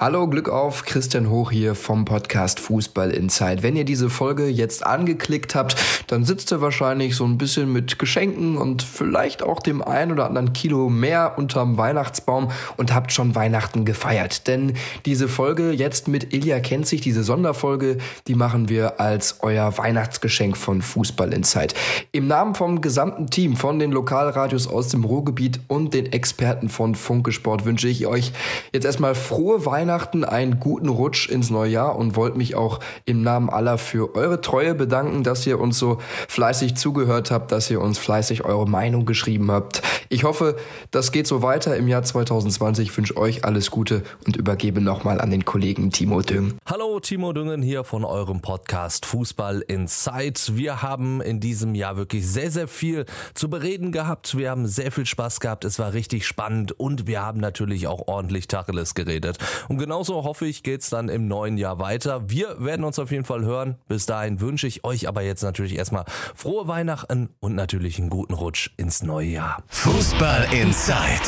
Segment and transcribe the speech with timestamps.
[0.00, 3.64] Hallo, Glück auf, Christian Hoch hier vom Podcast Fußball Inside.
[3.64, 5.74] Wenn ihr diese Folge jetzt angeklickt habt,
[6.06, 10.26] dann sitzt ihr wahrscheinlich so ein bisschen mit Geschenken und vielleicht auch dem ein oder
[10.26, 14.46] anderen Kilo mehr unterm Weihnachtsbaum und habt schon Weihnachten gefeiert.
[14.46, 14.74] Denn
[15.04, 20.56] diese Folge jetzt mit Ilja kennt sich, diese Sonderfolge, die machen wir als euer Weihnachtsgeschenk
[20.56, 21.74] von Fußball Inside.
[22.12, 26.94] Im Namen vom gesamten Team von den Lokalradios aus dem Ruhrgebiet und den Experten von
[26.94, 28.30] Funke Sport wünsche ich euch
[28.72, 32.78] jetzt erstmal frohe Weihnachten Weihnachten, einen guten Rutsch ins neue Jahr und wollte mich auch
[33.06, 35.96] im Namen aller für eure Treue bedanken, dass ihr uns so
[36.28, 39.80] fleißig zugehört habt, dass ihr uns fleißig eure Meinung geschrieben habt.
[40.10, 40.56] Ich hoffe,
[40.90, 42.90] das geht so weiter im Jahr 2020.
[42.90, 46.58] Ich wünsche euch alles Gute und übergebe nochmal an den Kollegen Timo Düng.
[46.66, 50.52] Hallo, Timo Düngen hier von eurem Podcast Fußball Insight.
[50.54, 54.36] Wir haben in diesem Jahr wirklich sehr, sehr viel zu bereden gehabt.
[54.36, 55.64] Wir haben sehr viel Spaß gehabt.
[55.64, 59.38] Es war richtig spannend und wir haben natürlich auch ordentlich Tacheles geredet.
[59.68, 62.28] Und und genauso hoffe ich, geht's dann im neuen Jahr weiter.
[62.28, 63.76] Wir werden uns auf jeden Fall hören.
[63.86, 68.34] Bis dahin wünsche ich euch aber jetzt natürlich erstmal frohe Weihnachten und natürlich einen guten
[68.34, 69.62] Rutsch ins neue Jahr.
[69.68, 71.22] Fußball Inside.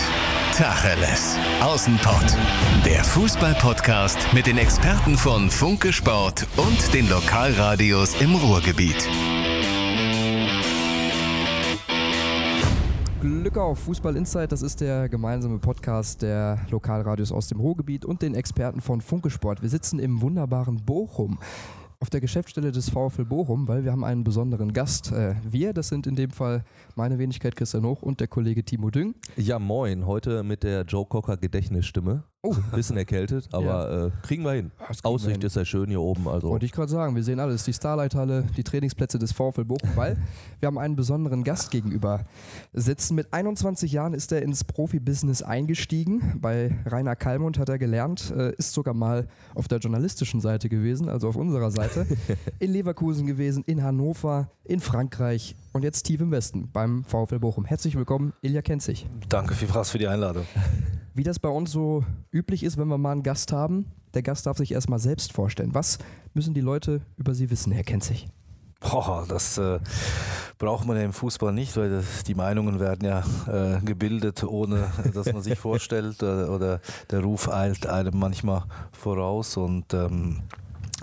[0.56, 1.36] Tacheles.
[1.62, 2.36] Außenpott.
[2.84, 9.08] Der Fußball-Podcast mit den Experten von Funke Sport und den Lokalradios im Ruhrgebiet.
[13.52, 18.22] Glück auf Fußball Insight, das ist der gemeinsame Podcast der Lokalradios aus dem Ruhrgebiet und
[18.22, 19.60] den Experten von Funke Sport.
[19.60, 21.40] Wir sitzen im wunderbaren Bochum
[21.98, 25.10] auf der Geschäftsstelle des VfL Bochum, weil wir haben einen besonderen Gast.
[25.10, 26.62] Äh, wir, das sind in dem Fall
[26.94, 29.16] meine Wenigkeit Christian Hoch und der Kollege Timo Düng.
[29.36, 32.22] Ja, moin, heute mit der Joe Cocker Gedächtnisstimme.
[32.42, 32.54] Oh.
[32.74, 34.06] Bisschen erkältet, aber ja.
[34.06, 34.70] äh, kriegen wir hin.
[35.02, 35.42] Aussicht hin.
[35.42, 36.26] ist ja schön hier oben.
[36.26, 36.48] Also.
[36.48, 37.64] Wollte ich gerade sagen, wir sehen alles.
[37.64, 40.16] Die Starlight-Halle, die Trainingsplätze des VfL Bochum, weil
[40.58, 42.24] wir haben einen besonderen Gast gegenüber
[42.72, 43.14] sitzen.
[43.14, 46.38] Mit 21 Jahren ist er ins Profibusiness eingestiegen.
[46.40, 51.10] Bei Rainer Kallmund hat er gelernt, äh, ist sogar mal auf der journalistischen Seite gewesen,
[51.10, 52.06] also auf unserer Seite.
[52.58, 57.64] in Leverkusen gewesen, in Hannover, in Frankreich und jetzt tief im Westen beim VfL Bochum.
[57.64, 59.06] Herzlich willkommen, Ilja Kenzig.
[59.28, 60.46] Danke vielmals für die Einladung.
[61.14, 64.46] Wie das bei uns so üblich ist, wenn wir mal einen Gast haben, der Gast
[64.46, 65.74] darf sich erstmal selbst vorstellen.
[65.74, 65.98] Was
[66.34, 68.28] müssen die Leute über Sie wissen, Herr Kenzig?
[68.80, 69.78] Boah, das äh,
[70.58, 74.90] braucht man ja im Fußball nicht, weil das, die Meinungen werden ja äh, gebildet, ohne
[75.12, 76.80] dass man sich vorstellt oder, äh, oder,
[77.10, 80.42] der Ruf eilt einem manchmal voraus und ähm,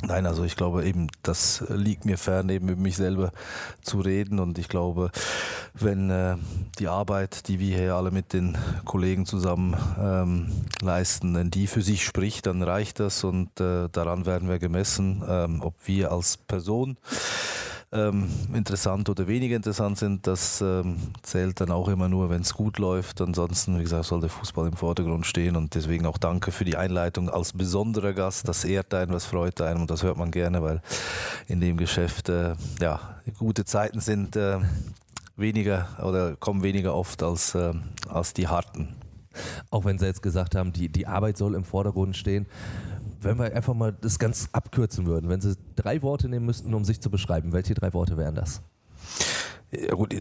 [0.03, 3.31] Nein, also ich glaube eben, das liegt mir fern, eben über mich selber
[3.81, 4.39] zu reden.
[4.39, 5.11] Und ich glaube,
[5.73, 6.35] wenn äh,
[6.77, 11.81] die Arbeit, die wir hier alle mit den Kollegen zusammen ähm, leisten, wenn die für
[11.81, 16.37] sich spricht, dann reicht das und äh, daran werden wir gemessen, ähm, ob wir als
[16.37, 16.97] Person
[17.93, 22.53] ähm, interessant oder weniger interessant sind, das ähm, zählt dann auch immer nur, wenn es
[22.53, 23.21] gut läuft.
[23.21, 26.75] Ansonsten, wie gesagt, soll der Fußball im Vordergrund stehen und deswegen auch danke für die
[26.75, 28.47] Einleitung als besonderer Gast.
[28.47, 30.81] Das ehrt einen, was freut einen und das hört man gerne, weil
[31.47, 32.99] in dem Geschäft äh, ja,
[33.37, 34.59] gute Zeiten sind äh,
[35.37, 37.73] weniger oder kommen weniger oft als, äh,
[38.09, 38.89] als die harten.
[39.69, 42.47] Auch wenn Sie jetzt gesagt haben, die, die Arbeit soll im Vordergrund stehen
[43.21, 46.85] wenn wir einfach mal das ganz abkürzen würden, wenn Sie drei Worte nehmen müssten, um
[46.85, 48.61] sich zu beschreiben, welche drei Worte wären das?
[49.71, 50.15] Ja gut,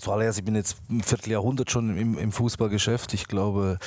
[0.00, 3.12] zuallererst, ich bin jetzt ein Vierteljahrhundert schon im, im Fußballgeschäft.
[3.12, 3.78] Ich glaube,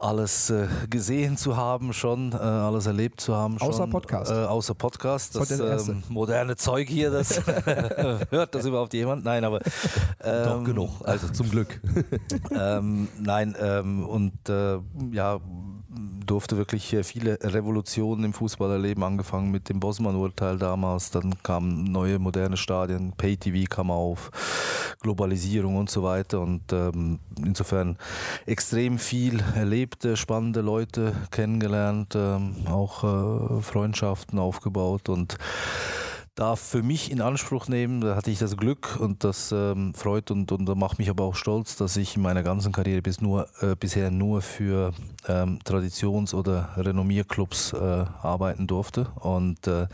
[0.00, 3.68] alles äh, gesehen zu haben schon, äh, alles erlebt zu haben schon.
[3.68, 4.30] Außer Podcast.
[4.30, 5.36] Äh, außer Podcast.
[5.36, 7.44] Das, das ähm, moderne Zeug hier, das
[8.30, 9.24] hört das überhaupt jemand?
[9.24, 9.60] Nein, aber
[10.22, 10.90] ähm, doch genug.
[11.04, 11.80] Also zum Glück.
[12.50, 14.78] ähm, nein ähm, und äh,
[15.12, 15.38] ja
[16.26, 22.18] durfte wirklich viele Revolutionen im Fußball erleben, angefangen mit dem Bosman-Urteil damals, dann kamen neue
[22.18, 24.30] moderne Stadien, Pay-TV kam auf,
[25.00, 27.96] Globalisierung und so weiter und ähm, insofern
[28.46, 35.38] extrem viel erlebt, spannende Leute kennengelernt, ähm, auch äh, Freundschaften aufgebaut und
[36.40, 38.00] darf für mich in Anspruch nehmen.
[38.00, 41.34] Da hatte ich das Glück und das ähm, freut und, und macht mich aber auch
[41.34, 44.92] stolz, dass ich in meiner ganzen Karriere bis nur, äh, bisher nur für
[45.28, 49.08] ähm, Traditions- oder Renommierclubs äh, arbeiten durfte.
[49.20, 49.86] Und äh,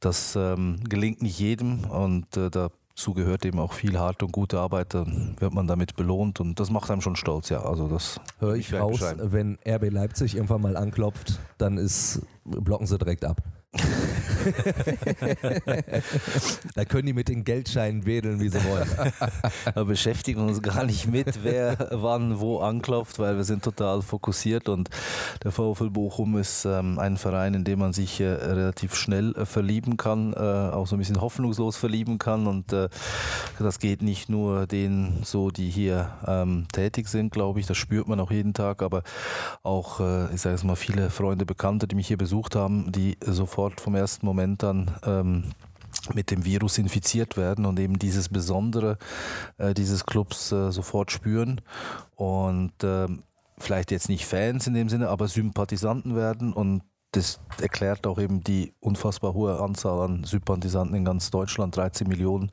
[0.00, 4.30] das ähm, gelingt nicht jedem und äh, da dazu gehört eben auch viel harte und
[4.30, 7.60] gute Arbeit, dann wird man damit belohnt und das macht einem schon stolz, ja.
[7.62, 12.96] Also das höre ich raus, wenn RB Leipzig irgendwann mal anklopft, dann ist blocken sie
[12.96, 13.42] direkt ab.
[16.74, 18.88] Da können die mit den Geldscheinen wedeln, wie sie wollen.
[19.74, 24.68] Wir beschäftigen uns gar nicht mit, wer wann wo anklopft, weil wir sind total fokussiert
[24.68, 24.90] und
[25.42, 29.46] der VfL Bochum ist ähm, ein Verein, in dem man sich äh, relativ schnell äh,
[29.46, 32.88] verlieben kann, äh, auch so ein bisschen hoffnungslos verlieben kann und äh,
[33.58, 38.08] das geht nicht nur denen so, die hier ähm, tätig sind, glaube ich, das spürt
[38.08, 39.02] man auch jeden Tag, aber
[39.62, 43.16] auch, äh, ich sage es mal, viele Freunde, Bekannte, die mich hier besucht haben, die
[43.20, 45.44] sofort vom ersten Moment an ähm,
[46.12, 48.98] mit dem Virus infiziert werden und eben dieses Besondere
[49.58, 51.60] äh, dieses Clubs äh, sofort spüren
[52.16, 53.22] und ähm,
[53.58, 56.82] vielleicht jetzt nicht Fans in dem Sinne, aber Sympathisanten werden und
[57.12, 62.50] das erklärt auch eben die unfassbar hohe Anzahl an Sympathisanten in ganz Deutschland, 13 Millionen,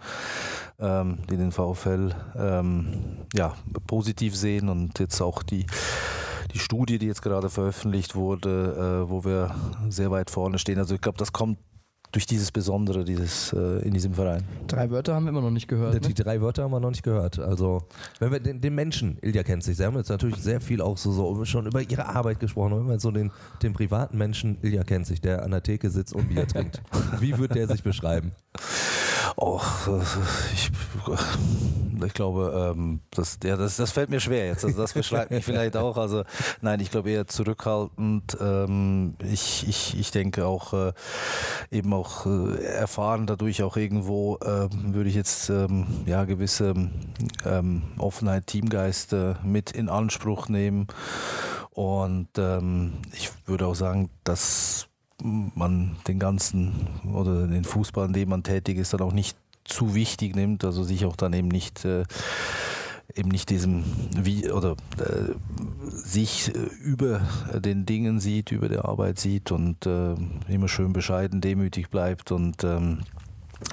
[0.80, 3.56] ähm, die den VfL ähm, ja,
[3.88, 5.66] positiv sehen und jetzt auch die,
[6.54, 9.56] die Studie, die jetzt gerade veröffentlicht wurde, äh, wo wir
[9.90, 10.80] sehr weit vorne stehen.
[10.80, 11.58] Also ich glaube, das kommt
[12.12, 14.44] durch dieses Besondere dieses, äh, in diesem Verein.
[14.68, 16.04] Drei Wörter haben wir immer noch nicht gehört.
[16.04, 16.14] Die ne?
[16.14, 17.40] drei Wörter haben wir noch nicht gehört.
[17.40, 17.88] Also,
[18.20, 20.98] wenn wir den, den Menschen, Ilja kennt sich, Sie haben jetzt natürlich sehr viel auch
[20.98, 23.32] so, so schon über Ihre Arbeit gesprochen, wenn man so den,
[23.64, 26.82] den privaten Menschen, Ilja kennt sich, der an der Theke sitzt und Bier trinkt.
[27.20, 28.32] Wie würde der sich beschreiben?
[29.38, 29.62] Oh,
[30.54, 30.72] ich,
[32.06, 34.66] ich glaube, ähm, das, ja, das, das fällt mir schwer jetzt.
[34.66, 35.98] Also das beschreibt mich vielleicht auch.
[35.98, 36.24] Also
[36.62, 38.38] nein, ich glaube eher zurückhaltend.
[38.40, 40.94] Ähm, ich, ich, ich denke auch äh,
[41.72, 45.52] eben auch äh, erfahren dadurch auch irgendwo, ähm, würde ich jetzt
[46.06, 46.74] ja gewisse
[47.98, 50.88] Offenheit, Teamgeist äh, mit in Anspruch nehmen.
[51.72, 52.30] Und
[53.14, 54.91] ich würde auch sagen, dass
[55.22, 59.94] man den ganzen oder den Fußball, in dem man tätig ist, dann auch nicht zu
[59.96, 62.04] wichtig nimmt, also sich auch dann eben nicht äh,
[63.16, 63.84] eben nicht diesem
[64.16, 65.34] wie oder äh,
[65.90, 67.22] sich äh, über
[67.54, 70.16] den Dingen sieht, über der Arbeit sieht und äh,
[70.48, 73.00] immer schön bescheiden, demütig bleibt und ähm,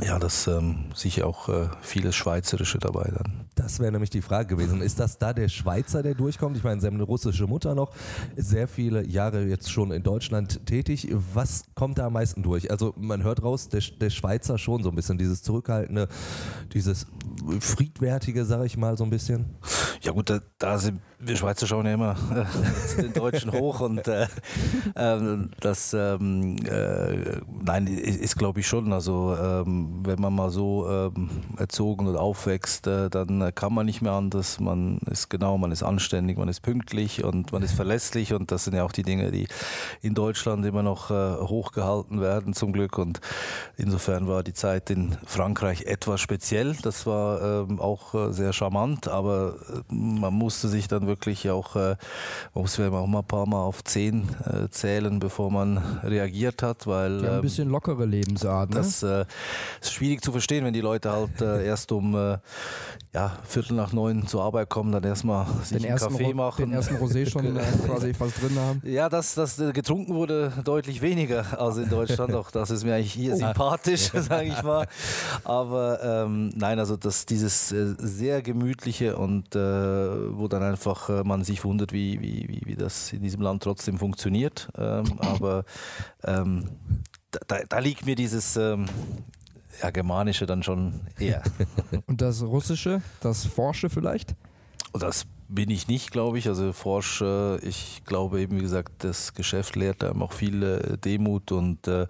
[0.02, 3.46] ja, das ähm, sicher auch äh, vieles Schweizerische dabei dann.
[3.54, 4.80] Das wäre nämlich die Frage gewesen.
[4.80, 6.56] Ist das da der Schweizer, der durchkommt?
[6.56, 7.92] Ich meine, Sie haben eine russische Mutter noch,
[8.36, 11.08] sehr viele Jahre jetzt schon in Deutschland tätig.
[11.34, 12.70] Was kommt da am meisten durch?
[12.70, 16.08] Also man hört raus, der, der Schweizer schon so ein bisschen, dieses Zurückhaltende,
[16.72, 17.06] dieses
[17.58, 19.46] Friedwertige, sage ich mal so ein bisschen.
[20.02, 24.06] Ja gut, da, da sind wir Schweizer schauen ja immer äh, den Deutschen hoch und
[24.06, 24.28] äh,
[24.94, 28.92] äh, das, ähm, äh, nein, ist, ist glaube ich schon.
[28.92, 34.02] Also ähm, wenn man mal so ähm, erzogen und aufwächst, äh, dann kann man nicht
[34.02, 34.60] mehr anders.
[34.60, 38.64] Man ist genau, man ist anständig, man ist pünktlich und man ist verlässlich und das
[38.64, 39.48] sind ja auch die Dinge, die
[40.02, 43.20] in Deutschland immer noch äh, hochgehalten werden zum Glück und
[43.76, 46.76] insofern war die Zeit in Frankreich etwas speziell.
[46.82, 49.56] Das war ähm, auch sehr charmant, aber
[49.88, 51.96] man musste sich dann wirklich auch, äh,
[52.54, 56.86] man muss auch mal ein paar Mal auf zehn äh, zählen, bevor man reagiert hat,
[56.86, 57.18] weil.
[57.18, 58.76] Haben ein ähm, bisschen lockere Lebensart, ne?
[58.76, 59.24] Das äh,
[59.80, 62.38] ist schwierig zu verstehen, wenn die Leute halt äh, erst um äh,
[63.14, 66.66] ja, Viertel nach neun zur Arbeit kommen, dann erstmal sich den einen Kaffee machen.
[66.66, 68.82] Den ersten Rosé schon äh, quasi fast drin haben.
[68.84, 72.34] Ja, das, das getrunken wurde deutlich weniger als in Deutschland.
[72.34, 73.36] Auch das ist mir eigentlich hier oh.
[73.36, 74.86] sympathisch, sage ich mal.
[75.44, 81.64] Aber ähm, nein, also das, dieses sehr gemütliche und wo dann einfach äh, man sich
[81.64, 84.68] wundert, wie, wie, wie, das in diesem Land trotzdem funktioniert.
[84.76, 85.64] Ähm, aber
[86.24, 86.64] ähm,
[87.46, 88.86] da, da, liegt mir dieses ähm,
[89.82, 91.42] ja, Germanische dann schon eher.
[92.06, 94.34] Und das Russische, das Forsche vielleicht?
[94.92, 96.46] Das bin ich nicht, glaube ich.
[96.48, 101.52] Also forsche, ich glaube eben, wie gesagt, das Geschäft lehrt einem auch viel äh, Demut
[101.52, 102.06] und äh,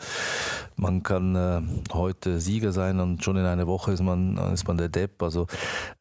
[0.77, 1.63] man kann äh,
[1.93, 5.23] heute Sieger sein und schon in einer Woche ist man, ist man der Depp.
[5.23, 5.47] Also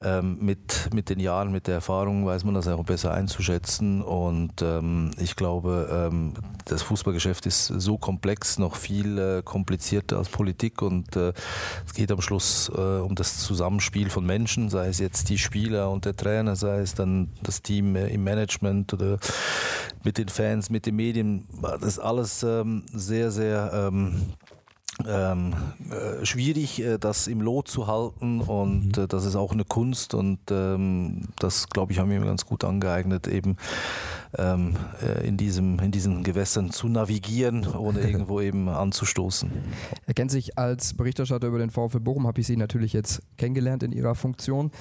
[0.01, 4.61] ähm, mit, mit den Jahren, mit der Erfahrung weiß man das auch besser einzuschätzen und
[4.61, 6.33] ähm, ich glaube, ähm,
[6.65, 11.33] das Fußballgeschäft ist so komplex, noch viel äh, komplizierter als Politik und äh,
[11.85, 15.91] es geht am Schluss äh, um das Zusammenspiel von Menschen, sei es jetzt die Spieler
[15.91, 19.19] und der Trainer, sei es dann das Team äh, im Management oder
[20.03, 24.33] mit den Fans, mit den Medien, das ist alles ähm, sehr, sehr ähm,
[25.05, 25.53] ähm,
[25.89, 29.03] äh, schwierig, äh, das im Lot zu halten und mhm.
[29.03, 32.63] äh, das ist auch eine Kunst und ähm, das, glaube ich, haben wir ganz gut
[32.63, 33.57] angeeignet, eben
[34.37, 39.51] ähm, äh, in, diesem, in diesen Gewässern zu navigieren, ohne irgendwo eben anzustoßen.
[40.05, 43.83] Er kennt sich als Berichterstatter über den VfB Bochum, habe ich Sie natürlich jetzt kennengelernt
[43.83, 44.71] in Ihrer Funktion.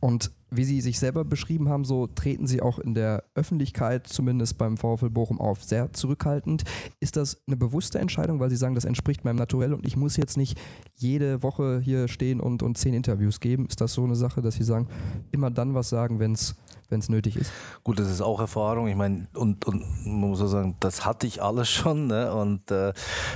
[0.00, 4.58] Und wie Sie sich selber beschrieben haben, so treten Sie auch in der Öffentlichkeit, zumindest
[4.58, 6.64] beim VfL Bochum, auf, sehr zurückhaltend.
[7.00, 10.16] Ist das eine bewusste Entscheidung, weil Sie sagen, das entspricht meinem Naturell und ich muss
[10.16, 10.58] jetzt nicht
[10.96, 13.66] jede Woche hier stehen und, und zehn Interviews geben?
[13.66, 14.88] Ist das so eine Sache, dass Sie sagen,
[15.30, 16.56] immer dann was sagen, wenn es
[16.88, 17.52] wenn es nötig ist.
[17.84, 18.88] Gut, das ist auch Erfahrung.
[18.88, 22.06] Ich meine, und, und man muss auch sagen, das hatte ich alles schon.
[22.06, 22.32] Ne?
[22.32, 22.92] Und äh,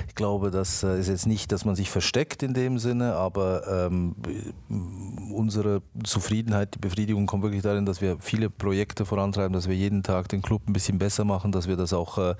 [0.08, 3.88] ich glaube, das äh, ist jetzt nicht, dass man sich versteckt in dem Sinne, aber
[3.88, 4.16] ähm,
[5.34, 10.02] unsere Zufriedenheit, die Befriedigung kommt wirklich darin, dass wir viele Projekte vorantreiben, dass wir jeden
[10.02, 12.34] Tag den Club ein bisschen besser machen, dass wir das auch äh,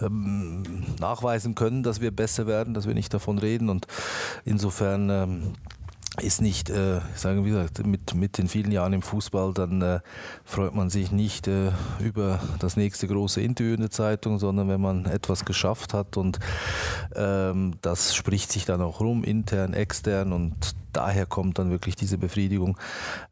[0.00, 0.62] ähm,
[1.00, 3.68] nachweisen können, dass wir besser werden, dass wir nicht davon reden.
[3.68, 3.86] Und
[4.44, 5.42] insofern ähm,
[6.22, 10.00] ist nicht, äh, sagen wir gesagt, mit, mit den vielen Jahren im Fußball, dann äh,
[10.44, 14.80] freut man sich nicht äh, über das nächste große Interview in der Zeitung, sondern wenn
[14.80, 16.38] man etwas geschafft hat und
[17.14, 22.18] ähm, das spricht sich dann auch rum, intern, extern und daher kommt dann wirklich diese
[22.18, 22.78] Befriedigung.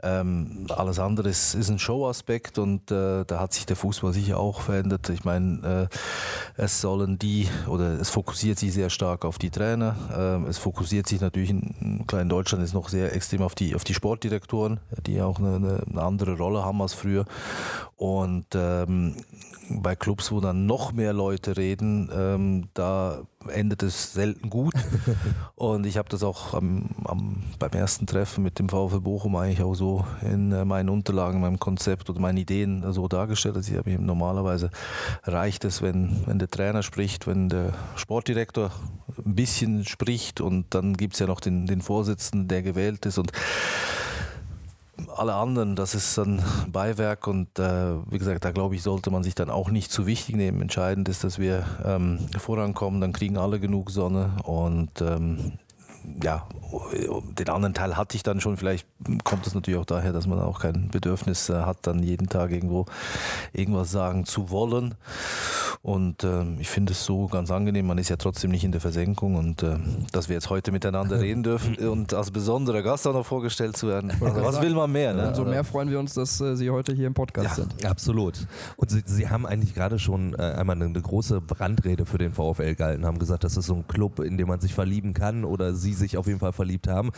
[0.03, 4.39] Ähm, alles andere ist, ist ein Showaspekt und äh, da hat sich der Fußball sicher
[4.39, 5.09] auch verändert.
[5.09, 9.97] Ich meine, äh, es sollen die oder es fokussiert sich sehr stark auf die Trainer.
[10.45, 13.85] Äh, es fokussiert sich natürlich in, in Deutschland ist noch sehr extrem auf die, auf
[13.85, 17.25] die Sportdirektoren, die auch eine, eine andere Rolle haben als früher.
[17.97, 19.17] Und ähm,
[19.71, 24.75] bei Clubs, wo dann noch mehr Leute reden, ähm, da endet es selten gut.
[25.55, 29.63] Und ich habe das auch am, am, beim ersten Treffen mit dem VfL Bochum eigentlich
[29.63, 33.57] auch so in äh, meinen Unterlagen, meinem Konzept oder meinen Ideen so dargestellt.
[33.57, 34.71] Also ich habe normalerweise
[35.25, 38.71] reicht es, wenn, wenn der Trainer spricht, wenn der Sportdirektor
[39.25, 43.19] ein bisschen spricht und dann gibt es ja noch den, den Vorsitzenden, der gewählt ist.
[43.19, 43.33] Und
[45.19, 49.23] alle anderen, das ist dann Beiwerk und äh, wie gesagt, da glaube ich, sollte man
[49.23, 50.61] sich dann auch nicht zu wichtig nehmen.
[50.61, 55.59] Entscheidend ist, dass wir ähm, vorankommen, dann kriegen alle genug Sonne und ähm,
[56.23, 56.47] ja,
[57.39, 58.57] den anderen Teil hatte ich dann schon.
[58.57, 58.87] Vielleicht
[59.25, 62.51] kommt es natürlich auch daher, dass man auch kein Bedürfnis äh, hat, dann jeden Tag
[62.51, 62.87] irgendwo
[63.53, 64.95] irgendwas sagen zu wollen.
[65.83, 67.87] Und äh, ich finde es so ganz angenehm.
[67.87, 69.77] Man ist ja trotzdem nicht in der Versenkung und äh,
[70.13, 73.89] dass wir jetzt heute miteinander reden dürfen und als besonderer Gast auch noch vorgestellt zu
[73.89, 74.11] werden.
[74.21, 75.15] Also, was will man mehr?
[75.15, 75.29] Ne?
[75.29, 77.85] Umso mehr freuen wir uns, dass äh, Sie heute hier im Podcast ja, sind.
[77.85, 78.47] Absolut.
[78.77, 82.33] Und Sie, Sie haben eigentlich gerade schon äh, einmal eine, eine große Brandrede für den
[82.33, 85.45] VfL gehalten, haben gesagt, das ist so ein Club, in dem man sich verlieben kann
[85.45, 87.11] oder Sie sich auf jeden Fall verliebt haben.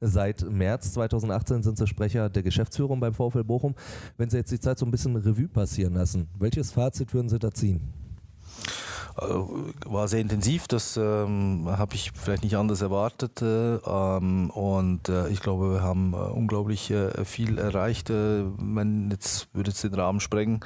[0.00, 3.74] Seit März 2018 sind Sie Sprecher der Geschäftsführung beim VfL Bochum.
[4.16, 7.38] Wenn Sie jetzt die Zeit so ein bisschen Revue passieren lassen, welches Fazit würden Sie
[7.38, 7.80] da ziehen?
[9.18, 13.40] Äh, war sehr intensiv, das ähm, habe ich vielleicht nicht anders erwartet.
[13.40, 18.10] Äh, ähm, und äh, ich glaube, wir haben äh, unglaublich äh, viel erreicht.
[18.10, 20.60] Äh, man jetzt würde es den Rahmen sprengen.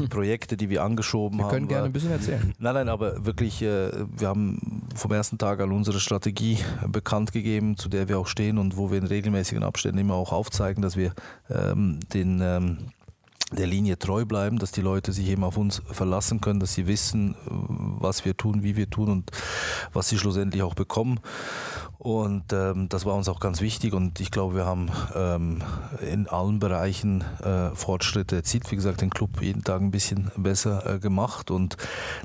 [0.00, 1.50] Die Projekte, die wir angeschoben wir haben.
[1.50, 2.54] Wir können gerne ein bisschen erzählen.
[2.58, 7.88] Nein, nein, aber wirklich, wir haben vom ersten Tag an unsere Strategie bekannt gegeben, zu
[7.88, 11.12] der wir auch stehen und wo wir in regelmäßigen Abständen immer auch aufzeigen, dass wir
[11.50, 12.78] ähm, den ähm,
[13.52, 16.86] der Linie treu bleiben, dass die Leute sich eben auf uns verlassen können, dass sie
[16.86, 19.30] wissen, was wir tun, wie wir tun und
[19.92, 21.20] was sie schlussendlich auch bekommen.
[22.02, 25.62] Und ähm, das war uns auch ganz wichtig und ich glaube, wir haben ähm,
[26.00, 28.68] in allen Bereichen äh, Fortschritte erzielt.
[28.72, 31.76] Wie gesagt, den Club jeden Tag ein bisschen besser äh, gemacht und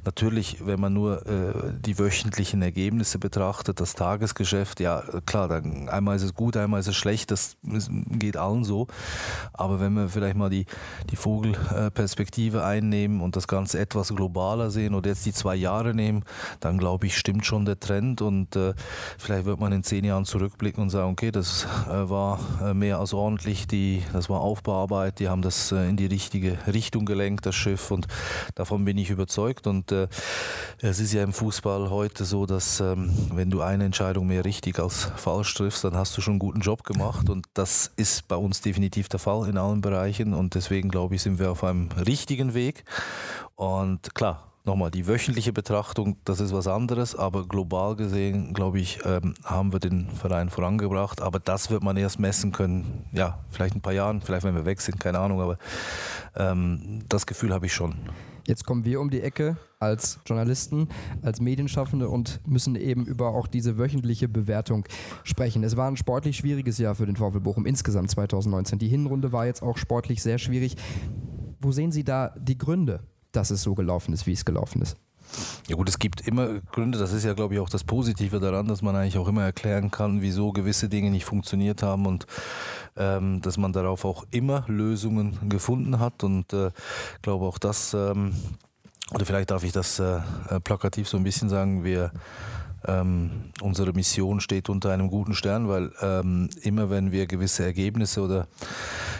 [0.04, 6.16] natürlich, wenn man nur äh, die wöchentlichen Ergebnisse betrachtet, das Tagesgeschäft, ja klar, dann einmal
[6.16, 8.88] ist es gut, einmal ist es schlecht, das geht allen so.
[9.54, 10.66] Aber wenn wir vielleicht mal die,
[11.12, 16.24] die Vogelperspektive einnehmen und das Ganze etwas globaler sehen oder jetzt die zwei Jahre nehmen,
[16.62, 18.74] dann glaube ich, stimmt schon der Trend und äh,
[19.20, 22.74] vielleicht wird man man in zehn Jahren zurückblicken und sagen, okay, das äh, war äh,
[22.74, 27.06] mehr als ordentlich, die, das war Aufbauarbeit, die haben das äh, in die richtige Richtung
[27.06, 28.08] gelenkt, das Schiff und
[28.56, 29.68] davon bin ich überzeugt.
[29.68, 30.08] Und äh,
[30.80, 34.80] es ist ja im Fußball heute so, dass ähm, wenn du eine Entscheidung mehr richtig
[34.80, 37.30] als falsch triffst, dann hast du schon einen guten Job gemacht.
[37.30, 40.34] Und das ist bei uns definitiv der Fall in allen Bereichen.
[40.34, 42.86] Und deswegen glaube ich, sind wir auf einem richtigen Weg.
[43.56, 49.00] Und klar, nochmal, die wöchentliche Betrachtung, das ist was anderes, aber global gesehen, glaube ich,
[49.06, 51.22] ähm, haben wir den Verein vorangebracht.
[51.22, 54.66] Aber das wird man erst messen können, ja, vielleicht ein paar Jahren, vielleicht wenn wir
[54.66, 55.58] weg sind, keine Ahnung, aber
[56.36, 57.96] ähm, das Gefühl habe ich schon.
[58.46, 60.88] Jetzt kommen wir um die Ecke als Journalisten,
[61.22, 64.86] als Medienschaffende und müssen eben über auch diese wöchentliche Bewertung
[65.24, 65.64] sprechen.
[65.66, 68.80] Es war ein sportlich schwieriges Jahr für den VfL Bochum insgesamt 2019.
[68.80, 70.78] Die Hinrunde war jetzt auch sportlich sehr schwierig.
[71.60, 73.02] Wo sehen Sie da die Gründe?
[73.32, 74.98] Dass es so gelaufen ist, wie es gelaufen ist.
[75.68, 78.68] Ja gut, es gibt immer Gründe, das ist ja glaube ich auch das Positive daran,
[78.68, 82.26] dass man eigentlich auch immer erklären kann, wieso gewisse Dinge nicht funktioniert haben und
[82.96, 86.24] ähm, dass man darauf auch immer Lösungen gefunden hat.
[86.24, 86.72] Und äh,
[87.22, 88.34] glaube auch das, ähm,
[89.14, 90.20] oder vielleicht darf ich das äh,
[90.50, 92.12] äh plakativ so ein bisschen sagen, wir
[92.88, 98.22] ähm, unsere Mission steht unter einem guten Stern, weil ähm, immer wenn wir gewisse Ergebnisse
[98.22, 98.48] oder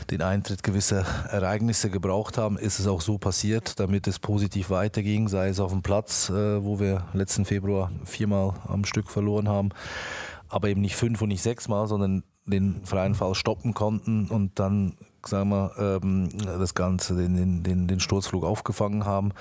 [0.10, 5.28] den Eintritt gewisser Ereignisse gebraucht haben, ist es auch so passiert, damit es positiv weiterging,
[5.28, 9.70] sei es auf dem Platz, äh, wo wir letzten Februar viermal am Stück verloren haben,
[10.50, 14.94] aber eben nicht fünf und nicht sechsmal, sondern den freien Fall stoppen konnten und dann
[15.26, 19.34] sagen wir, ähm, das Ganze, den, den, den Sturzflug aufgefangen haben.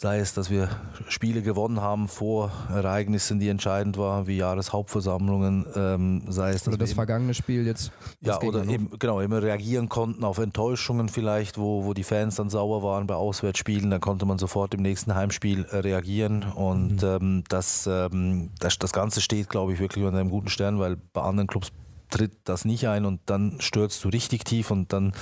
[0.00, 0.68] Sei es, dass wir
[1.08, 6.78] Spiele gewonnen haben vor Ereignissen, die entscheidend waren, wie Jahreshauptversammlungen, ähm, sei es, dass also
[6.78, 7.90] das vergangene Spiel jetzt.
[8.20, 12.48] Ja, oder eben, genau, immer reagieren konnten auf Enttäuschungen vielleicht, wo, wo die Fans dann
[12.48, 17.08] sauer waren bei Auswärtsspielen, dann konnte man sofort im nächsten Heimspiel äh, reagieren und mhm.
[17.08, 20.96] ähm, das, ähm, das, das Ganze steht, glaube ich, wirklich unter einem guten Stern, weil
[21.12, 21.72] bei anderen Clubs
[22.08, 25.12] tritt das nicht ein und dann stürzt du richtig tief und dann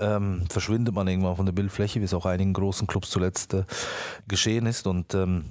[0.00, 3.64] ähm, verschwindet man irgendwann von der Bildfläche, wie es auch einigen großen Clubs zuletzt äh,
[4.28, 4.86] geschehen ist.
[4.86, 5.44] Und ähm,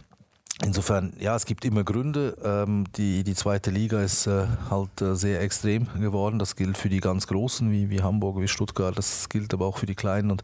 [0.62, 2.36] Insofern, ja, es gibt immer Gründe.
[2.44, 6.38] Ähm, die, die zweite Liga ist äh, halt äh, sehr extrem geworden.
[6.38, 8.98] Das gilt für die ganz Großen wie, wie Hamburg, wie Stuttgart.
[8.98, 10.32] Das gilt aber auch für die Kleinen.
[10.32, 10.44] Und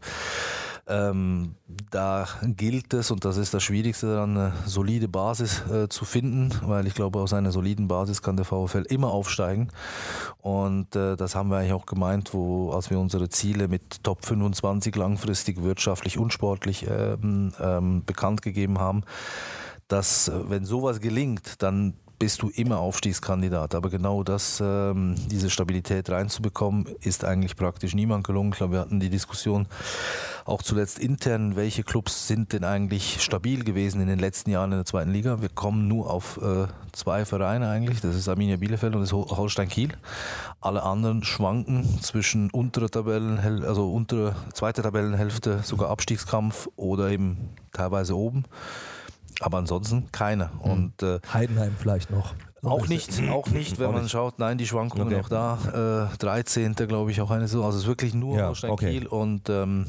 [0.88, 1.56] ähm,
[1.90, 6.50] da gilt es, und das ist das Schwierigste daran, eine solide Basis äh, zu finden,
[6.62, 9.68] weil ich glaube, aus einer soliden Basis kann der VfL immer aufsteigen.
[10.42, 14.24] Und äh, das haben wir eigentlich auch gemeint, wo, als wir unsere Ziele mit Top
[14.24, 19.02] 25 langfristig wirtschaftlich und sportlich ähm, ähm, bekannt gegeben haben,
[19.88, 23.74] dass, äh, wenn sowas gelingt, dann bist du immer Aufstiegskandidat.
[23.74, 28.52] Aber genau das, ähm, diese Stabilität reinzubekommen, ist eigentlich praktisch niemand gelungen.
[28.52, 29.66] Ich glaube, wir hatten die Diskussion
[30.44, 34.78] auch zuletzt intern, welche Clubs sind denn eigentlich stabil gewesen in den letzten Jahren in
[34.78, 35.40] der zweiten Liga.
[35.42, 39.68] Wir kommen nur auf äh, zwei Vereine eigentlich, das ist Arminia Bielefeld und das Holstein
[39.68, 39.90] Kiel.
[40.60, 48.16] Alle anderen schwanken zwischen unterer Tabellen, also untere, zweite Tabellenhälfte, sogar Abstiegskampf oder eben teilweise
[48.16, 48.44] oben.
[49.40, 50.50] Aber ansonsten keine.
[50.54, 50.70] Mhm.
[50.70, 52.34] Und, äh, Heidenheim vielleicht noch.
[52.62, 55.16] Auch nicht, auch nicht, wenn man schaut, nein, die Schwankungen okay.
[55.18, 56.08] noch da.
[56.12, 56.74] Äh, 13.
[56.74, 57.64] glaube ich auch eine so.
[57.64, 58.90] Also es ist wirklich nur ja, Holstein okay.
[58.90, 59.86] Kiel und ähm,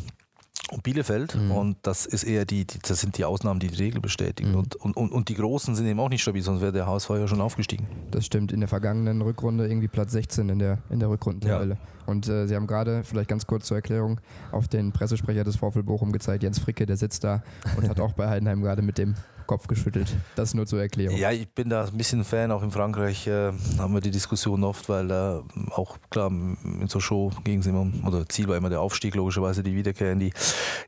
[0.71, 1.51] und Bielefeld mhm.
[1.51, 4.51] und das ist eher die, die, das sind die Ausnahmen, die die Regel bestätigen.
[4.51, 4.57] Mhm.
[4.57, 7.09] Und, und, und, und die Großen sind eben auch nicht stabil, sonst wäre der HSV
[7.11, 7.87] ja schon aufgestiegen.
[8.11, 11.75] Das stimmt, in der vergangenen Rückrunde irgendwie Platz 16 in der, in der Rückrundentabelle.
[11.75, 11.79] Ja.
[12.05, 14.19] Und äh, Sie haben gerade, vielleicht ganz kurz zur Erklärung,
[14.51, 17.43] auf den Pressesprecher des VfL Bochum gezeigt, Jens Fricke, der sitzt da
[17.77, 19.15] und hat auch bei Heidenheim gerade mit dem
[19.47, 20.15] Kopf geschüttelt.
[20.35, 21.17] Das nur zur Erklärung.
[21.17, 22.51] Ja, ich bin da ein bisschen Fan.
[22.51, 26.99] Auch in Frankreich äh, haben wir die Diskussion oft, weil äh, auch klar in so
[26.99, 30.33] Show ging es immer, oder Ziel war immer der Aufstieg, logischerweise die Wiederkehr in die,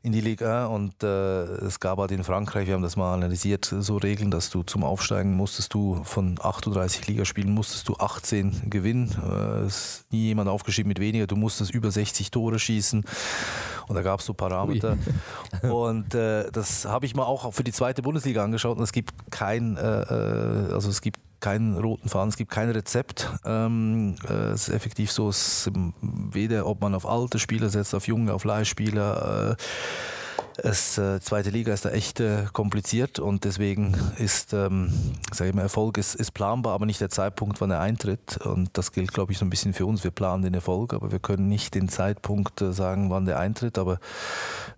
[0.02, 0.66] in die Liga.
[0.66, 4.50] Und äh, es gab halt in Frankreich, wir haben das mal analysiert, so Regeln, dass
[4.50, 9.16] du zum Aufsteigen musstest du von 38 Ligaspielen musstest du 18 gewinnen.
[9.26, 11.26] Äh, ist nie jemand aufgeschrieben mit weniger.
[11.26, 13.04] Du musstest über 60 Tore schießen.
[13.90, 14.96] Und da gab es so Parameter.
[15.64, 15.68] Ui.
[15.68, 19.12] Und äh, das habe ich mal auch für die zweite Bundesliga angeschaut und es gibt
[19.32, 23.28] kein, äh, äh, also es gibt keinen roten Faden, es gibt kein Rezept.
[23.44, 25.68] Ähm, äh, es ist effektiv so, es
[26.00, 29.56] weder ob man auf alte Spieler setzt, auf junge, auf Leihspieler.
[29.58, 29.62] Äh,
[30.56, 34.92] es, äh, zweite Liga ist da echt äh, kompliziert und deswegen ist, ähm,
[35.32, 38.38] sage ich mal, Erfolg ist, ist, planbar, aber nicht der Zeitpunkt, wann er eintritt.
[38.38, 40.04] Und das gilt, glaube ich, so ein bisschen für uns.
[40.04, 43.78] Wir planen den Erfolg, aber wir können nicht den Zeitpunkt äh, sagen, wann der eintritt.
[43.78, 43.98] Aber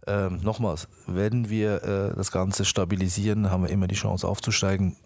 [0.06, 4.96] ähm, nochmals, wenn wir äh, das Ganze stabilisieren, haben wir immer die Chance aufzusteigen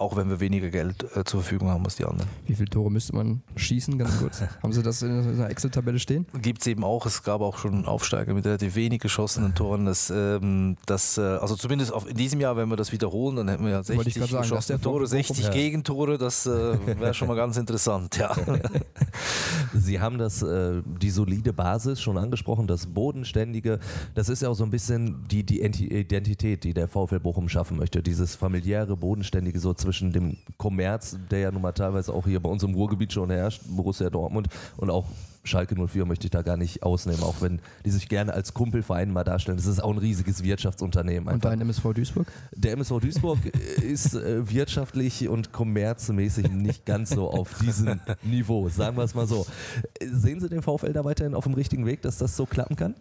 [0.00, 2.30] auch wenn wir weniger Geld äh, zur Verfügung haben als die anderen.
[2.46, 4.40] Wie viele Tore müsste man schießen, ganz kurz?
[4.62, 6.24] haben Sie das in einer Excel-Tabelle stehen?
[6.40, 7.04] Gibt es eben auch.
[7.04, 9.86] Es gab auch schon Aufsteiger mit relativ wenig geschossenen Toren.
[9.86, 13.48] Das, ähm, das, äh, also zumindest auf, in diesem Jahr, wenn wir das wiederholen, dann
[13.48, 15.50] hätten wir ja 60 sagen, geschossene Tore, 60 ja.
[15.50, 16.16] Gegentore.
[16.16, 18.36] Das äh, wäre schon mal ganz interessant, ja.
[19.74, 23.80] Sie haben das, äh, die solide Basis schon angesprochen, das Bodenständige.
[24.14, 27.76] Das ist ja auch so ein bisschen die, die Identität, die der VfL Bochum schaffen
[27.76, 28.00] möchte.
[28.00, 32.50] Dieses familiäre, bodenständige, so zwischen dem Kommerz, der ja nun mal teilweise auch hier bei
[32.50, 35.06] uns im Ruhrgebiet schon herrscht, Borussia Dortmund und auch
[35.44, 39.10] Schalke 04 möchte ich da gar nicht ausnehmen, auch wenn die sich gerne als Kumpelverein
[39.10, 39.56] mal darstellen.
[39.56, 41.26] Das ist auch ein riesiges Wirtschaftsunternehmen.
[41.30, 41.34] Einfach.
[41.36, 42.26] Und dein MSV Duisburg?
[42.54, 43.38] Der MSV Duisburg
[43.82, 49.26] ist äh, wirtschaftlich und kommerzmäßig nicht ganz so auf diesem Niveau, sagen wir es mal
[49.26, 49.46] so.
[50.04, 52.94] Sehen Sie den VfL da weiterhin auf dem richtigen Weg, dass das so klappen kann?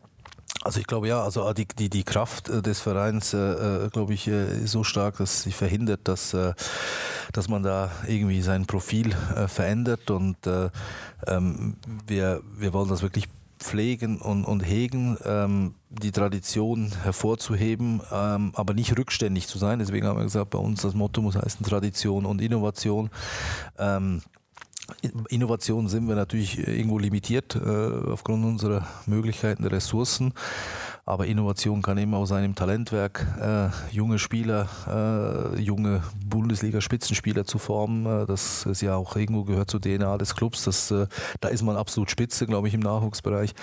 [0.67, 4.13] Also ich glaube ja, also die, die, die Kraft äh, des Vereins, äh, äh, glaube
[4.13, 6.35] ich, äh, ist so stark, dass sie verhindert, dass,
[7.31, 9.15] dass man da irgendwie sein Profil
[9.47, 10.35] verändert und
[11.25, 18.51] ähm, wir, wir wollen das wirklich pflegen und, und hegen, ähm, die Tradition hervorzuheben, ähm,
[18.53, 19.79] aber nicht rückständig zu sein.
[19.79, 23.09] Deswegen haben wir gesagt, bei uns das Motto muss heißen Tradition und Innovation.
[23.79, 24.21] Ähm,
[25.29, 30.33] Innovation sind wir natürlich irgendwo limitiert äh, aufgrund unserer Möglichkeiten der Ressourcen.
[31.07, 34.67] Aber Innovation kann eben auch sein im Talentwerk, äh, junge Spieler,
[35.55, 38.05] äh, junge Bundesliga-Spitzenspieler zu formen.
[38.05, 40.65] Äh, das ist ja auch irgendwo gehört zur DNA des Clubs.
[40.65, 41.07] Das, äh,
[41.39, 43.55] da ist man absolut spitze, glaube ich, im Nachwuchsbereich.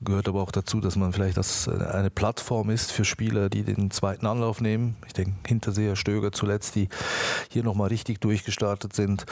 [0.00, 3.64] Gehört aber auch dazu, dass man vielleicht das äh, eine Plattform ist für Spieler, die
[3.64, 4.96] den zweiten Anlauf nehmen.
[5.06, 6.88] Ich denke, Hinterseher, Stöger zuletzt, die
[7.50, 9.26] hier nochmal richtig durchgestartet sind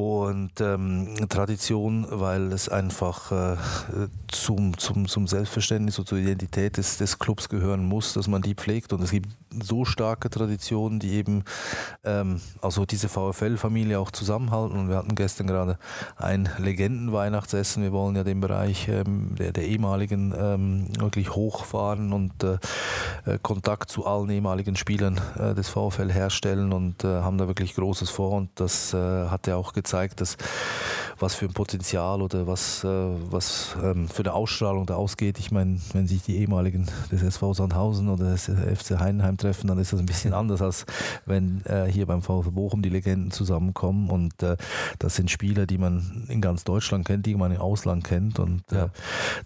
[0.00, 3.56] und ähm, Tradition, weil es einfach äh,
[4.28, 8.54] zum, zum, zum Selbstverständnis und zur Identität des, des Clubs gehören muss, dass man die
[8.54, 8.94] pflegt.
[8.94, 9.28] Und es gibt
[9.62, 11.44] so starke Traditionen, die eben
[12.04, 14.78] ähm, also diese VfL-Familie auch zusammenhalten.
[14.78, 15.78] Und wir hatten gestern gerade
[16.16, 17.82] ein Legenden-Weihnachtsessen.
[17.82, 22.58] Wir wollen ja den Bereich ähm, der, der ehemaligen ähm, wirklich hochfahren und äh,
[23.26, 27.74] äh Kontakt zu allen ehemaligen Spielern äh, des VfL herstellen und äh, haben da wirklich
[27.74, 28.32] Großes vor.
[28.32, 28.96] Und das äh,
[29.28, 30.36] hat ja auch gezeigt, dass
[31.20, 35.38] was für ein Potenzial oder was, äh, was ähm, für eine Ausstrahlung da ausgeht.
[35.38, 39.78] Ich meine, wenn sich die ehemaligen des SV Sandhausen oder des FC Heidenheim treffen, dann
[39.78, 40.86] ist das ein bisschen anders, als
[41.26, 44.10] wenn äh, hier beim VfB Bochum die Legenden zusammenkommen.
[44.10, 44.56] Und äh,
[44.98, 48.38] das sind Spieler, die man in ganz Deutschland kennt, die man im Ausland kennt.
[48.38, 48.90] Und äh, ja.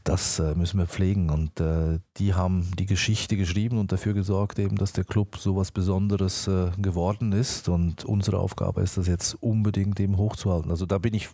[0.04, 1.30] das äh, müssen wir pflegen.
[1.30, 5.56] Und äh, die haben die Geschichte geschrieben und dafür gesorgt, eben, dass der Club so
[5.56, 7.68] was Besonderes geworden ist.
[7.68, 10.70] Und unsere Aufgabe ist das jetzt unbedingt eben hochzuhalten.
[10.70, 11.28] Also da bin ich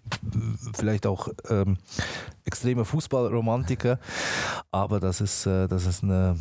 [0.75, 1.79] vielleicht auch ähm,
[2.45, 3.99] extremer Fußballromantiker,
[4.71, 6.37] aber das ist, äh, das ist eine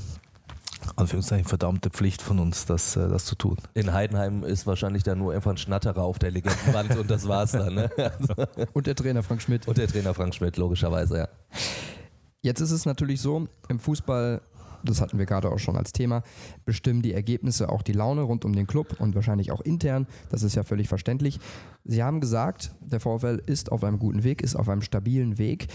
[0.95, 3.57] Anführungszeichen verdammte Pflicht von uns, das, äh, das zu tun.
[3.73, 7.51] In Heidenheim ist wahrscheinlich dann nur einfach ein Schnatterer auf der Legendenwand und das war's
[7.51, 7.75] dann.
[7.75, 7.91] Ne?
[8.73, 9.67] und der Trainer Frank Schmidt.
[9.67, 11.27] Und der Trainer Frank Schmidt, logischerweise, ja.
[12.41, 14.41] Jetzt ist es natürlich so, im Fußball
[14.83, 16.23] das hatten wir gerade auch schon als Thema,
[16.65, 20.07] bestimmen die Ergebnisse auch die Laune rund um den Club und wahrscheinlich auch intern.
[20.29, 21.39] Das ist ja völlig verständlich.
[21.85, 25.67] Sie haben gesagt, der VfL ist auf einem guten Weg, ist auf einem stabilen Weg.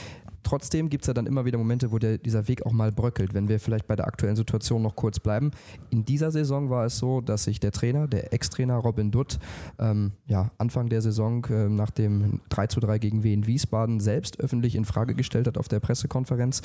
[0.44, 3.34] Trotzdem gibt es ja dann immer wieder Momente, wo der, dieser Weg auch mal bröckelt.
[3.34, 5.50] Wenn wir vielleicht bei der aktuellen Situation noch kurz bleiben.
[5.90, 9.38] In dieser Saison war es so, dass sich der Trainer, der Ex-Trainer Robin Dutt,
[9.78, 14.38] ähm, ja, Anfang der Saison äh, nach dem 3 zu 3 gegen Wien Wiesbaden selbst
[14.38, 16.60] öffentlich in Frage gestellt hat auf der Pressekonferenz.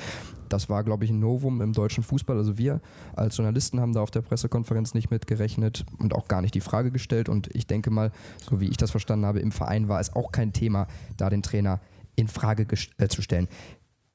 [0.49, 2.37] Das war, glaube ich, ein Novum im deutschen Fußball.
[2.37, 2.81] Also wir
[3.15, 6.91] als Journalisten haben da auf der Pressekonferenz nicht mitgerechnet und auch gar nicht die Frage
[6.91, 7.29] gestellt.
[7.29, 8.11] Und ich denke mal,
[8.49, 11.41] so wie ich das verstanden habe, im Verein war es auch kein Thema, da den
[11.41, 11.79] Trainer
[12.19, 13.47] in Frage äh, zu stellen.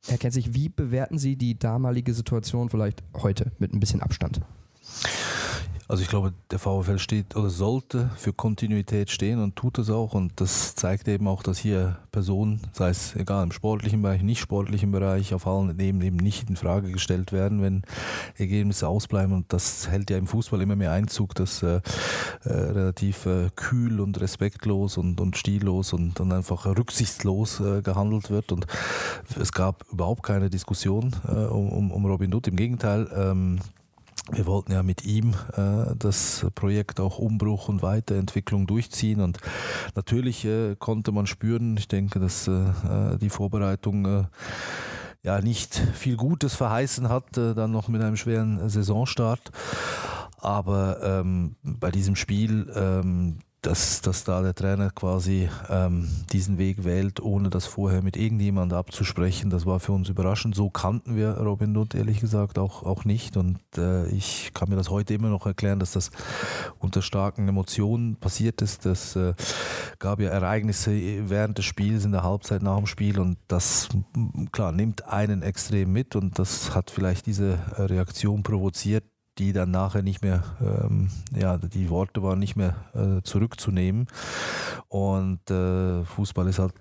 [0.06, 4.40] Herr Kenzig, wie bewerten Sie die damalige Situation vielleicht heute mit ein bisschen Abstand?
[5.87, 10.14] Also ich glaube, der VfL steht oder sollte für Kontinuität stehen und tut es auch.
[10.14, 14.40] Und das zeigt eben auch, dass hier Personen, sei es egal im sportlichen Bereich, nicht
[14.40, 17.83] sportlichen Bereich, auf allen Ebenen eben nicht in Frage gestellt werden, wenn
[18.38, 19.35] Ergebnisse ausbleiben.
[19.35, 21.83] Und das hält ja im Fußball immer mehr Einzug, dass äh,
[22.44, 28.31] äh, relativ äh, kühl und respektlos und, und stillos und dann einfach rücksichtslos äh, gehandelt
[28.31, 28.53] wird.
[28.53, 28.66] Und
[29.38, 32.49] es gab überhaupt keine Diskussion äh, um, um Robin Dutt.
[32.49, 33.61] Im Gegenteil, ähm,
[34.30, 39.38] wir wollten ja mit ihm äh, das Projekt auch Umbruch und Weiterentwicklung durchziehen und
[39.94, 44.24] natürlich äh, konnte man spüren, ich denke, dass äh, äh die Vorbereitung äh,
[45.22, 49.50] ja nicht viel Gutes verheißen hat, äh, dann noch mit einem schweren Saisonstart.
[50.38, 56.85] Aber ähm, bei diesem Spiel ähm, dass, dass da der Trainer quasi ähm, diesen Weg
[56.85, 59.48] wählt, ohne das vorher mit irgendjemand abzusprechen.
[59.48, 60.55] Das war für uns überraschend.
[60.55, 63.37] So kannten wir Robin Dutt ehrlich gesagt auch, auch nicht.
[63.37, 66.11] Und äh, ich kann mir das heute immer noch erklären, dass das
[66.79, 68.85] unter starken Emotionen passiert ist.
[68.85, 69.33] Es äh,
[69.98, 70.90] gab ja Ereignisse
[71.31, 73.18] während des Spiels, in der Halbzeit nach dem Spiel.
[73.18, 73.88] Und das,
[74.53, 76.16] klar, nimmt einen extrem mit.
[76.16, 79.05] Und das hat vielleicht diese Reaktion provoziert,
[79.38, 84.07] die dann nachher nicht mehr, ähm, ja, die Worte waren nicht mehr äh, zurückzunehmen.
[84.88, 86.75] Und äh, Fußball ist halt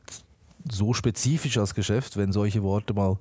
[0.70, 3.18] so spezifisch als Geschäft, wenn solche Worte mal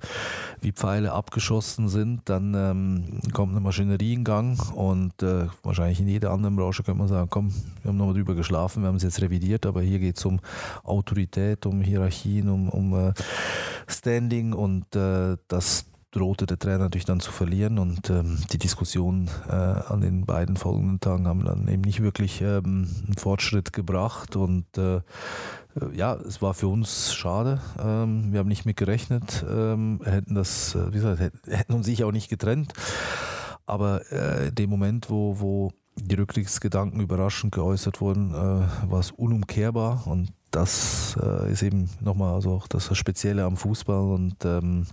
[0.61, 6.07] wie Pfeile abgeschossen sind, dann ähm, kommt eine Maschinerie in Gang und äh, wahrscheinlich in
[6.07, 9.03] jeder anderen Branche könnte man sagen, komm, wir haben nochmal drüber geschlafen, wir haben es
[9.03, 10.39] jetzt revidiert, aber hier geht es um
[10.83, 13.13] Autorität, um Hierarchien, um, um äh,
[13.87, 19.29] Standing und äh, das drohte der Trainer natürlich dann zu verlieren und ähm, die Diskussion
[19.47, 24.35] äh, an den beiden folgenden Tagen haben dann eben nicht wirklich ähm, einen Fortschritt gebracht
[24.35, 25.01] und äh,
[25.93, 27.59] ja, es war für uns schade.
[27.83, 32.05] Ähm, wir haben nicht mit gerechnet, ähm, hätten das, äh, wie gesagt, hätten uns sicher
[32.05, 32.73] auch nicht getrennt.
[33.65, 40.05] Aber äh, dem Moment, wo, wo die Rückkriegsgedanken überraschend geäußert wurden, äh, war es unumkehrbar
[40.05, 44.85] und das äh, ist eben nochmal also auch das Spezielle am Fußball und ähm,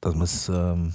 [0.00, 0.92] dass man es ähm,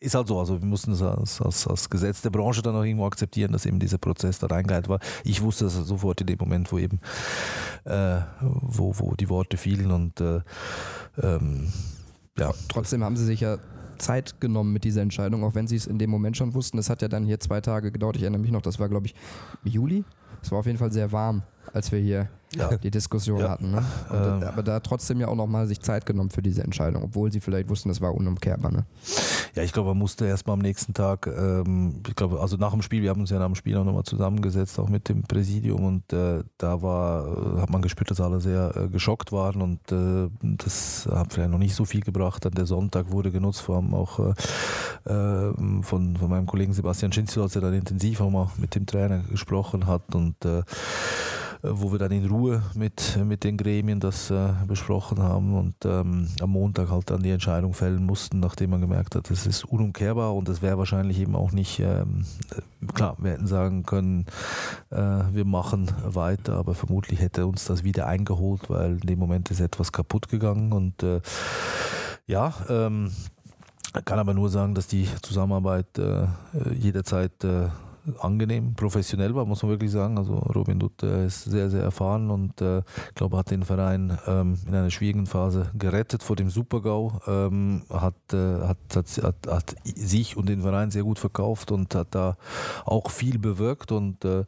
[0.00, 2.84] ist halt so, also wir mussten es als, als, als, Gesetz der Branche dann auch
[2.84, 5.00] irgendwo akzeptieren, dass eben dieser Prozess da reingehalten war.
[5.24, 7.00] Ich wusste das sofort in dem Moment, wo eben
[7.84, 10.40] äh, wo, wo die Worte fielen und äh,
[11.22, 11.72] ähm,
[12.38, 12.52] ja.
[12.68, 13.58] Trotzdem haben sie sich ja
[13.98, 16.76] Zeit genommen mit dieser Entscheidung, auch wenn sie es in dem Moment schon wussten.
[16.76, 18.16] Das hat ja dann hier zwei Tage gedauert.
[18.16, 19.14] Ich erinnere mich noch, das war, glaube ich,
[19.62, 20.04] Juli.
[20.42, 22.76] Es war auf jeden Fall sehr warm, als wir hier ja.
[22.76, 23.50] die Diskussion ja.
[23.50, 23.70] hatten.
[23.70, 23.84] Ne?
[24.12, 24.42] Ähm.
[24.42, 27.68] Aber da trotzdem ja auch nochmal sich Zeit genommen für diese Entscheidung, obwohl sie vielleicht
[27.68, 28.70] wussten, das war unumkehrbar.
[28.70, 28.84] Ne?
[29.54, 32.72] Ja, ich glaube, man musste erst mal am nächsten Tag, ähm, ich glaube, also nach
[32.72, 35.22] dem Spiel, wir haben uns ja nach dem Spiel auch nochmal zusammengesetzt, auch mit dem
[35.22, 39.62] Präsidium und äh, da war, äh, hat man gespürt, dass alle sehr äh, geschockt waren
[39.62, 42.44] und äh, das hat vielleicht noch nicht so viel gebracht.
[42.44, 44.34] Dann der Sonntag wurde genutzt, vor allem auch äh,
[45.06, 48.86] ähm, von, von meinem Kollegen Sebastian Schinzel, als er dann intensiv auch mal mit dem
[48.86, 50.36] Trainer gesprochen hat und
[51.66, 56.28] wo wir dann in Ruhe mit, mit den Gremien das äh, besprochen haben und ähm,
[56.40, 60.34] am Montag halt dann die Entscheidung fällen mussten, nachdem man gemerkt hat, das ist unumkehrbar
[60.34, 62.26] und das wäre wahrscheinlich eben auch nicht, ähm,
[62.94, 64.26] klar, wir hätten sagen können,
[64.90, 69.50] äh, wir machen weiter, aber vermutlich hätte uns das wieder eingeholt, weil in dem Moment
[69.50, 71.20] ist etwas kaputt gegangen und äh,
[72.26, 73.10] ja, ähm,
[74.04, 76.26] kann aber nur sagen, dass die Zusammenarbeit äh,
[76.74, 77.68] jederzeit äh,
[78.18, 80.18] angenehm, professionell war, muss man wirklich sagen.
[80.18, 84.58] Also Robin Dutt ist sehr, sehr erfahren und äh, ich glaube, hat den Verein ähm,
[84.66, 90.36] in einer schwierigen Phase gerettet vor dem Supergau, ähm, hat, äh, hat, hat, hat, sich
[90.36, 92.36] und den Verein sehr gut verkauft und hat da
[92.84, 94.44] auch viel bewirkt und äh,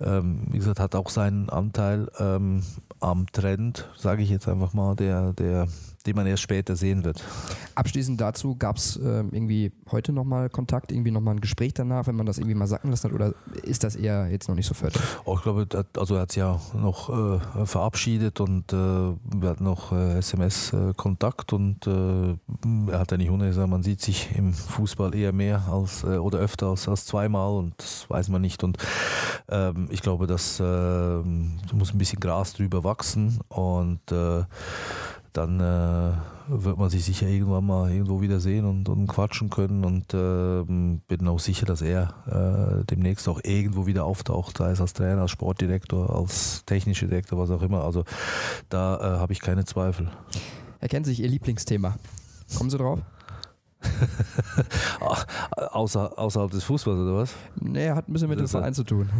[0.00, 2.62] ähm, wie gesagt, hat auch seinen Anteil ähm,
[3.00, 5.68] am Trend, sage ich jetzt einfach mal, der, der
[6.06, 7.22] den man erst später sehen wird.
[7.74, 12.16] Abschließend dazu, gab es äh, irgendwie heute nochmal Kontakt, irgendwie nochmal ein Gespräch danach, wenn
[12.16, 14.74] man das irgendwie mal sacken lassen hat oder ist das eher jetzt noch nicht so
[14.74, 15.00] fertig?
[15.24, 15.66] Oh, ich glaube,
[15.96, 21.52] also er hat es ja noch äh, verabschiedet und äh, wir hatten noch äh, SMS-Kontakt
[21.52, 22.36] und äh,
[22.90, 26.38] er hat ja nicht gesagt, man sieht sich im Fußball eher mehr als äh, oder
[26.38, 28.78] öfter als, als zweimal und das weiß man nicht und
[29.48, 34.00] ähm, ich glaube, das muss ein bisschen Gras drüber wachsen und
[35.36, 36.12] dann äh,
[36.48, 40.62] wird man sich sicher irgendwann mal irgendwo wieder sehen und, und quatschen können und äh,
[41.08, 45.22] bin auch sicher, dass er äh, demnächst auch irgendwo wieder auftaucht, sei es als Trainer,
[45.22, 47.84] als Sportdirektor, als technischer Direktor, was auch immer.
[47.84, 48.04] Also
[48.68, 50.10] da äh, habe ich keine Zweifel.
[50.80, 51.96] Erkennen Sie sich Ihr Lieblingsthema?
[52.56, 53.00] Kommen Sie drauf?
[55.70, 57.34] Außer, außerhalb des Fußballs oder was?
[57.56, 59.10] Nee, hat ein bisschen mit dem Verein zu tun.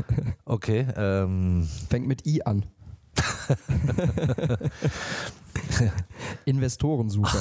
[0.45, 0.87] Okay.
[0.97, 1.69] Ähm.
[1.89, 2.65] Fängt mit I an.
[6.45, 7.39] Investorensuche.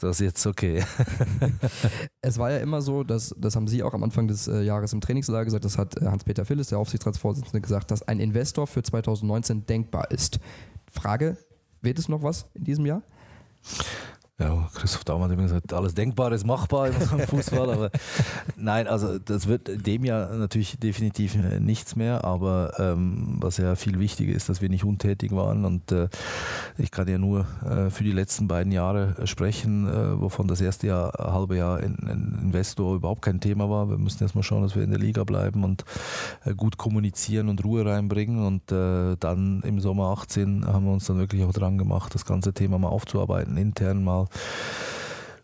[0.00, 0.84] Das ist jetzt okay.
[2.20, 4.92] es war ja immer so, dass, das haben Sie auch am Anfang des äh, Jahres
[4.92, 8.82] im Trainingslager gesagt, das hat äh, Hans-Peter Phillis, der Aufsichtsratsvorsitzende, gesagt, dass ein Investor für
[8.82, 10.40] 2019 denkbar ist.
[10.90, 11.36] Frage,
[11.82, 13.02] wird es noch was in diesem Jahr?
[14.38, 16.94] Ja, Christoph Daum hat immer gesagt, alles Denkbare ist machbar im
[17.26, 17.90] Fußball, aber
[18.54, 23.98] nein, also das wird dem Jahr natürlich definitiv nichts mehr, aber ähm, was ja viel
[23.98, 26.10] wichtiger ist, dass wir nicht untätig waren und äh,
[26.76, 30.88] ich kann ja nur äh, für die letzten beiden Jahre sprechen, äh, wovon das erste
[30.88, 33.88] Jahr, halbe Jahr in, in Investor überhaupt kein Thema war.
[33.88, 35.84] Wir müssen erstmal schauen, dass wir in der Liga bleiben und
[36.44, 41.06] äh, gut kommunizieren und Ruhe reinbringen und äh, dann im Sommer 18 haben wir uns
[41.06, 44.95] dann wirklich auch dran gemacht, das ganze Thema mal aufzuarbeiten, intern mal え?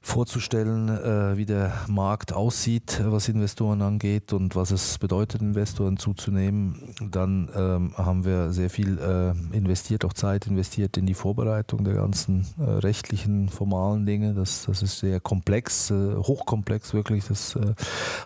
[0.03, 6.95] Vorzustellen, äh, wie der Markt aussieht, was Investoren angeht und was es bedeutet, Investoren zuzunehmen.
[7.01, 11.95] Dann ähm, haben wir sehr viel äh, investiert, auch Zeit investiert in die Vorbereitung der
[11.95, 14.35] ganzen äh, rechtlichen, formalen Dinge.
[14.35, 17.25] Das, das ist sehr komplex, äh, hochkomplex wirklich.
[17.29, 17.75] Das äh,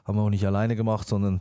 [0.07, 1.41] haben wir auch nicht alleine gemacht, sondern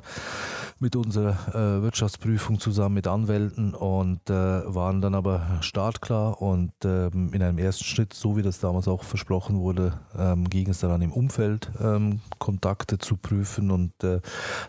[0.80, 7.42] mit unserer äh, Wirtschaftsprüfung zusammen mit Anwälten und waren dann aber startklar und ähm, in
[7.42, 9.94] einem ersten Schritt, so wie das damals auch versprochen wurde,
[10.26, 14.22] ähm, ging es daran im Umfeld ähm, Kontakte zu prüfen und äh,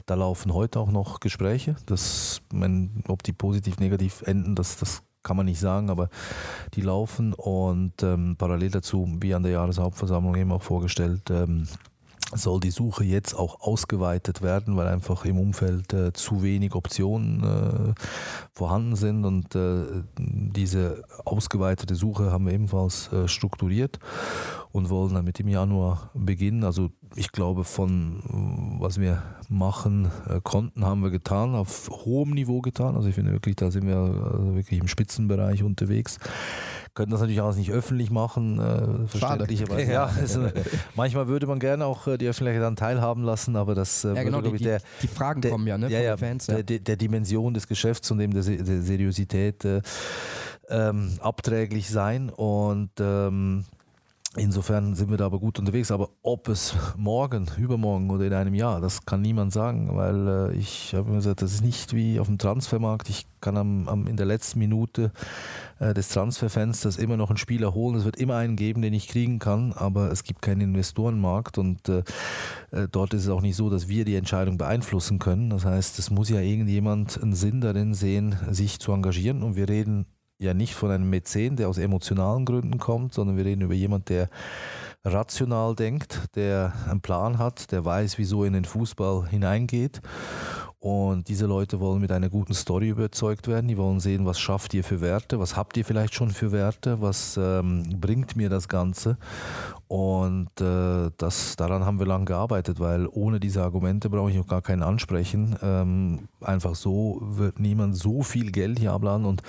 [0.06, 1.76] da laufen heute auch noch Gespräche.
[1.86, 6.08] Das, wenn, ob die positiv, negativ enden, das, das kann man nicht sagen, aber
[6.74, 11.66] die laufen und ähm, parallel dazu, wie an der Jahreshauptversammlung eben auch vorgestellt, ähm,
[12.34, 17.44] soll die Suche jetzt auch ausgeweitet werden, weil einfach im Umfeld äh, zu wenig Optionen
[17.44, 17.94] äh,
[18.52, 19.84] vorhanden sind und äh,
[20.18, 23.98] diese ausgeweitete Suche haben wir ebenfalls äh, strukturiert
[24.72, 26.64] und wollen damit im Januar beginnen.
[26.64, 32.60] Also ich glaube, von was wir machen äh, konnten, haben wir getan, auf hohem Niveau
[32.60, 32.96] getan.
[32.96, 36.18] Also ich finde wirklich, da sind wir wirklich im Spitzenbereich unterwegs
[36.96, 39.92] können das natürlich alles nicht öffentlich machen, äh, verständlicherweise.
[39.92, 40.48] Ja, also,
[40.96, 44.22] manchmal würde man gerne auch äh, die Öffentlichkeit dann teilhaben lassen, aber das äh, ja,
[44.22, 46.46] genau, würde, die, der, die Fragen der, kommen ja, ne, ja, ja, Fans.
[46.46, 46.62] Ja.
[46.62, 49.82] Der, der, Dimension des Geschäfts und eben der, der Seriosität äh,
[50.70, 53.66] ähm, abträglich sein und ähm,
[54.36, 55.90] Insofern sind wir da aber gut unterwegs.
[55.90, 60.56] Aber ob es morgen, übermorgen oder in einem Jahr, das kann niemand sagen, weil äh,
[60.56, 63.08] ich habe mir gesagt, das ist nicht wie auf dem Transfermarkt.
[63.08, 65.10] Ich kann am, am, in der letzten Minute
[65.78, 67.96] äh, des Transferfensters immer noch einen Spieler holen.
[67.96, 71.88] Es wird immer einen geben, den ich kriegen kann, aber es gibt keinen Investorenmarkt und
[71.88, 72.02] äh,
[72.72, 75.48] äh, dort ist es auch nicht so, dass wir die Entscheidung beeinflussen können.
[75.48, 79.68] Das heißt, es muss ja irgendjemand einen Sinn darin sehen, sich zu engagieren und wir
[79.68, 80.06] reden
[80.38, 84.06] ja nicht von einem Mäzen, der aus emotionalen Gründen kommt, sondern wir reden über jemanden,
[84.06, 84.28] der
[85.04, 90.00] rational denkt, der einen Plan hat, der weiß, wieso er in den Fußball hineingeht.
[90.86, 93.66] Und diese Leute wollen mit einer guten Story überzeugt werden.
[93.66, 97.00] Die wollen sehen, was schafft ihr für Werte, was habt ihr vielleicht schon für Werte,
[97.00, 99.16] was ähm, bringt mir das Ganze.
[99.88, 104.46] Und äh, das, daran haben wir lange gearbeitet, weil ohne diese Argumente brauche ich auch
[104.46, 105.56] gar keinen ansprechen.
[105.60, 109.42] Ähm, einfach so wird niemand so viel Geld hier abladen und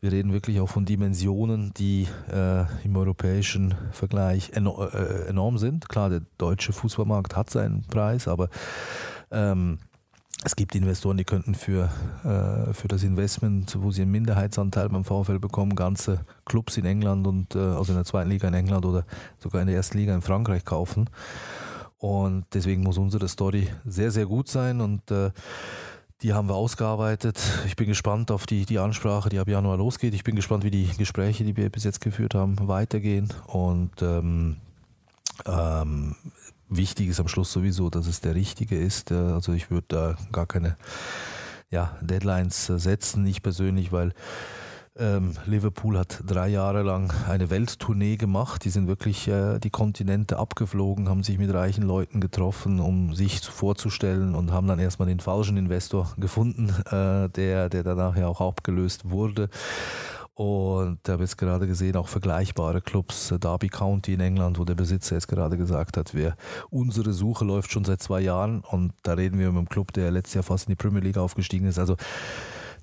[0.00, 5.90] wir reden wirklich auch von Dimensionen, die äh, im europäischen Vergleich enorm, äh, enorm sind.
[5.90, 8.48] Klar, der deutsche Fußballmarkt hat seinen Preis, aber
[9.30, 9.76] ähm,
[10.42, 11.90] es gibt Investoren, die könnten für,
[12.24, 17.26] äh, für das Investment, wo sie einen Minderheitsanteil beim VfL bekommen, ganze Clubs in England
[17.26, 19.04] und äh, also in der zweiten Liga in England oder
[19.38, 21.10] sogar in der ersten Liga in Frankreich kaufen.
[21.98, 25.30] Und deswegen muss unsere Story sehr, sehr gut sein und äh,
[26.22, 27.38] die haben wir ausgearbeitet.
[27.66, 30.14] Ich bin gespannt auf die, die Ansprache, die ab Januar losgeht.
[30.14, 33.28] Ich bin gespannt, wie die Gespräche, die wir bis jetzt geführt haben, weitergehen.
[33.46, 34.56] Und ähm,
[35.46, 36.16] ähm,
[36.68, 39.12] wichtig ist am Schluss sowieso, dass es der richtige ist.
[39.12, 40.76] Also ich würde da gar keine
[41.70, 44.12] ja, Deadlines setzen, ich persönlich, weil
[44.98, 48.64] ähm, Liverpool hat drei Jahre lang eine Welttournee gemacht.
[48.64, 53.40] Die sind wirklich äh, die Kontinente abgeflogen, haben sich mit reichen Leuten getroffen, um sich
[53.40, 58.40] vorzustellen und haben dann erstmal den falschen Investor gefunden, äh, der, der danach ja auch
[58.40, 59.48] abgelöst wurde.
[60.40, 64.64] Und ich habe jetzt gerade gesehen, auch vergleichbare Clubs, äh, Derby County in England, wo
[64.64, 66.34] der Besitzer jetzt gerade gesagt hat, wir,
[66.70, 70.10] unsere Suche läuft schon seit zwei Jahren und da reden wir mit einem Club, der
[70.10, 71.78] letztes Jahr fast in die Premier League aufgestiegen ist.
[71.78, 71.96] Also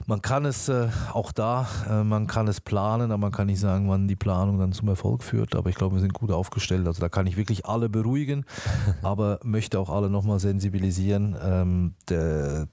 [0.06, 3.60] man kann es äh, auch da, äh, man kann es planen, aber man kann nicht
[3.60, 5.56] sagen, wann die Planung dann zum Erfolg führt.
[5.56, 6.86] Aber ich glaube, wir sind gut aufgestellt.
[6.86, 8.46] Also da kann ich wirklich alle beruhigen,
[9.02, 11.36] aber möchte auch alle nochmal sensibilisieren.
[11.41, 12.67] Ähm, der,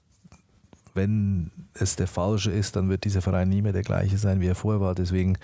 [0.95, 4.47] wenn es der falsche ist, dann wird dieser Verein nie mehr der gleiche sein, wie
[4.47, 4.95] er vorher war.
[4.95, 5.37] Deswegen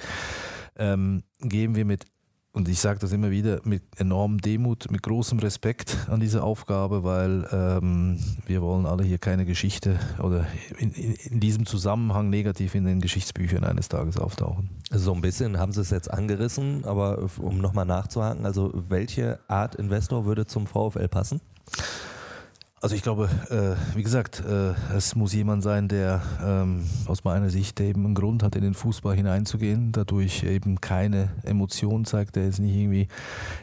[0.78, 2.06] ähm, gehen wir mit,
[2.54, 7.04] und ich sage das immer wieder, mit enormem Demut, mit großem Respekt an diese Aufgabe,
[7.04, 12.74] weil ähm, wir wollen alle hier keine Geschichte oder in, in, in, diesem Zusammenhang negativ
[12.74, 14.70] in den Geschichtsbüchern eines Tages auftauchen.
[14.90, 19.76] So ein bisschen haben Sie es jetzt angerissen, aber um nochmal nachzuhaken, also welche Art
[19.76, 21.42] Investor würde zum VfL passen?
[22.84, 27.52] Also ich glaube, äh, wie gesagt, äh, es muss jemand sein, der ähm, aus meiner
[27.52, 32.46] Sicht eben einen Grund hat, in den Fußball hineinzugehen, dadurch eben keine Emotion zeigt, der
[32.46, 33.08] jetzt nicht irgendwie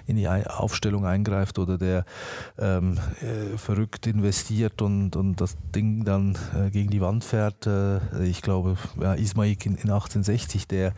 [0.06, 2.04] in die Aufstellung eingreift oder der
[2.60, 7.66] ähm, äh, verrückt investiert und, und das Ding dann äh, gegen die Wand fährt.
[7.66, 10.92] Äh, ich glaube, ja, Ismaik in, in 1860, der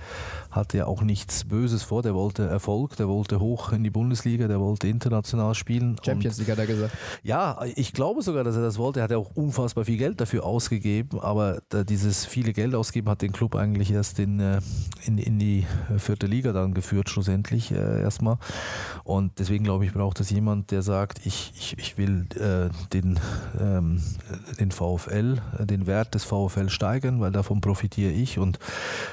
[0.51, 4.47] hatte ja auch nichts Böses vor, der wollte Erfolg, der wollte hoch in die Bundesliga,
[4.47, 5.97] der wollte international spielen.
[6.05, 6.95] Champions League hat er gesagt.
[7.23, 8.99] Ja, ich glaube, glaube sogar, dass er das wollte.
[8.99, 13.23] Er hat ja auch unfassbar viel Geld dafür ausgegeben, aber dieses viele Geld ausgeben hat
[13.23, 14.61] den Club eigentlich erst in, äh,
[15.07, 15.65] in, in die
[15.97, 18.39] vierte Liga dann geführt, schlussendlich äh, erstmal.
[19.05, 23.21] Und deswegen glaube ich, braucht es jemand, der sagt, ich, ich, ich will äh, den,
[23.61, 24.03] ähm,
[24.59, 28.59] den VfL, den Wert des VfL steigern, weil davon profitiere ich und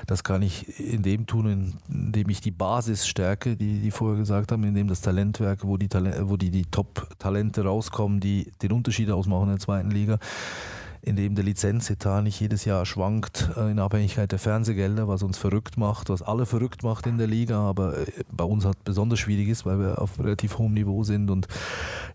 [0.07, 4.51] das kann ich in dem tun, indem ich die Basis stärke, die die vorher gesagt
[4.51, 8.87] haben, indem das Talentwerk, wo die, Talent, wo die, die Top-Talente rauskommen, die den Unterschied
[8.88, 10.17] Unterschiede ausmachen in der zweiten Liga,
[11.02, 15.78] indem der Lizenzetat nicht jedes Jahr schwankt äh, in Abhängigkeit der Fernsehgelder, was uns verrückt
[15.78, 19.50] macht, was alle verrückt macht in der Liga, aber äh, bei uns halt besonders schwierig
[19.50, 21.50] ist, weil wir auf relativ hohem Niveau sind und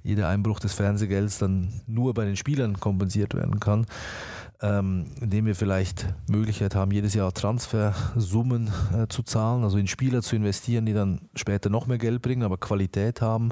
[0.02, 3.84] jeder Einbruch des Fernsehgelds dann nur bei den Spielern kompensiert werden kann.
[4.62, 10.22] Ähm, indem wir vielleicht Möglichkeit haben, jedes Jahr Transfersummen äh, zu zahlen, also in Spieler
[10.22, 13.50] zu investieren, die dann später noch mehr Geld bringen, aber Qualität haben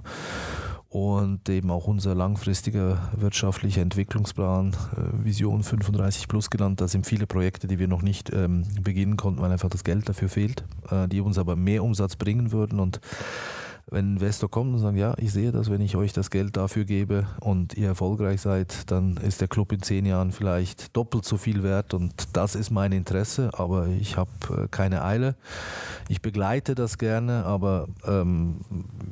[0.91, 6.81] und eben auch unser langfristiger wirtschaftlicher Entwicklungsplan, äh, Vision 35 Plus genannt.
[6.81, 10.09] Da sind viele Projekte, die wir noch nicht ähm, beginnen konnten, weil einfach das Geld
[10.09, 12.81] dafür fehlt, äh, die uns aber mehr Umsatz bringen würden.
[12.81, 13.01] Und
[13.89, 16.85] wenn Investor kommt und sagt, ja, ich sehe das, wenn ich euch das Geld dafür
[16.85, 21.37] gebe und ihr erfolgreich seid, dann ist der Club in zehn Jahren vielleicht doppelt so
[21.37, 25.37] viel wert und das ist mein Interesse, aber ich habe äh, keine Eile.
[26.09, 28.57] Ich begleite das gerne, aber ähm,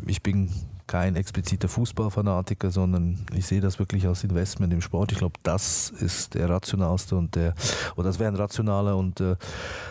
[0.06, 0.50] ich bin
[0.88, 5.12] kein expliziter Fußballfanatiker, sondern ich sehe das wirklich als Investment im Sport.
[5.12, 7.54] Ich glaube, das ist der rationalste und der,
[7.94, 9.36] oder das wäre ein rationaler und äh,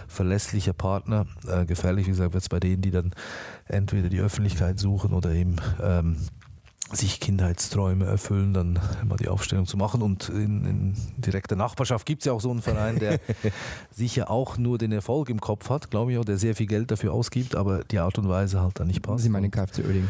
[0.07, 1.25] verlässlicher Partner.
[1.47, 3.13] Äh, gefährlich, wie gesagt, wird es bei denen, die dann
[3.65, 6.17] entweder die Öffentlichkeit suchen oder eben ähm,
[6.91, 10.01] sich Kindheitsträume erfüllen, dann mal die Aufstellung zu machen.
[10.01, 13.19] Und in, in direkter Nachbarschaft gibt es ja auch so einen Verein, der
[13.91, 16.89] sicher auch nur den Erfolg im Kopf hat, glaube ich, auch, der sehr viel Geld
[16.89, 19.23] dafür ausgibt, aber die Art und Weise halt dann nicht passt.
[19.23, 20.07] Sie meinen KFC Oerding.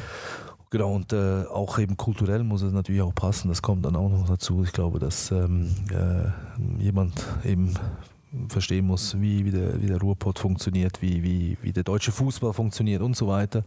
[0.70, 3.48] Genau, und äh, auch eben kulturell muss es natürlich auch passen.
[3.48, 4.64] Das kommt dann auch noch dazu.
[4.64, 7.74] Ich glaube, dass ähm, äh, jemand eben
[8.50, 12.52] verstehen muss, wie, wie, der, wie der Ruhrpott funktioniert, wie, wie, wie der deutsche Fußball
[12.52, 13.64] funktioniert und so weiter.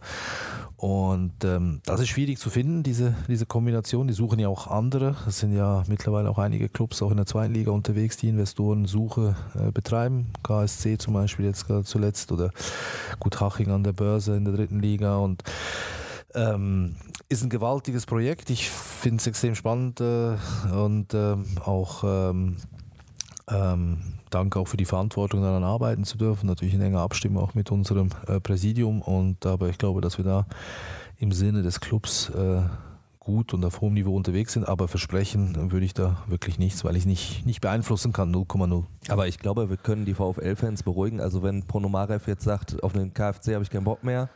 [0.77, 4.07] Und ähm, das ist schwierig zu finden, diese, diese Kombination.
[4.07, 5.15] Die suchen ja auch andere.
[5.27, 9.35] Es sind ja mittlerweile auch einige Clubs auch in der zweiten Liga unterwegs, die Investorensuche
[9.55, 10.27] äh, betreiben.
[10.43, 12.51] KSC zum Beispiel jetzt gerade zuletzt oder
[13.19, 15.43] Gut Haching an der Börse in der dritten Liga und
[16.35, 16.95] ähm,
[17.29, 18.49] ist ein gewaltiges Projekt.
[18.49, 20.35] Ich finde es extrem spannend äh,
[20.73, 22.57] und ähm, auch ähm,
[23.49, 23.97] ähm,
[24.29, 26.47] danke auch für die Verantwortung, daran arbeiten zu dürfen.
[26.47, 29.01] Natürlich in enger Abstimmung auch mit unserem äh, Präsidium.
[29.01, 30.45] Und aber ich glaube, dass wir da
[31.17, 32.61] im Sinne des Clubs äh,
[33.19, 36.95] gut und auf hohem Niveau unterwegs sind, aber versprechen würde ich da wirklich nichts, weil
[36.95, 38.83] ich nicht, nicht beeinflussen kann, 0,0.
[39.09, 41.21] Aber ich glaube, wir können die VfL-Fans beruhigen.
[41.21, 44.29] Also wenn Ponomarev jetzt sagt, auf den KFC habe ich keinen Bock mehr,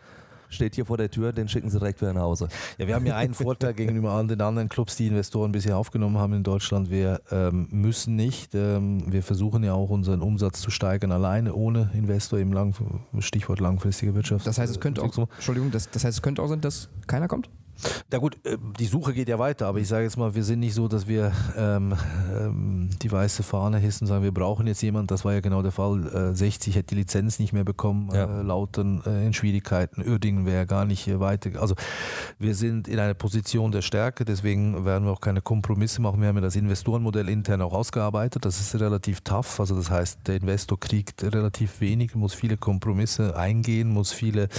[0.49, 2.47] steht hier vor der Tür, den schicken sie direkt wieder nach Hause.
[2.77, 6.17] Ja, wir haben ja einen Vorteil gegenüber all den anderen Clubs, die Investoren bisher aufgenommen
[6.17, 6.89] haben in Deutschland.
[6.89, 8.55] Wir ähm, müssen nicht.
[8.55, 12.73] Ähm, wir versuchen ja auch unseren Umsatz zu steigern, alleine ohne Investor, im lang,
[13.19, 14.47] Stichwort langfristige Wirtschaft.
[14.47, 17.27] Das heißt, es könnte auch, Entschuldigung, das, das heißt, es könnte auch sein, dass keiner
[17.27, 17.49] kommt?
[18.11, 20.59] Na gut, äh, die Suche geht ja weiter, aber ich sage jetzt mal, wir sind
[20.59, 21.93] nicht so, dass wir ähm,
[22.33, 25.07] ähm, die weiße Fahne hissen und sagen, wir brauchen jetzt jemanden.
[25.07, 26.31] Das war ja genau der Fall.
[26.31, 28.39] Äh, 60 hätte die Lizenz nicht mehr bekommen, ja.
[28.39, 30.03] äh, Lautern äh, in Schwierigkeiten.
[30.07, 31.61] Uerdingen wäre gar nicht äh, weiter.
[31.61, 31.75] Also
[32.39, 36.21] wir sind in einer Position der Stärke, deswegen werden wir auch keine Kompromisse machen.
[36.21, 38.45] Wir haben ja das Investorenmodell intern auch ausgearbeitet.
[38.45, 39.59] Das ist relativ tough.
[39.59, 44.49] Also das heißt, der Investor kriegt relativ wenig, muss viele Kompromisse eingehen, muss viele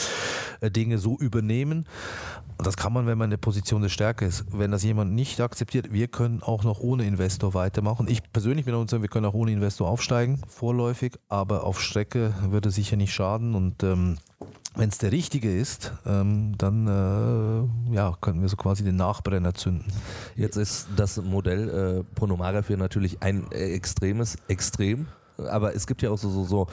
[0.61, 1.87] äh, Dinge so übernehmen.
[2.59, 4.45] Das kann man, wenn man in der Position der Stärke ist.
[4.51, 8.07] Wenn das jemand nicht akzeptiert, wir können auch noch ohne Investor weitermachen.
[8.09, 12.71] Ich persönlich bin uns wir können auch ohne Investor aufsteigen, vorläufig, aber auf Strecke würde
[12.71, 13.55] sicher nicht schaden.
[13.55, 14.19] Und ähm,
[14.75, 19.55] wenn es der richtige ist, ähm, dann äh, ja, könnten wir so quasi den Nachbrenner
[19.55, 19.87] zünden.
[20.35, 25.07] Jetzt ist das Modell äh, Pronomarev natürlich ein äh, extremes Extrem
[25.39, 26.67] aber es gibt ja auch so, so, so,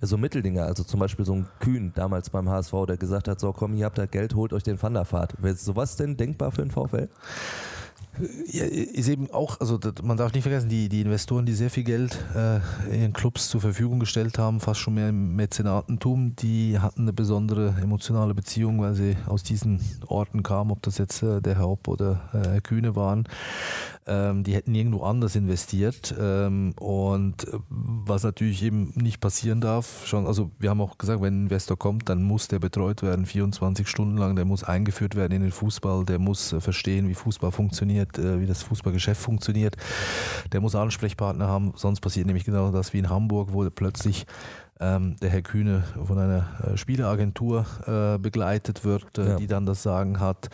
[0.00, 3.52] so Mitteldinger, also zum Beispiel so ein Kühn damals beim HSV, der gesagt hat, so
[3.52, 5.34] komm, ihr habt da Geld, holt euch den Wanderfahrt.
[5.42, 7.08] Wäre sowas denn denkbar für den VfL?
[8.46, 11.84] Ja, ist eben auch, also man darf nicht vergessen, die, die Investoren, die sehr viel
[11.84, 12.56] Geld äh,
[12.92, 17.12] in den Clubs zur Verfügung gestellt haben, fast schon mehr im Mäzenatentum, die hatten eine
[17.12, 21.68] besondere emotionale Beziehung, weil sie aus diesen Orten kamen, ob das jetzt äh, der Herr
[21.68, 23.26] Hopp oder äh, Kühne waren.
[24.10, 26.12] Ähm, die hätten irgendwo anders investiert.
[26.18, 31.42] Ähm, und was natürlich eben nicht passieren darf, schon, also wir haben auch gesagt, wenn
[31.42, 35.32] ein Investor kommt, dann muss der betreut werden, 24 Stunden lang, der muss eingeführt werden
[35.32, 39.76] in den Fußball, der muss äh, verstehen, wie Fußball funktioniert, äh, wie das Fußballgeschäft funktioniert,
[40.52, 44.26] der muss Ansprechpartner haben, sonst passiert nämlich genau das wie in Hamburg, wo plötzlich
[44.80, 49.36] ähm, der Herr Kühne von einer äh, Spieleragentur äh, begleitet wird, äh, ja.
[49.36, 50.48] die dann das Sagen hat,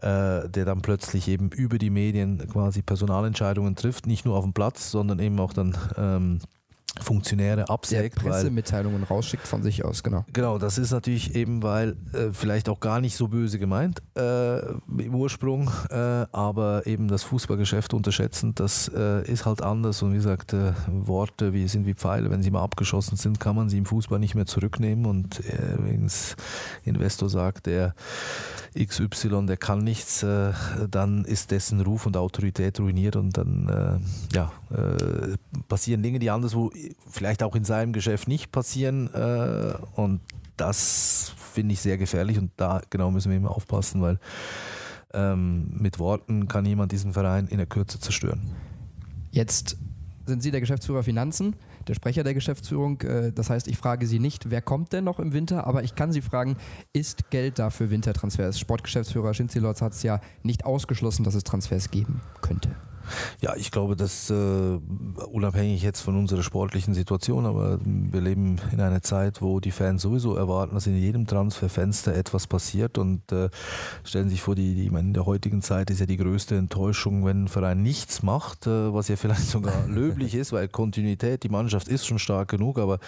[0.00, 4.52] äh, der dann plötzlich eben über die Medien quasi Personalentscheidungen trifft, nicht nur auf dem
[4.52, 6.40] Platz, sondern eben auch dann ähm,
[7.00, 8.16] Funktionäre absägt.
[8.16, 10.24] Der Pressemitteilungen rausschickt von sich aus, genau.
[10.32, 14.58] Genau, das ist natürlich eben, weil äh, vielleicht auch gar nicht so böse gemeint äh,
[14.58, 15.94] im Ursprung, äh,
[16.32, 21.54] aber eben das Fußballgeschäft unterschätzend, das äh, ist halt anders und wie gesagt, äh, Worte
[21.54, 24.34] wie sind wie Pfeile, wenn sie mal abgeschossen sind, kann man sie im Fußball nicht
[24.34, 26.10] mehr zurücknehmen und äh, wenn
[26.84, 27.94] Investor sagt, der
[28.78, 30.52] XY, der kann nichts, äh,
[30.90, 34.50] dann ist dessen Ruf und Autorität ruiniert und dann ja,
[35.68, 36.70] passieren Dinge, die anderswo
[37.08, 39.12] vielleicht auch in seinem Geschäft nicht passieren.
[39.14, 40.20] Äh, und
[40.56, 44.18] das finde ich sehr gefährlich und da genau müssen wir immer aufpassen, weil
[45.12, 48.40] ähm, mit Worten kann jemand diesen Verein in der Kürze zerstören.
[49.30, 49.76] Jetzt
[50.26, 51.56] sind Sie der Geschäftsführer Finanzen,
[51.88, 53.00] der Sprecher der Geschäftsführung.
[53.02, 55.94] Äh, das heißt, ich frage Sie nicht, wer kommt denn noch im Winter, aber ich
[55.94, 56.56] kann Sie fragen,
[56.92, 58.58] ist Geld da für Wintertransfers?
[58.58, 62.70] Sportgeschäftsführer Schinzilotz hat es ja nicht ausgeschlossen, dass es Transfers geben könnte.
[63.40, 64.34] Ja, ich glaube, dass äh,
[65.30, 70.02] unabhängig jetzt von unserer sportlichen Situation, aber wir leben in einer Zeit, wo die Fans
[70.02, 73.48] sowieso erwarten, dass in jedem Transferfenster etwas passiert und äh,
[74.04, 77.24] stellen sich vor, die, die, meine, in der heutigen Zeit ist ja die größte Enttäuschung,
[77.24, 81.48] wenn ein Verein nichts macht, äh, was ja vielleicht sogar löblich ist, weil Kontinuität, die
[81.48, 82.98] Mannschaft ist schon stark genug, aber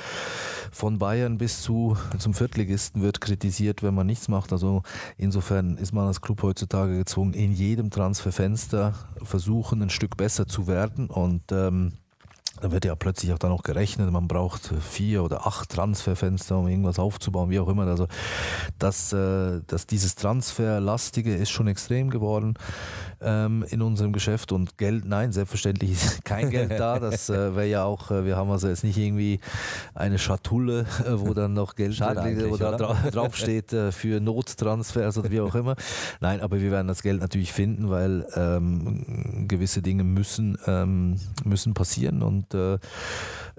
[0.72, 4.52] von Bayern bis zu zum Viertligisten wird kritisiert, wenn man nichts macht.
[4.52, 4.82] Also
[5.16, 10.66] insofern ist man als Club heutzutage gezwungen, in jedem Transferfenster versuchen, ein Stück besser zu
[10.66, 11.08] werden.
[11.08, 11.92] Und ähm,
[12.60, 16.68] da wird ja plötzlich auch dann noch gerechnet, man braucht vier oder acht Transferfenster, um
[16.68, 17.86] irgendwas aufzubauen, wie auch immer.
[17.86, 18.06] Also
[18.78, 22.54] das, äh, dass dieses Transferlastige ist schon extrem geworden
[23.20, 26.98] ähm, in unserem Geschäft und Geld, nein, selbstverständlich ist kein Geld da.
[26.98, 29.40] Das äh, wäre ja auch, äh, wir haben also jetzt nicht irgendwie
[29.94, 35.18] eine Schatulle, äh, wo dann noch Geld liegt, wo da dra draufsteht äh, für Nottransfers
[35.18, 35.76] oder wie auch immer.
[36.20, 41.74] Nein, aber wir werden das Geld natürlich finden, weil ähm, gewisse Dinge müssen, ähm, müssen
[41.74, 42.78] passieren und äh,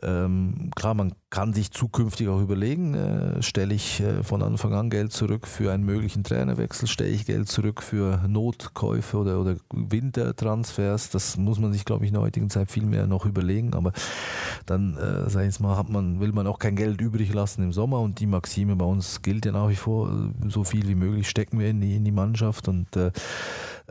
[0.02, 4.90] ähm, klar, man kann sich zukünftig auch überlegen, äh, stelle ich äh, von Anfang an
[4.90, 11.10] Geld zurück für einen möglichen Trainerwechsel, stelle ich Geld zurück für Notkäufe oder, oder Wintertransfers.
[11.12, 13.74] Das muss man sich, glaube ich, in der heutigen Zeit viel mehr noch überlegen.
[13.74, 13.94] Aber
[14.66, 17.64] dann, äh, sag ich jetzt mal, hat man, will man auch kein Geld übrig lassen
[17.64, 20.88] im Sommer und die Maxime bei uns gilt ja nach wie vor, äh, so viel
[20.88, 23.12] wie möglich stecken wir in die, in die Mannschaft und äh,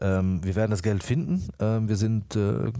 [0.01, 1.49] ähm, wir werden das Geld finden.
[1.61, 2.73] Ähm, wir sind äh,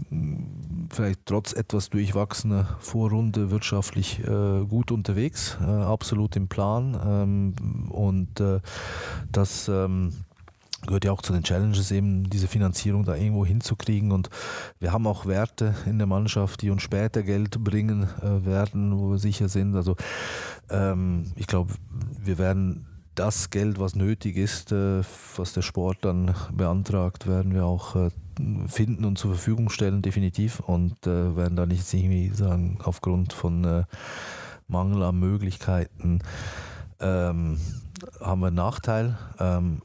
[0.89, 6.99] vielleicht trotz etwas durchwachsener Vorrunde wirtschaftlich äh, gut unterwegs, äh, absolut im Plan.
[7.05, 8.59] Ähm, und äh,
[9.31, 10.13] das ähm,
[10.85, 14.11] gehört ja auch zu den Challenges, eben diese Finanzierung da irgendwo hinzukriegen.
[14.11, 14.29] Und
[14.79, 19.11] wir haben auch Werte in der Mannschaft, die uns später Geld bringen äh, werden, wo
[19.11, 19.75] wir sicher sind.
[19.75, 19.95] Also
[20.69, 21.73] ähm, ich glaube,
[22.23, 22.85] wir werden
[23.15, 25.01] das Geld, was nötig ist, äh,
[25.35, 28.09] was der Sport dann beantragt, werden wir auch äh,
[28.67, 30.59] finden und zur Verfügung stellen, definitiv.
[30.59, 33.85] Und äh, werden da nicht irgendwie sagen, aufgrund von
[34.67, 36.19] Mangel an Möglichkeiten
[36.99, 37.57] ähm,
[38.19, 39.17] haben wir einen Nachteil.
[39.39, 39.81] Ähm,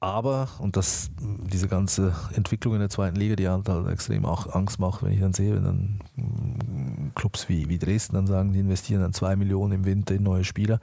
[0.00, 1.10] aber, und das,
[1.50, 5.20] diese ganze Entwicklung in der zweiten Liga, die halt, halt extrem Angst macht, wenn ich
[5.20, 9.34] dann sehe, wenn dann mm, Clubs wie, wie Dresden dann sagen, die investieren dann zwei
[9.34, 10.78] Millionen im Winter in neue Spieler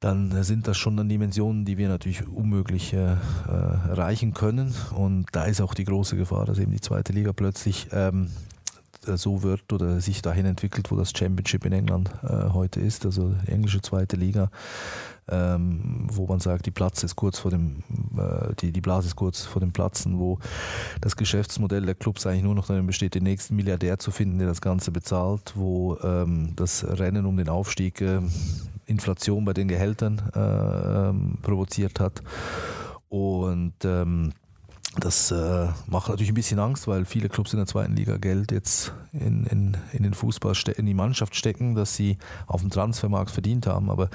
[0.00, 4.74] dann sind das schon dann Dimensionen, die wir natürlich unmöglich äh, äh, erreichen können.
[4.94, 8.30] Und da ist auch die große Gefahr, dass eben die zweite Liga plötzlich ähm,
[9.02, 13.34] so wird oder sich dahin entwickelt, wo das Championship in England äh, heute ist, also
[13.46, 14.50] die englische zweite Liga,
[15.28, 17.82] ähm, wo man sagt, die Platz ist kurz vor dem,
[18.16, 20.38] äh, die, die Blase ist kurz vor dem Platzen, wo
[21.00, 24.48] das Geschäftsmodell der Clubs eigentlich nur noch darin besteht, den nächsten Milliardär zu finden, der
[24.48, 28.20] das Ganze bezahlt, wo ähm, das Rennen um den Aufstieg äh,
[28.88, 32.22] Inflation bei den Gehältern äh, ähm, provoziert hat.
[33.08, 34.32] Und ähm,
[34.98, 38.50] das äh, macht natürlich ein bisschen Angst, weil viele Clubs in der zweiten Liga Geld
[38.50, 43.30] jetzt in, in, in den Fußball, in die Mannschaft stecken, dass sie auf dem Transfermarkt
[43.30, 43.90] verdient haben.
[43.90, 44.08] Aber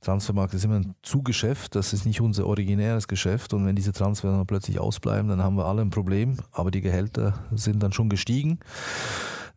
[0.00, 3.52] Transfermarkt ist immer ein Zugeschäft, das ist nicht unser originäres Geschäft.
[3.54, 6.38] Und wenn diese Transfers dann plötzlich ausbleiben, dann haben wir alle ein Problem.
[6.52, 8.58] Aber die Gehälter sind dann schon gestiegen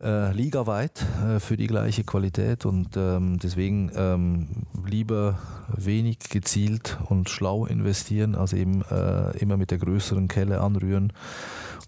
[0.01, 4.47] äh, ligaweit äh, für die gleiche Qualität und ähm, deswegen ähm,
[4.85, 5.39] lieber
[5.75, 11.13] wenig gezielt und schlau investieren, als eben äh, immer mit der größeren Kelle anrühren.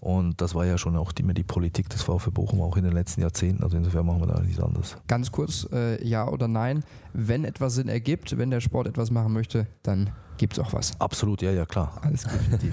[0.00, 2.92] Und das war ja schon auch immer die Politik des VfB Bochum auch in den
[2.92, 3.62] letzten Jahrzehnten.
[3.62, 4.96] Also insofern machen wir da nichts anderes.
[5.08, 6.84] Ganz kurz, äh, ja oder nein.
[7.14, 10.98] Wenn etwas Sinn ergibt, wenn der Sport etwas machen möchte, dann gibt es auch was.
[11.00, 12.00] Absolut, ja, ja, klar.
[12.02, 12.40] Alles gut.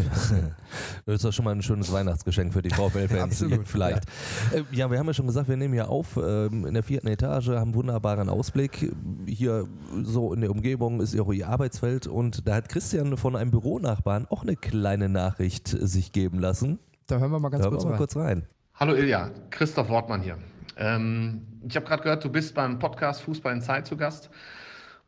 [1.06, 3.22] das ist doch schon mal ein schönes Weihnachtsgeschenk für die VfL-Fans.
[3.42, 3.68] Absolut.
[3.68, 4.04] Vielleicht.
[4.52, 4.60] Ja.
[4.60, 4.92] Äh, ja.
[4.92, 7.62] wir haben ja schon gesagt, wir nehmen ja auf ähm, in der vierten Etage, haben
[7.62, 8.92] einen wunderbaren Ausblick.
[9.26, 9.68] Hier
[10.04, 14.28] so in der Umgebung ist auch ihr Arbeitsfeld und da hat Christian von einem Büronachbarn
[14.30, 16.80] auch eine kleine Nachricht sich geben lassen.
[17.08, 17.98] Da hören wir mal ganz kurz, wir mal rein.
[17.98, 18.48] kurz rein.
[18.76, 20.38] Hallo Ilja, Christoph Wortmann hier.
[20.78, 24.30] Ähm, ich habe gerade gehört, du bist beim Podcast Fußball in Zeit zu Gast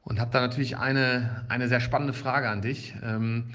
[0.04, 2.96] und habe da natürlich eine, eine sehr spannende Frage an dich.
[3.04, 3.46] Ähm,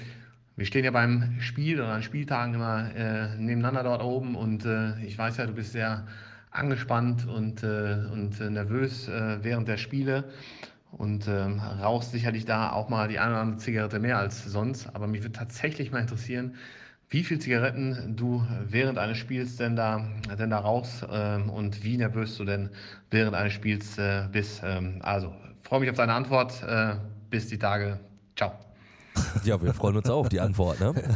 [0.55, 4.99] wir stehen ja beim Spiel oder an Spieltagen immer äh, nebeneinander dort oben und äh,
[5.03, 6.05] ich weiß ja, du bist sehr
[6.51, 10.25] angespannt und, äh, und äh, nervös äh, während der Spiele
[10.91, 14.93] und ähm, rauchst sicherlich da auch mal die eine oder andere Zigarette mehr als sonst.
[14.93, 16.55] Aber mich würde tatsächlich mal interessieren,
[17.09, 21.97] wie viele Zigaretten du während eines Spiels denn da, denn da rauchst ähm, und wie
[21.97, 22.69] nervös du denn
[23.11, 24.61] während eines Spiels äh, bist.
[24.63, 25.33] Ähm, also
[25.69, 26.61] freue mich auf deine Antwort.
[26.63, 26.95] Äh,
[27.29, 27.99] bis die Tage.
[28.35, 28.68] Ciao.
[29.43, 30.79] Ja, wir freuen uns auch auf die Antwort.
[30.79, 30.93] Ne?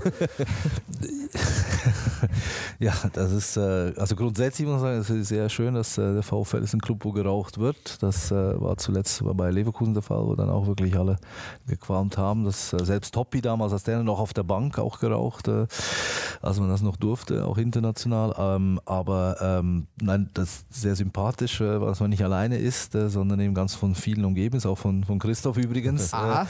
[2.79, 6.13] ja, das ist, äh, also grundsätzlich muss man sagen, es ist sehr schön, dass äh,
[6.13, 8.01] der VfL ist ein Club, wo geraucht wird.
[8.01, 11.17] Das äh, war zuletzt bei Leverkusen der Fall, wo dann auch wirklich alle
[11.67, 12.45] gequalmt haben.
[12.45, 16.81] Das, selbst Toppi damals als der noch auf der Bank auch geraucht, als man das
[16.81, 18.33] noch durfte, auch international.
[18.37, 23.53] Ähm, aber ähm, nein, das ist sehr sympathisch, dass man nicht alleine ist, sondern eben
[23.53, 26.13] ganz von vielen umgeben ist, auch von, von Christoph übrigens.
[26.13, 26.47] Ah.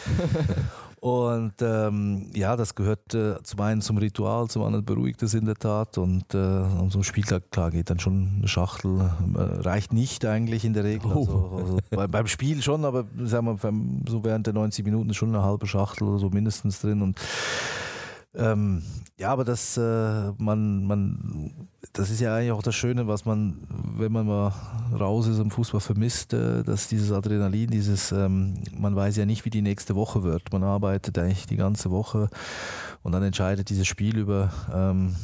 [1.03, 5.43] Und ähm, ja, das gehört äh, zum einen zum Ritual, zum anderen beruhigt es in
[5.43, 5.97] der Tat.
[5.97, 9.01] Und äh, an so einem Spieltag, klar, geht dann schon eine Schachtel,
[9.35, 11.11] äh, reicht nicht eigentlich in der Regel.
[11.13, 11.19] Oh.
[11.19, 15.35] Also, also bei, beim Spiel schon, aber sagen wir, so während der 90 Minuten schon
[15.35, 17.01] eine halbe Schachtel oder so mindestens drin.
[17.01, 17.19] Und
[18.35, 18.81] ähm,
[19.17, 23.59] ja, aber das, äh, man, man, das ist ja eigentlich auch das Schöne, was man,
[23.95, 24.51] wenn man mal
[24.99, 29.45] raus ist im Fußball vermisst, äh, dass dieses Adrenalin, dieses, ähm, man weiß ja nicht,
[29.45, 30.51] wie die nächste Woche wird.
[30.51, 32.29] Man arbeitet eigentlich die ganze Woche
[33.03, 35.15] und dann entscheidet dieses Spiel über ähm,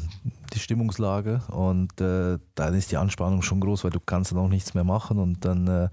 [0.54, 4.50] die Stimmungslage und äh, dann ist die Anspannung schon groß, weil du kannst dann auch
[4.50, 5.90] nichts mehr machen und dann äh,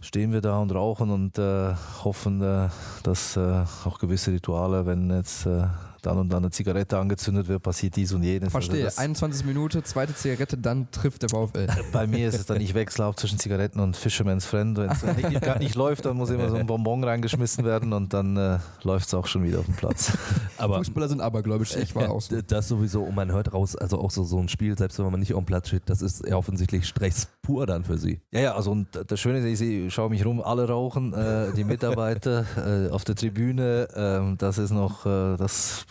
[0.00, 2.68] stehen wir da und rauchen und äh, hoffen, äh,
[3.02, 5.66] dass äh, auch gewisse Rituale, wenn jetzt äh,
[6.06, 8.50] dann und dann eine Zigarette angezündet wird, passiert dies und jenes.
[8.50, 11.66] Verstehe, also 21 Minuten, zweite Zigarette, dann trifft der VfL.
[11.92, 14.78] Bei mir ist es dann, ich wechsle auch zwischen Zigaretten und Fisherman's Friend.
[14.78, 18.36] Wenn es nicht, nicht, läuft, dann muss immer so ein Bonbon reingeschmissen werden und dann
[18.36, 20.12] äh, läuft es auch schon wieder auf dem Platz.
[20.58, 22.40] Aber Fußballer sind abergläubisch, ich war auch so.
[22.40, 25.20] Das sowieso, und man hört raus, also auch so, so ein Spiel, selbst wenn man
[25.20, 28.20] nicht auf dem Platz steht, das ist ja offensichtlich Stress pur dann für sie.
[28.30, 31.64] Ja, ja, also und das Schöne ist, ich schaue mich rum, alle rauchen, äh, die
[31.64, 35.86] Mitarbeiter äh, auf der Tribüne, ähm, das ist noch, äh, das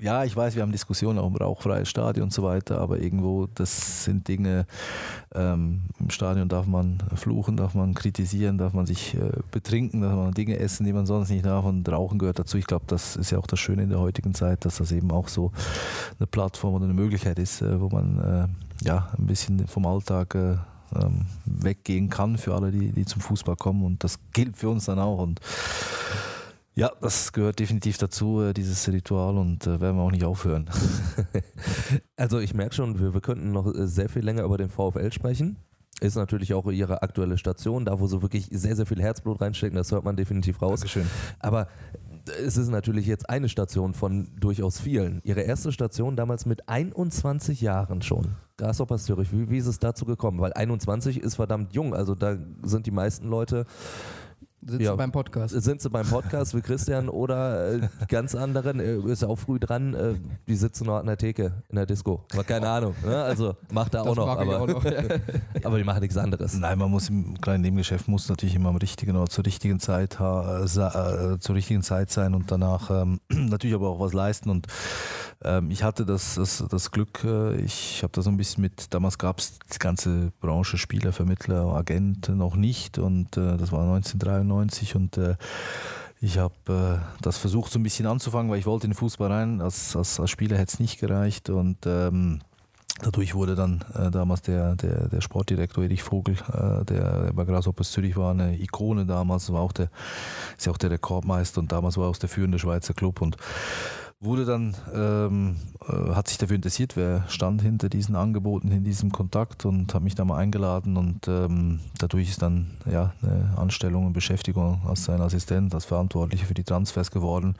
[0.00, 3.46] ja, ich weiß, wir haben Diskussionen auch um rauchfreies Stadion und so weiter, aber irgendwo,
[3.54, 4.66] das sind Dinge,
[5.34, 10.14] ähm, im Stadion darf man fluchen, darf man kritisieren, darf man sich äh, betrinken, darf
[10.14, 12.58] man Dinge essen, die man sonst nicht darf und Rauchen gehört dazu.
[12.58, 15.12] Ich glaube, das ist ja auch das Schöne in der heutigen Zeit, dass das eben
[15.12, 15.52] auch so
[16.18, 18.18] eine Plattform oder eine Möglichkeit ist, äh, wo man
[18.80, 20.56] äh, ja ein bisschen vom Alltag äh,
[20.94, 24.86] ähm, weggehen kann für alle, die, die zum Fußball kommen und das gilt für uns
[24.86, 25.40] dann auch und
[26.74, 30.70] ja, das gehört definitiv dazu, äh, dieses Ritual und äh, werden wir auch nicht aufhören.
[32.16, 35.12] also ich merke schon, wir, wir könnten noch äh, sehr viel länger über den VfL
[35.12, 35.56] sprechen.
[36.00, 39.76] Ist natürlich auch ihre aktuelle Station, da wo sie wirklich sehr, sehr viel Herzblut reinstecken,
[39.76, 40.80] das hört man definitiv raus.
[40.80, 41.06] Dankeschön.
[41.38, 41.68] Aber
[42.44, 45.20] es ist natürlich jetzt eine Station von durchaus vielen.
[45.24, 48.34] Ihre erste Station damals mit 21 Jahren schon.
[48.56, 50.40] Grasshopper Zürich, wie, wie ist es dazu gekommen?
[50.40, 53.66] Weil 21 ist verdammt jung, also da sind die meisten Leute
[54.64, 54.92] sind ja.
[54.92, 55.54] sie beim Podcast?
[55.60, 58.78] Sind sie beim Podcast wie Christian oder äh, ganz anderen?
[58.78, 59.94] Äh, ist ja auch früh dran.
[59.94, 60.14] Äh,
[60.46, 62.24] die sitzen noch an der Theke in der Disco.
[62.32, 62.94] Aber keine Ahnung.
[63.04, 63.22] Ne?
[63.22, 64.28] Also macht er auch noch.
[64.28, 64.84] Aber, auch noch.
[65.64, 66.54] aber die machen nichts anderes.
[66.54, 70.20] Nein, man muss im kleinen Nebengeschäft muss natürlich immer am richtigen Ort zur richtigen Zeit
[70.20, 74.68] äh, zur richtigen Zeit sein und danach ähm, natürlich aber auch was leisten und
[75.44, 78.92] ähm, ich hatte das, das, das Glück, äh, ich habe da so ein bisschen mit,
[78.94, 83.80] damals gab es die ganze Branche, Spieler, Vermittler, Agent noch nicht und äh, das war
[83.80, 85.36] 1993 und äh,
[86.20, 89.30] ich habe äh, das versucht so ein bisschen anzufangen, weil ich wollte in den Fußball
[89.30, 89.60] rein.
[89.60, 92.40] Als, als, als Spieler hätte es nicht gereicht und ähm,
[93.00, 97.90] Dadurch wurde dann äh, damals der, der, der Sportdirektor Erich Vogel, äh, der bei Grasshoppers
[97.90, 99.88] Zürich war, eine Ikone damals, war auch der,
[100.56, 103.36] ist ja auch der Rekordmeister und damals war er auch der führende Schweizer Club und
[104.22, 105.56] wurde dann, ähm,
[105.88, 110.02] äh, hat sich dafür interessiert, wer stand hinter diesen Angeboten, in diesem Kontakt und hat
[110.02, 115.04] mich da mal eingeladen und ähm, dadurch ist dann ja, eine Anstellung und Beschäftigung als
[115.04, 117.56] sein Assistent, als Verantwortlicher für die Transfers geworden.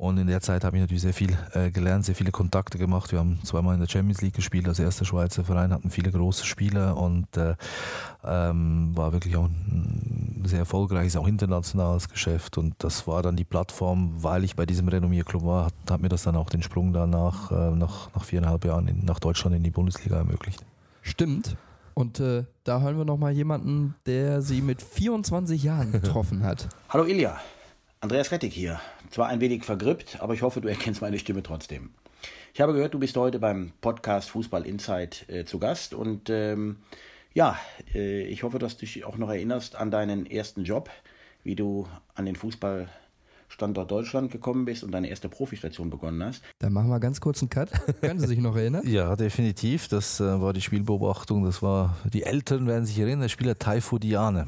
[0.00, 3.12] Und in der Zeit habe ich natürlich sehr viel äh, gelernt, sehr viele Kontakte gemacht.
[3.12, 6.46] Wir haben zweimal in der Champions League gespielt als erster Schweizer Verein, hatten viele große
[6.46, 7.54] Spieler und äh,
[8.24, 12.56] ähm, war wirklich auch ein sehr erfolgreiches, auch internationales Geschäft.
[12.56, 16.08] Und das war dann die Plattform, weil ich bei diesem Renommierclub war, hat, hat mir
[16.08, 19.62] das dann auch den Sprung danach, äh, nach, nach viereinhalb Jahren in, nach Deutschland in
[19.62, 20.64] die Bundesliga ermöglicht.
[21.02, 21.56] Stimmt.
[21.94, 26.68] Und äh, da hören wir nochmal jemanden, der sie mit 24 Jahren getroffen hat.
[26.88, 27.38] Hallo Ilja,
[28.00, 28.80] Andreas Rettig hier.
[29.10, 31.90] Zwar ein wenig vergrippt, aber ich hoffe, du erkennst meine Stimme trotzdem.
[32.54, 36.76] Ich habe gehört, du bist heute beim Podcast Fußball Insight äh, zu Gast und ähm,
[37.32, 37.58] ja,
[37.94, 40.90] äh, ich hoffe, dass du dich auch noch erinnerst an deinen ersten Job,
[41.44, 42.36] wie du an den
[43.50, 46.42] Fußballstandort Deutschland gekommen bist und deine erste Profistation begonnen hast.
[46.58, 47.70] Dann machen wir ganz kurz einen Cut.
[48.00, 48.86] Können Sie sich noch erinnern?
[48.86, 49.88] ja, definitiv.
[49.88, 51.44] Das äh, war die Spielbeobachtung.
[51.44, 54.46] Das war, die Älteren werden sich erinnern, der Spieler Taifu Diane.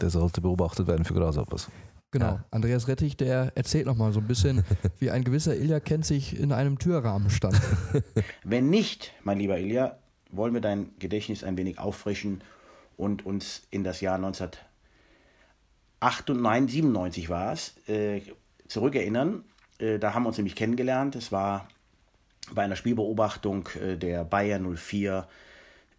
[0.00, 1.70] Der sollte beobachtet werden für Grasshoppers.
[2.10, 2.44] Genau, ja.
[2.50, 4.64] Andreas Rettich, der erzählt nochmal so ein bisschen,
[4.98, 7.60] wie ein gewisser Ilja kennt sich in einem Türrahmen stand.
[8.44, 9.98] Wenn nicht, mein lieber Ilja,
[10.30, 12.40] wollen wir dein Gedächtnis ein wenig auffrischen
[12.96, 14.18] und uns in das Jahr
[16.00, 18.22] 1997 war es, äh,
[18.68, 19.44] zurückerinnern.
[19.78, 21.16] Äh, da haben wir uns nämlich kennengelernt.
[21.16, 21.68] Es war
[22.52, 25.26] bei einer Spielbeobachtung äh, der Bayer 04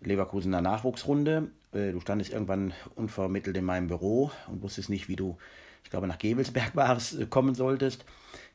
[0.02, 1.50] Leverkusener Nachwuchsrunde.
[1.74, 5.38] Äh, du standest irgendwann unvermittelt in meinem Büro und wusstest nicht, wie du,
[5.84, 8.06] ich glaube, nach Gebelsberg war es, äh, kommen solltest,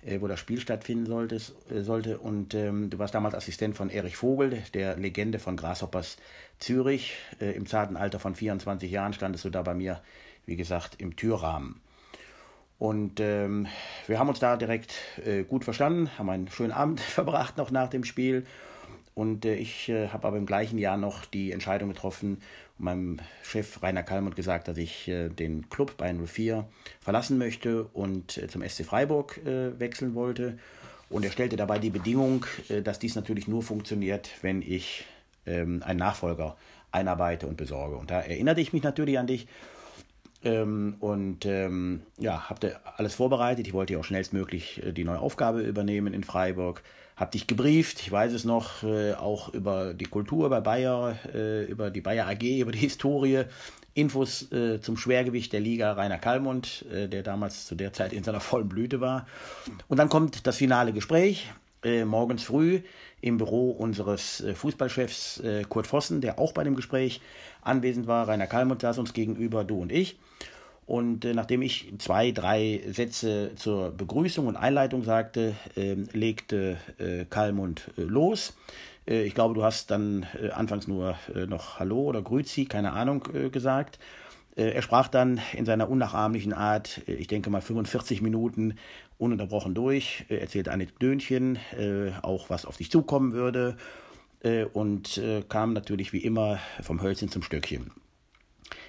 [0.04, 2.18] äh, wo das Spiel stattfinden solltest, sollte.
[2.18, 6.16] Und ähm, du warst damals Assistent von Erich Vogel, der Legende von Grasshoppers
[6.58, 7.14] Zürich.
[7.40, 10.00] Im zarten Alter von 24 Jahren standest du da bei mir,
[10.46, 11.80] wie gesagt, im Türrahmen.
[12.78, 13.66] Und ähm,
[14.06, 17.88] wir haben uns da direkt äh, gut verstanden, haben einen schönen Abend verbracht noch nach
[17.88, 18.46] dem Spiel.
[19.14, 22.38] Und äh, ich äh, habe aber im gleichen Jahr noch die Entscheidung getroffen
[22.78, 26.66] und meinem Chef Rainer Kalmund gesagt, dass ich äh, den Club bei 04
[27.00, 30.58] verlassen möchte und äh, zum SC Freiburg äh, wechseln wollte.
[31.10, 32.44] Und er stellte dabei die Bedingung,
[32.82, 35.04] dass dies natürlich nur funktioniert, wenn ich
[35.46, 36.56] ähm, einen Nachfolger
[36.90, 37.96] einarbeite und besorge.
[37.96, 39.46] Und da erinnerte ich mich natürlich an dich
[40.44, 42.66] ähm, und ähm, ja, habt
[42.96, 43.66] alles vorbereitet.
[43.66, 46.82] Ich wollte ja auch schnellstmöglich äh, die neue Aufgabe übernehmen in Freiburg.
[47.16, 51.64] Hab dich gebrieft, ich weiß es noch, äh, auch über die Kultur bei Bayer, äh,
[51.64, 53.44] über die Bayer AG, über die Historie.
[53.94, 58.24] Infos äh, zum Schwergewicht der Liga Rainer Kallmund, äh, der damals zu der Zeit in
[58.24, 59.26] seiner vollen Blüte war.
[59.86, 61.52] Und dann kommt das finale Gespräch,
[61.84, 62.80] äh, morgens früh
[63.20, 67.20] im Büro unseres äh, Fußballchefs äh, Kurt Vossen, der auch bei dem Gespräch
[67.62, 68.28] anwesend war.
[68.28, 70.18] Rainer Kallmund saß uns gegenüber, du und ich.
[70.86, 77.24] Und äh, nachdem ich zwei, drei Sätze zur Begrüßung und Einleitung sagte, äh, legte äh,
[77.24, 78.54] Kalmund los.
[79.06, 80.24] Ich glaube, du hast dann
[80.54, 81.14] anfangs nur
[81.46, 83.22] noch Hallo oder Grüzi, keine Ahnung,
[83.52, 83.98] gesagt.
[84.56, 88.76] Äh, er sprach dann in seiner unnachahmlichen Art, äh, ich denke mal 45 Minuten
[89.18, 91.58] ununterbrochen durch, äh, erzählte Anekdönchen,
[92.22, 93.76] auch was auf dich zukommen würde
[94.72, 97.92] und kam natürlich wie immer vom Hölzchen zum Stöckchen.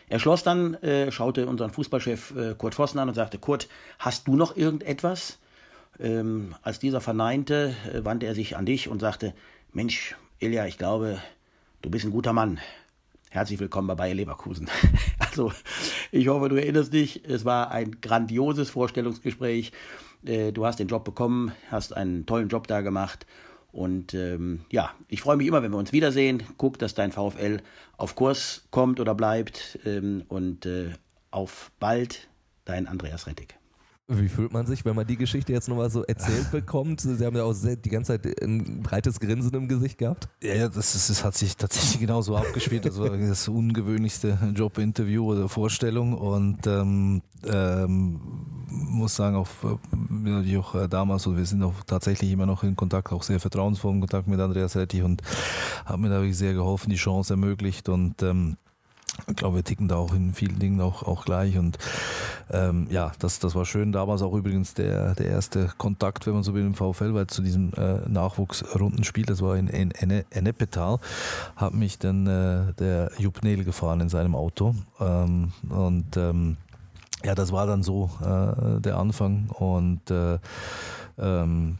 [0.09, 0.77] Er schloss dann,
[1.09, 5.39] schaute unseren Fußballchef Kurt Vossen an und sagte, Kurt, hast du noch irgendetwas?
[5.97, 9.33] Ähm, als dieser verneinte, wandte er sich an dich und sagte,
[9.71, 11.21] Mensch, Ilja, ich glaube,
[11.81, 12.59] du bist ein guter Mann.
[13.35, 14.69] Herzlich willkommen bei Bayer Leverkusen.
[15.19, 15.51] Also,
[16.09, 17.25] ich hoffe, du erinnerst dich.
[17.25, 19.73] Es war ein grandioses Vorstellungsgespräch.
[20.23, 23.25] Äh, Du hast den Job bekommen, hast einen tollen Job da gemacht.
[23.73, 26.43] Und ähm, ja, ich freue mich immer, wenn wir uns wiedersehen.
[26.55, 27.59] Guck, dass dein VfL
[27.97, 29.79] auf Kurs kommt oder bleibt.
[29.85, 30.93] Ähm, und äh,
[31.29, 32.29] auf bald,
[32.63, 33.57] dein Andreas Rettig.
[34.07, 37.01] Wie fühlt man sich, wenn man die Geschichte jetzt nochmal so erzählt bekommt?
[37.01, 40.29] Sie haben ja auch sehr, die ganze Zeit ein breites Grinsen im Gesicht gehabt.
[40.43, 42.85] Ja, das, ist, das hat sich tatsächlich genauso abgespielt.
[42.85, 48.19] Das war das ungewöhnlichste Jobinterview oder Vorstellung und ähm, ähm,
[48.69, 52.75] muss sagen, auch äh, auch äh, damals und wir sind auch tatsächlich immer noch in
[52.75, 55.23] Kontakt, auch sehr vertrauensvollen Kontakt mit Andreas Rettich und
[55.83, 58.57] hat mir da wirklich sehr geholfen, die Chance ermöglicht und ähm,
[59.27, 61.57] ich glaube, wir ticken da auch in vielen Dingen auch, auch gleich.
[61.57, 61.77] Und
[62.51, 63.91] ähm, ja, das, das war schön.
[63.91, 67.41] Damals auch übrigens der, der erste Kontakt, wenn man so will, im VfL, weil zu
[67.41, 70.99] diesem äh, Nachwuchsrundenspiel, das war in, in, in Ennepetal,
[71.55, 74.75] hat mich dann äh, der Jupp Nehl gefahren in seinem Auto.
[74.99, 76.57] Ähm, und ähm,
[77.23, 79.49] ja, das war dann so äh, der Anfang.
[79.49, 80.37] Und äh,
[81.17, 81.77] ähm,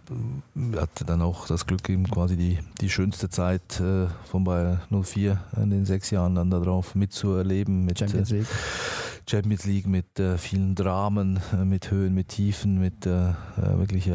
[0.75, 5.39] hatte dann auch das Glück, eben quasi die, die schönste Zeit äh, von Bayern 04
[5.61, 7.85] in den sechs Jahren dann darauf mitzuerleben.
[7.85, 8.43] Mit, Champions League.
[8.43, 13.33] Äh, Champions League mit äh, vielen Dramen, äh, mit Höhen, mit Tiefen, mit äh, äh,
[13.57, 14.09] wirklich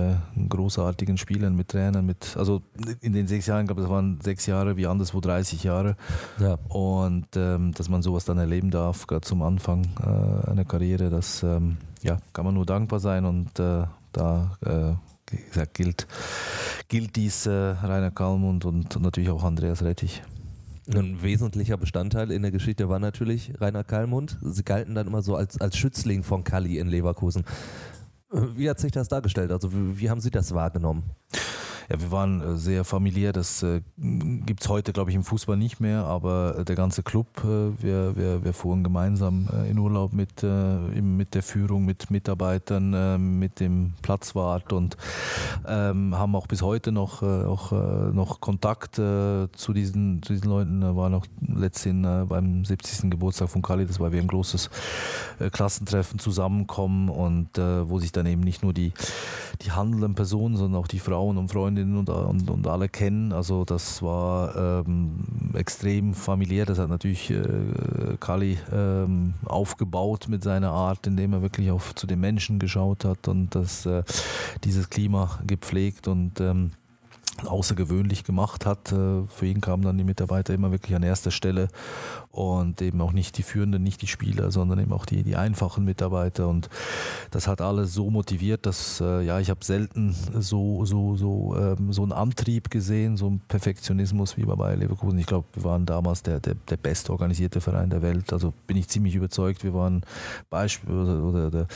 [0.49, 2.63] großartigen Spielern, mit Trainern, mit, also
[3.01, 5.97] in den sechs Jahren, ich glaube, das waren sechs Jahre wie anderswo 30 Jahre.
[6.39, 6.59] Ja.
[6.69, 9.87] Und ähm, dass man sowas dann erleben darf, gerade zum Anfang
[10.47, 13.91] einer Karriere, das ähm, ja, kann man nur dankbar sein und da
[15.31, 16.07] wie gesagt, gilt,
[16.89, 20.23] gilt dies äh, Rainer Kalmund und, natürlich auch Andreas Rettich.
[20.93, 24.39] Ein wesentlicher Bestandteil in der Geschichte war natürlich Rainer Kallmund.
[24.43, 27.45] Sie galten dann immer so als, als Schützling von Kalli in Leverkusen.
[28.33, 29.53] Wie hat sich das dargestellt?
[29.53, 31.05] Also wie, wie haben Sie das wahrgenommen?
[31.91, 33.33] Ja, wir waren äh, sehr familiär.
[33.33, 37.03] Das äh, gibt es heute, glaube ich, im Fußball nicht mehr, aber äh, der ganze
[37.03, 43.61] Club, wir, wir, wir fuhren gemeinsam in Urlaub mit, mit der Führung, mit Mitarbeitern, mit
[43.61, 44.97] dem Platzwart und
[45.67, 47.73] ähm, haben auch bis heute noch, auch,
[48.13, 50.81] noch Kontakt zu, diesen, zu diesen Leuten.
[50.81, 53.11] Da war noch letztens beim 70.
[53.11, 54.71] Geburtstag von Kali, das war wie ein großes
[55.53, 58.93] Klassentreffen zusammenkommen und wo sich dann eben nicht nur die,
[59.63, 61.49] die handelnden Personen, sondern auch die Frauen und
[61.81, 63.33] Freundinnen und, und, und alle kennen.
[63.33, 65.25] Also das war ähm,
[65.55, 66.67] extrem familiär.
[66.67, 67.43] Das hat natürlich äh,
[68.19, 73.29] Kali ähm, aufgebaut mit seiner Art, indem er wirklich auch zu den Menschen geschaut hat
[73.29, 74.03] und das, äh,
[74.65, 76.73] dieses Klima gepflegt und ähm,
[77.45, 78.93] außergewöhnlich gemacht hat.
[78.93, 81.69] Äh, für ihn kamen dann die Mitarbeiter immer wirklich an erster Stelle
[82.33, 85.85] und eben auch nicht die Führenden, nicht die Spieler, sondern eben auch die, die einfachen
[85.85, 86.49] Mitarbeiter.
[86.49, 86.69] Und
[87.33, 91.93] das hat alles so motiviert, dass äh, ja, ich habe selten so, so, so, ähm,
[91.93, 95.19] so einen Antrieb gesehen, so einen Perfektionismus wie bei Leverkusen.
[95.19, 98.33] Ich glaube, wir waren damals der, der, der bestorganisierte Verein der Welt.
[98.33, 100.03] Also bin ich ziemlich überzeugt, wir waren
[100.51, 101.67] Beispiel oder, oder der,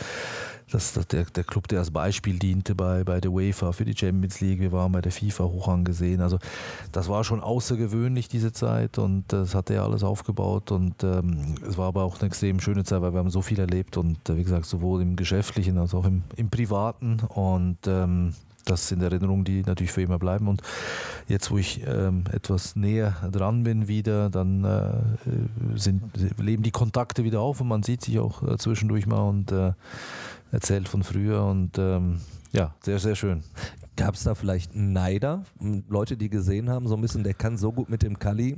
[0.71, 3.97] das, das, der, der Club, der als Beispiel diente bei, bei der UEFA für die
[3.97, 4.61] Champions League.
[4.61, 6.21] Wir waren bei der FIFA hoch angesehen.
[6.21, 6.39] Also
[6.93, 8.99] das war schon außergewöhnlich, diese Zeit.
[8.99, 10.44] Und das hat er alles aufgebaut.
[10.45, 13.59] Und ähm, es war aber auch eine extrem schöne Zeit, weil wir haben so viel
[13.59, 13.97] erlebt.
[13.97, 17.21] Und äh, wie gesagt, sowohl im Geschäftlichen als auch im, im Privaten.
[17.29, 18.35] Und ähm,
[18.65, 20.49] das sind Erinnerungen, die natürlich für immer bleiben.
[20.49, 20.63] Und
[21.29, 26.03] jetzt, wo ich ähm, etwas näher dran bin wieder, dann äh, sind,
[26.39, 29.73] leben die Kontakte wieder auf und man sieht sich auch äh, zwischendurch mal und äh,
[30.51, 32.21] erzählt von früher und ähm,
[32.53, 33.43] ja, sehr, sehr schön.
[33.97, 35.45] Gab es da vielleicht Neider,
[35.89, 38.57] Leute, die gesehen haben, so ein bisschen, der kann so gut mit dem Kali?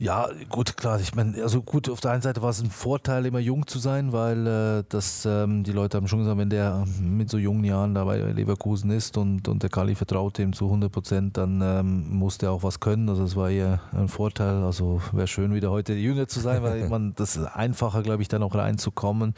[0.00, 1.00] Ja, gut, klar.
[1.00, 3.80] Ich meine, also gut, auf der einen Seite war es ein Vorteil, immer jung zu
[3.80, 7.64] sein, weil äh, das, ähm, die Leute haben schon gesagt, wenn der mit so jungen
[7.64, 11.60] Jahren da bei Leverkusen ist und, und der Kali vertraut ihm zu 100 Prozent, dann
[11.64, 13.08] ähm, muss der auch was können.
[13.08, 14.62] Also das war eher ein Vorteil.
[14.62, 18.28] Also wäre schön, wieder heute jünger zu sein, weil man das ist einfacher, glaube ich,
[18.28, 19.34] dann auch reinzukommen.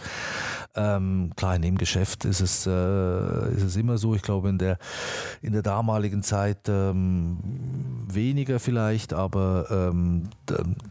[0.74, 4.14] Ähm, klar, in dem Geschäft ist es, äh, ist es immer so.
[4.14, 4.76] Ich glaube, in der,
[5.40, 7.38] in der damaligen Zeit ähm,
[8.12, 10.28] weniger vielleicht, aber ähm,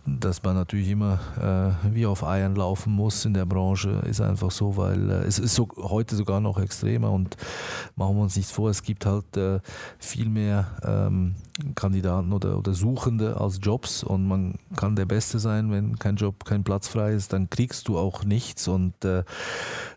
[0.06, 1.20] dass man natürlich immer
[1.84, 5.40] äh, wie auf Eiern laufen muss in der Branche, ist einfach so, weil äh, es
[5.40, 7.38] ist so, heute sogar noch extremer und
[7.96, 9.60] machen wir uns nichts vor, es gibt halt äh,
[9.98, 11.36] viel mehr ähm,
[11.76, 16.46] Kandidaten oder, oder Suchende als Jobs und man kann der Beste sein, wenn kein Job,
[16.46, 19.24] kein Platz frei ist, dann kriegst du auch nichts und äh,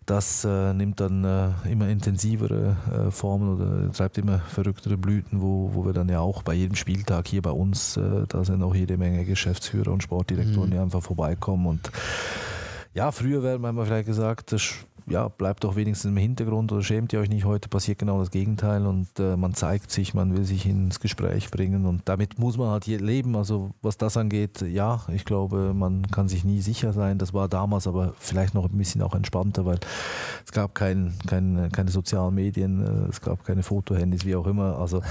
[0.07, 5.71] das äh, nimmt dann äh, immer intensivere äh, Formen oder treibt immer verrücktere Blüten, wo,
[5.73, 8.75] wo wir dann ja auch bei jedem Spieltag hier bei uns, äh, da sind auch
[8.75, 10.73] jede Menge Geschäftsführer und Sportdirektoren, mhm.
[10.73, 11.91] die einfach vorbeikommen und
[12.95, 14.75] ja, früher wäre man vielleicht gesagt, das
[15.07, 17.45] ja, bleibt doch wenigstens im Hintergrund oder schämt ihr euch nicht.
[17.45, 21.51] Heute passiert genau das Gegenteil und äh, man zeigt sich, man will sich ins Gespräch
[21.51, 23.37] bringen und damit muss man halt hier leben.
[23.37, 27.19] Also was das angeht, ja, ich glaube, man kann sich nie sicher sein.
[27.19, 29.79] Das war damals aber vielleicht noch ein bisschen auch entspannter, weil
[30.45, 34.79] es gab kein, kein, keine sozialen Medien, äh, es gab keine Fotohandys, wie auch immer.
[34.79, 35.03] Also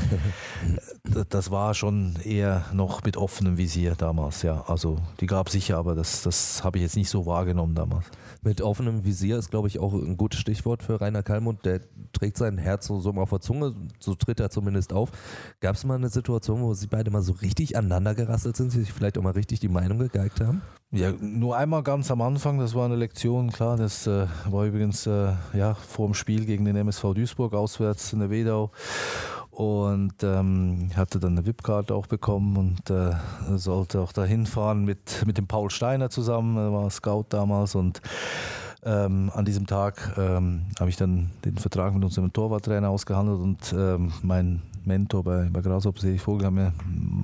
[1.30, 4.64] das war schon eher noch mit offenem Visier damals, ja.
[4.68, 8.06] Also die gab es sicher, aber das, das habe ich jetzt nicht so wahrgenommen damals.
[8.44, 11.64] Mit offenem Visier ist, glaube ich, auch ein gutes Stichwort für Rainer Kallmund.
[11.64, 11.82] Der
[12.12, 15.12] trägt sein Herz so, so auf der Zunge, so tritt er zumindest auf.
[15.60, 18.92] Gab es mal eine Situation, wo sie beide mal so richtig aneinander gerasselt sind, sich
[18.92, 20.64] vielleicht auch mal richtig die Meinung gegeigt haben?
[20.90, 25.08] Ja, nur einmal ganz am Anfang, das war eine Lektion, klar, das äh, war übrigens
[25.08, 28.72] äh, ja, vor dem Spiel gegen den MSV Duisburg auswärts in der Wedau
[29.52, 33.12] und ähm, hatte dann eine VIP-Karte auch bekommen und äh,
[33.58, 38.02] sollte auch dahin fahren mit, mit dem Paul Steiner zusammen, er war Scout damals und
[38.84, 43.74] ähm, an diesem Tag ähm, habe ich dann den Vertrag mit unserem Torwarttrainer ausgehandelt und
[43.78, 46.74] ähm, mein Mentor bei, bei Grasshopper Erich Vogel hat mir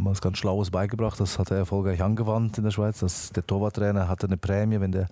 [0.03, 1.19] was ganz Schlaues beigebracht.
[1.19, 2.99] Das hat er erfolgreich angewandt in der Schweiz.
[2.99, 5.07] Das, der Torwarttrainer hatte eine Prämie, wenn der,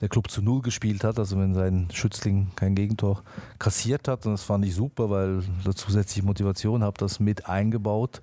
[0.00, 3.22] der Club zu Null gespielt hat, also wenn sein Schützling kein Gegentor
[3.58, 4.26] kassiert hat.
[4.26, 8.22] Und das fand ich super, weil da zusätzliche Motivation habe das mit eingebaut.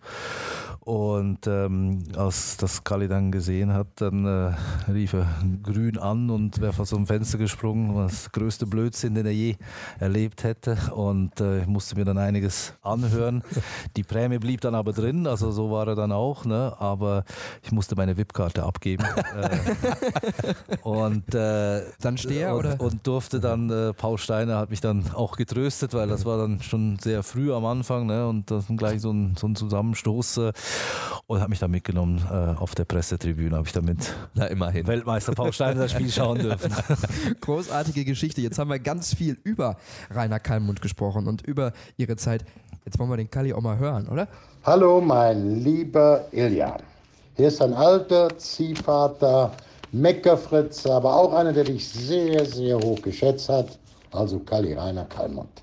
[0.81, 5.27] Und ähm, als das Kali dann gesehen hat, dann äh, rief er
[5.61, 7.95] grün an und wäre fast aus dem Fenster gesprungen.
[7.95, 9.55] Das größte Blödsinn, den er je
[9.99, 10.77] erlebt hätte.
[10.95, 13.43] Und äh, ich musste mir dann einiges anhören.
[13.97, 16.45] Die Prämie blieb dann aber drin, also so war er dann auch.
[16.45, 16.73] Ne?
[16.79, 17.23] Aber
[17.63, 19.03] ich musste meine VIP-Karte abgeben.
[19.35, 22.81] äh, und äh, dann stehe und, oder?
[22.81, 26.61] und durfte dann, äh, Paul Steiner hat mich dann auch getröstet, weil das war dann
[26.61, 28.27] schon sehr früh am Anfang ne?
[28.27, 30.53] und das gleich so ein, so ein Zusammenstoß äh,
[31.27, 34.87] und hat mich dann mitgenommen äh, auf der Pressetribüne, habe ich damit Na, immerhin.
[34.87, 36.73] Weltmeister Paul Steiner das Spiel schauen dürfen.
[37.41, 38.41] Großartige Geschichte.
[38.41, 39.77] Jetzt haben wir ganz viel über
[40.09, 42.45] Rainer Kallmund gesprochen und über ihre Zeit
[42.89, 44.27] Jetzt wollen wir den Kali auch mal hören, oder?
[44.63, 46.75] Hallo, mein lieber Ilja.
[47.35, 49.51] Hier ist ein alter Ziehvater,
[49.91, 53.77] Meckerfritz, aber auch einer, der dich sehr, sehr hoch geschätzt hat.
[54.09, 55.61] Also Kali Rainer Kallmund.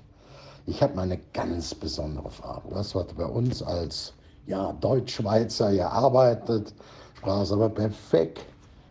[0.67, 2.61] Ich habe mal eine ganz besondere Frage.
[2.69, 4.13] Du hast bei uns als
[4.45, 6.73] ja, Deutschschweizer gearbeitet,
[7.17, 8.39] sprachst aber perfekt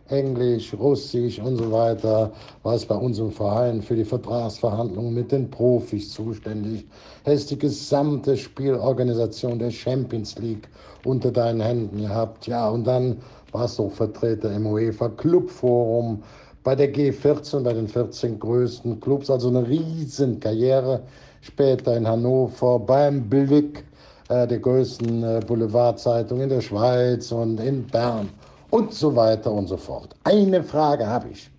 [0.09, 2.31] Englisch, Russisch und so weiter,
[2.63, 6.85] warst bei unserem Verein für die Vertragsverhandlungen mit den Profis zuständig,
[7.25, 10.67] hast die gesamte Spielorganisation der Champions League
[11.05, 13.17] unter deinen Händen gehabt, ja, und dann
[13.51, 16.23] warst du auch Vertreter im UEFA Clubforum,
[16.63, 21.01] bei der G14, bei den 14 größten Clubs, also eine riesen Karriere,
[21.41, 23.85] später in Hannover, beim Blick,
[24.29, 28.29] äh, der größten äh, Boulevardzeitung in der Schweiz und in Bern
[28.69, 30.15] und so weiter und so fort.
[30.23, 31.49] Eine Frage habe ich.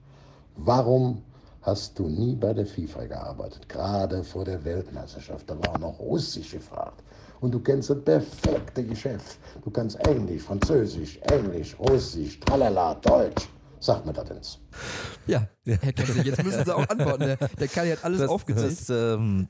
[0.56, 1.22] Warum
[1.62, 3.68] hast du nie bei der FIFA gearbeitet?
[3.68, 7.02] Gerade vor der Weltmeisterschaft, da war noch Russisch gefragt.
[7.40, 9.38] Und du kennst das perfekte Geschäft.
[9.62, 13.48] Du kannst Englisch, Französisch, Englisch, Russisch, tralala, Deutsch.
[13.80, 14.58] Sag mir das jetzt.
[15.28, 17.20] Ja, Herr Kessel, jetzt müssen Sie auch antworten.
[17.26, 18.72] Der, der Kali hat alles Das, aufgezählt.
[18.72, 19.46] das, ähm,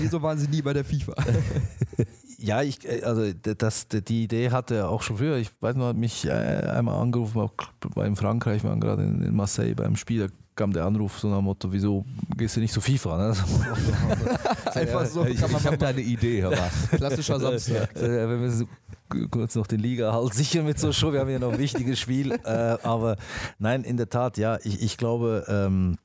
[0.00, 1.14] Wieso waren Sie nie bei der FIFA?
[2.40, 5.36] Ja, ich, äh, also das, die Idee hatte er auch schon früher.
[5.36, 7.52] Ich weiß noch, hat mich äh, einmal angerufen, auch
[7.94, 11.28] war in Frankreich, wir waren gerade in, Marseille beim Spiel, da kam der Anruf so
[11.28, 12.04] nach dem Motto, wieso
[12.36, 13.18] gehst du nicht zu FIFA?
[13.18, 13.34] Ne?
[14.74, 15.24] Einfach so.
[15.26, 16.70] Ich, kann man ich habe da eine Idee, mal.
[16.96, 17.94] Klassischer Samstag.
[17.96, 18.66] Äh, wenn wir
[19.08, 21.58] k- kurz noch den Liga halt sicher mit so Show, wir haben ja noch ein
[21.58, 23.16] wichtiges Spiel, äh, aber
[23.58, 25.96] nein, in der Tat, ja, ich, ich glaube, ähm,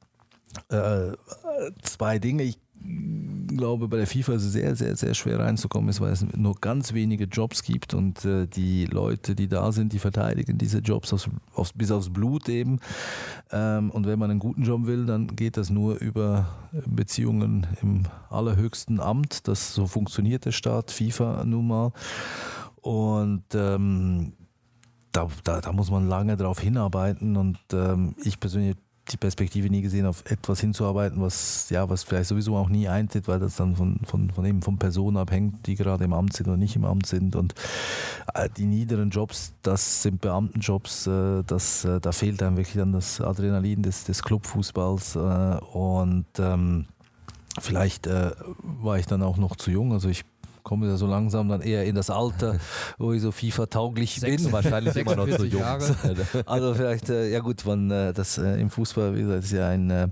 [0.70, 1.12] äh,
[1.84, 2.44] zwei Dinge.
[2.44, 2.60] Ich
[3.58, 6.56] glaube, bei der FIFA ist es sehr, sehr, sehr schwer reinzukommen, ist, weil es nur
[6.60, 11.14] ganz wenige Jobs gibt und äh, die Leute, die da sind, die verteidigen diese Jobs
[11.14, 12.80] aufs, aufs, bis aufs Blut eben.
[13.52, 16.48] Ähm, und wenn man einen guten Job will, dann geht das nur über
[16.86, 19.48] Beziehungen im allerhöchsten Amt.
[19.48, 21.92] Das so funktioniert der Staat, FIFA nun mal.
[22.82, 24.34] Und ähm,
[25.12, 28.76] da, da, da muss man lange drauf hinarbeiten und ähm, ich persönlich
[29.10, 33.28] die Perspektive nie gesehen, auf etwas hinzuarbeiten, was ja, was vielleicht sowieso auch nie eintritt,
[33.28, 36.48] weil das dann von, von, von eben von Personen abhängt, die gerade im Amt sind
[36.48, 37.36] oder nicht im Amt sind.
[37.36, 37.54] Und
[38.34, 42.94] äh, die niederen Jobs, das sind Beamtenjobs, äh, das, äh, da fehlt einem wirklich dann
[42.94, 45.18] das Adrenalin des, des Clubfußballs.
[45.18, 46.86] Und ähm,
[47.60, 48.32] vielleicht äh,
[48.62, 49.92] war ich dann auch noch zu jung.
[49.92, 50.24] Also ich
[50.64, 52.58] komme ja so langsam dann eher in das Alter,
[52.98, 54.52] wo ich so FIFA-tauglich bin.
[54.52, 55.62] Wahrscheinlich immer noch zu 46 jung.
[55.62, 55.84] Jahre.
[56.46, 59.68] Also vielleicht, äh, ja gut, man, äh, das äh, im Fußball, wie gesagt, ist ja
[59.70, 60.12] ein,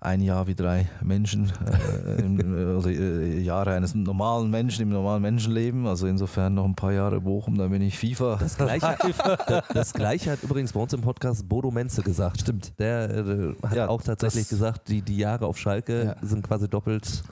[0.00, 2.42] ein Jahr wie drei Menschen, äh,
[2.74, 5.86] also äh, Jahre eines normalen Menschen im normalen Menschenleben.
[5.86, 8.36] Also insofern noch ein paar Jahre Bochum, dann bin ich FIFA.
[8.40, 8.96] Das gleiche,
[9.46, 12.40] das, das gleiche hat übrigens bei uns im Podcast Bodo Menze gesagt.
[12.40, 12.72] Stimmt.
[12.78, 16.26] Der äh, hat Ja, auch tatsächlich gesagt, die, die Jahre auf Schalke Ja.
[16.26, 17.22] sind quasi doppelt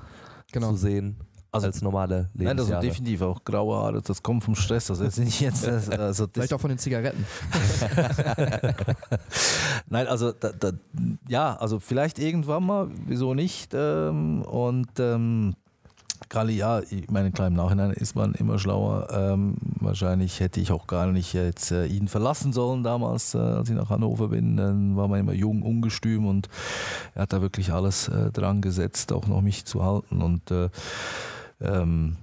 [0.52, 0.70] Genau.
[0.72, 1.16] zu sehen
[1.52, 2.86] Also- als normale Nein, also Lebensjahre.
[2.86, 4.90] definitiv auch graue Haare, das kommt vom Stress.
[4.90, 7.24] Also jetzt nicht jetzt, also das, Vielleicht auch von den Zigaretten.
[9.88, 10.72] Nein, also da, da,
[11.28, 13.72] ja, also vielleicht irgendwann mal, wieso nicht?
[13.74, 15.54] Ähm, und ähm,
[16.28, 19.08] Gerade ja, ich meine, klar, im Nachhinein ist man immer schlauer.
[19.10, 23.68] Ähm, wahrscheinlich hätte ich auch gar nicht jetzt äh, ihn verlassen sollen damals, äh, als
[23.70, 24.56] ich nach Hannover bin.
[24.56, 26.48] Dann war man immer jung, ungestüm und
[27.14, 30.20] er hat da wirklich alles äh, dran gesetzt, auch noch mich zu halten.
[30.22, 30.68] Und äh,
[31.60, 32.16] ähm,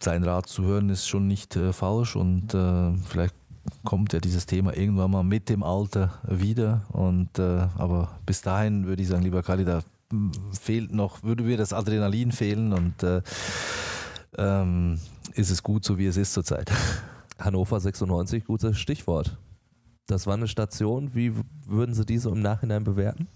[0.00, 3.34] sein Rat zu hören ist schon nicht äh, falsch und äh, vielleicht
[3.84, 6.82] kommt ja dieses Thema irgendwann mal mit dem Alter wieder.
[6.92, 11.44] Und äh, aber bis dahin würde ich sagen, lieber Kali, da mm, fehlt noch, würde
[11.44, 13.22] mir das Adrenalin fehlen und äh,
[14.38, 14.98] ähm,
[15.34, 16.70] ist es gut, so wie es ist zurzeit.
[17.38, 19.36] Hannover 96, gutes Stichwort.
[20.06, 21.14] Das war eine Station.
[21.14, 21.32] Wie
[21.66, 23.28] würden Sie diese im Nachhinein bewerten?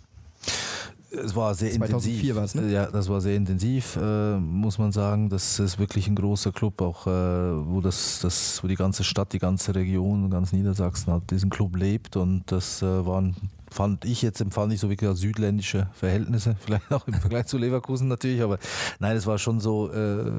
[1.22, 2.62] Es war sehr 2004 intensiv.
[2.62, 2.72] ne?
[2.72, 5.28] Ja, das war sehr intensiv, äh, muss man sagen.
[5.28, 9.32] Das ist wirklich ein großer Club, auch äh, wo, das, das, wo die ganze Stadt,
[9.32, 12.16] die ganze Region, ganz Niedersachsen hat diesen Club lebt.
[12.16, 13.36] Und das äh, waren,
[13.74, 18.06] fand ich jetzt, empfand ich so wirklich südländische Verhältnisse, vielleicht auch im Vergleich zu Leverkusen
[18.06, 18.58] natürlich, aber
[19.00, 20.30] nein, es war schon so äh,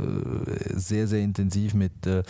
[0.74, 2.24] sehr, sehr intensiv mit äh,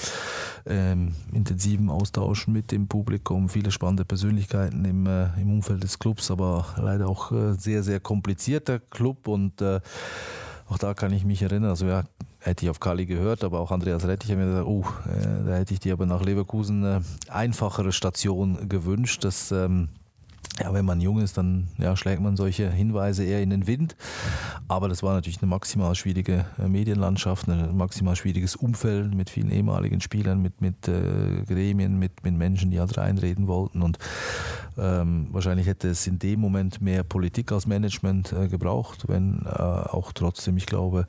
[0.66, 6.32] ähm, intensivem Austauschen mit dem Publikum, viele spannende Persönlichkeiten im, äh, im Umfeld des Clubs,
[6.32, 9.82] aber leider auch äh, sehr, sehr komplizierter Club und äh,
[10.68, 12.04] auch da kann ich mich erinnern, also ja,
[12.40, 15.56] hätte ich auf Kali gehört, aber auch Andreas Rettich hat mir gesagt, oh, äh, da
[15.56, 19.90] hätte ich dir aber nach Leverkusen eine einfachere Station gewünscht, dass ähm,
[20.60, 23.96] ja, wenn man jung ist, dann ja, schlägt man solche Hinweise eher in den Wind.
[24.68, 29.52] Aber das war natürlich eine maximal schwierige äh, Medienlandschaft, ein maximal schwieriges Umfeld mit vielen
[29.52, 33.82] ehemaligen Spielern, mit, mit äh, Gremien, mit, mit Menschen, die halt reinreden wollten.
[33.82, 33.98] Und
[34.78, 39.50] ähm, wahrscheinlich hätte es in dem Moment mehr Politik als Management äh, gebraucht, wenn äh,
[39.50, 41.06] auch trotzdem, ich glaube,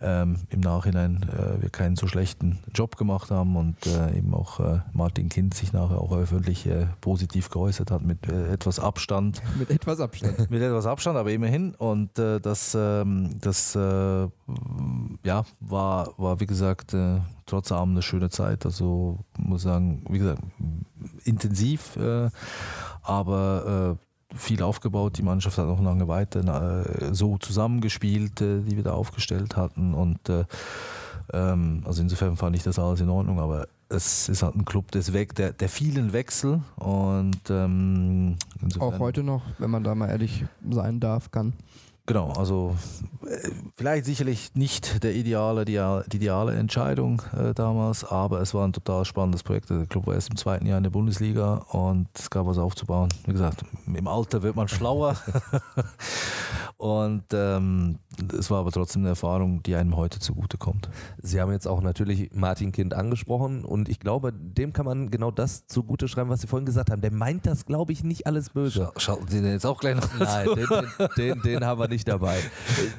[0.00, 4.60] ähm, im Nachhinein äh, wir keinen so schlechten Job gemacht haben und äh, eben auch
[4.92, 6.68] Martin Kind sich nachher auch öffentlich
[7.00, 9.42] positiv geäußert hat mit etwas Abstand.
[9.58, 10.50] Mit etwas Abstand.
[10.50, 11.74] Mit etwas Abstand, aber immerhin.
[11.74, 14.28] Und äh, das, ähm, das äh,
[15.24, 18.64] ja, war, war, wie gesagt, äh, trotz allem eine schöne Zeit.
[18.64, 20.42] Also muss sagen, wie gesagt,
[21.24, 22.30] intensiv, äh,
[23.02, 23.96] aber
[24.32, 25.18] äh, viel aufgebaut.
[25.18, 26.40] Die Mannschaft hat noch lange weiter
[26.86, 29.94] äh, so zusammengespielt, die wir da aufgestellt hatten.
[29.94, 30.20] Und
[31.32, 35.12] also insofern fand ich das alles in Ordnung, aber es ist halt ein Club des
[35.12, 38.36] Weg, der, der vielen Wechsel und ähm,
[38.78, 41.54] Auch heute noch, wenn man da mal ehrlich sein darf, kann.
[42.06, 42.76] Genau, also
[43.26, 45.80] äh, vielleicht sicherlich nicht der ideale, die,
[46.12, 49.70] die ideale Entscheidung äh, damals, aber es war ein total spannendes Projekt.
[49.70, 53.08] Der Club war erst im zweiten Jahr in der Bundesliga und es gab was aufzubauen.
[53.24, 55.16] Wie gesagt, im Alter wird man schlauer
[56.76, 57.98] und ähm,
[58.38, 60.88] es war aber trotzdem eine Erfahrung, die einem heute zugutekommt.
[61.22, 65.30] Sie haben jetzt auch natürlich Martin Kind angesprochen und ich glaube, dem kann man genau
[65.30, 67.02] das zugute schreiben, was Sie vorhin gesagt haben.
[67.02, 68.92] Der meint das, glaube ich, nicht alles böse.
[68.96, 72.08] Schalten Sie den jetzt auch gleich noch Nein, den, den, den, den haben wir nicht
[72.08, 72.38] dabei.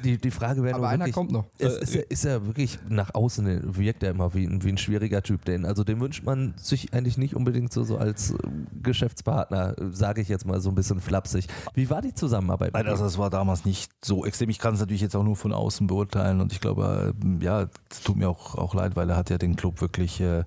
[0.04, 1.46] Die, die Frage wäre Aber nur einer wirklich, kommt noch.
[1.58, 4.78] Ist, ist, er, ist er wirklich nach außen, wirkt er immer wie ein, wie ein
[4.78, 5.44] schwieriger Typ.
[5.44, 8.36] Den, also den wünscht man sich eigentlich nicht unbedingt so, so als äh,
[8.82, 11.46] Geschäftspartner, sage ich jetzt mal so ein bisschen flapsig.
[11.74, 12.72] Wie war die Zusammenarbeit?
[12.74, 14.50] Nein, also es war damals nicht so extrem.
[14.50, 16.40] Ich kann es natürlich jetzt auch nur von außen beurteilen.
[16.40, 19.38] Und ich glaube, äh, ja, es tut mir auch, auch leid, weil er hat ja
[19.38, 20.44] den Club wirklich äh,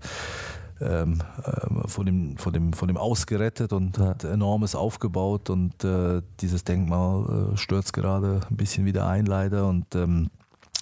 [0.81, 4.07] ähm, ähm, von, dem, von, dem, von dem ausgerettet und Ja.
[4.07, 5.49] hat enormes aufgebaut.
[5.49, 9.67] Und äh, dieses Denkmal äh, stürzt gerade ein bisschen wieder ein leider.
[9.67, 10.29] Und ähm,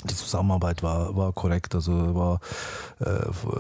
[0.04, 2.40] die Zusammenarbeit war, war korrekt, also war
[3.00, 3.10] äh,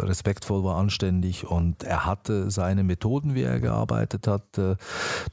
[0.05, 4.57] respektvoll, war anständig und er hatte seine Methoden, wie er gearbeitet hat.
[4.57, 4.75] Äh,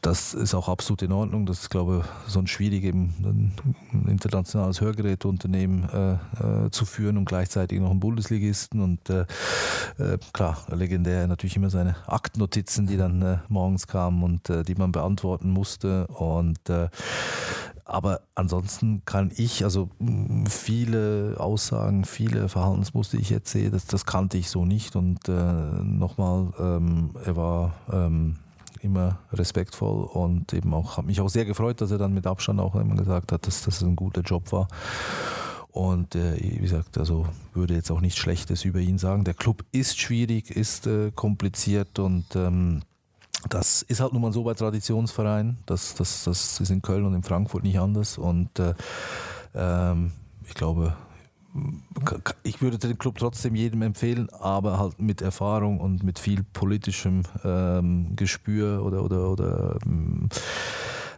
[0.00, 1.44] das ist auch absolut in Ordnung.
[1.44, 3.52] Das ist, glaube ich, sonst schwierig, eben ein,
[3.92, 8.80] ein internationales Hörgeräteunternehmen äh, äh, zu führen und gleichzeitig noch einen Bundesligisten.
[8.80, 9.26] Und äh,
[10.32, 16.06] klar, legendär natürlich immer seine Aktnotizen, die dann morgens kamen und die man beantworten musste.
[16.06, 16.60] Und
[17.84, 23.86] aber ansonsten kann ich, also mh, viele Aussagen, viele Verhaltensmuster, die ich jetzt sehe, das,
[23.86, 24.96] das kannte ich so nicht.
[24.96, 28.36] Und äh, nochmal, ähm, er war ähm,
[28.80, 32.60] immer respektvoll und eben auch, hat mich auch sehr gefreut, dass er dann mit Abstand
[32.60, 34.68] auch immer gesagt hat, dass das ein guter Job war.
[35.70, 39.24] Und äh, wie gesagt, also würde jetzt auch nichts Schlechtes über ihn sagen.
[39.24, 42.82] Der Club ist schwierig, ist äh, kompliziert und ähm,
[43.48, 45.58] das ist halt nun mal so bei Traditionsvereinen.
[45.66, 48.18] Das, das, das ist in Köln und in Frankfurt nicht anders.
[48.18, 48.74] Und äh,
[49.54, 50.12] ähm,
[50.46, 50.94] ich glaube,
[52.42, 57.22] ich würde den Club trotzdem jedem empfehlen, aber halt mit Erfahrung und mit viel politischem
[57.44, 59.78] ähm, Gespür oder, oder, oder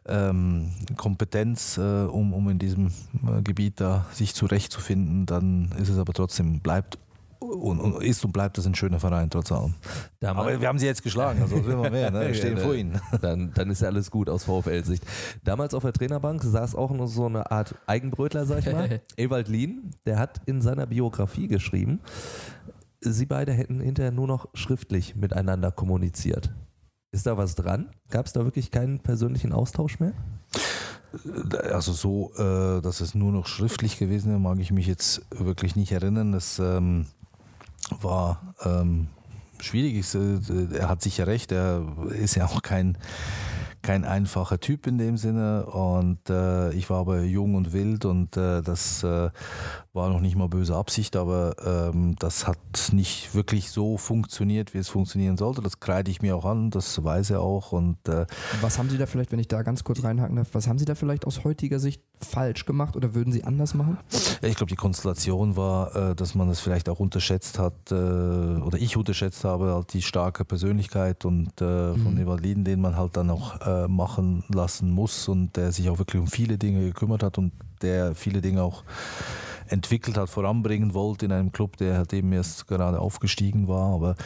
[0.08, 5.98] ähm, Kompetenz, äh, um, um in diesem äh, Gebiet da sich zurechtzufinden, dann ist es
[5.98, 6.98] aber trotzdem, bleibt
[7.38, 9.74] und, und ist und bleibt das ein schöner Verein trotz allem.
[10.20, 12.20] Damals- Aber wir haben sie jetzt geschlagen, also was will man mehr, ne?
[12.26, 13.00] wir stehen Ja, vor ne, ihnen.
[13.20, 15.04] Dann, dann ist ja alles gut aus VfL-Sicht.
[15.44, 19.00] Damals auf der Trainerbank saß auch nur so eine Art Eigenbrötler, sag ich mal.
[19.16, 22.00] Ewald Lien, der hat in seiner Biografie geschrieben,
[23.00, 26.50] sie beide hätten hinterher nur noch schriftlich miteinander kommuniziert.
[27.12, 27.90] Ist da was dran?
[28.10, 30.12] Gab es da wirklich keinen persönlichen Austausch mehr?
[31.72, 35.76] Also so, äh, dass es nur noch schriftlich gewesen wäre, mag ich mich jetzt wirklich
[35.76, 36.34] nicht erinnern.
[36.34, 37.06] Es ähm,
[38.00, 39.08] war ähm,
[39.60, 39.94] schwierig.
[39.96, 41.52] Ich, äh, er hat sicher recht.
[41.52, 42.98] Er ist ja auch kein,
[43.82, 45.66] kein einfacher Typ in dem Sinne.
[45.66, 49.30] Und äh, ich war aber jung und wild und äh, das äh,
[49.92, 52.58] war noch nicht mal böse Absicht, aber ähm, das hat
[52.92, 55.62] nicht wirklich so funktioniert, wie es funktionieren sollte.
[55.62, 57.72] Das kreide ich mir auch an, das weiß er auch.
[57.72, 58.26] Und äh,
[58.60, 60.84] Was haben Sie da vielleicht, wenn ich da ganz kurz reinhaken darf, was haben Sie
[60.84, 63.98] da vielleicht aus heutiger Sicht falsch gemacht oder würden Sie anders machen?
[64.42, 68.78] Ich glaube, die Konstellation war, äh, dass man es vielleicht auch unterschätzt hat, äh, oder
[68.78, 73.16] ich unterschätzt habe, halt die starke Persönlichkeit und äh, von Ewald Lien, den man halt
[73.16, 73.46] dann auch
[73.88, 77.52] machen lassen muss und der sich auch wirklich um viele Dinge gekümmert hat und
[77.82, 78.84] der viele Dinge auch
[79.68, 83.94] entwickelt hat, voranbringen wollte in einem Club, der halt eben erst gerade aufgestiegen war.
[83.94, 84.16] Aber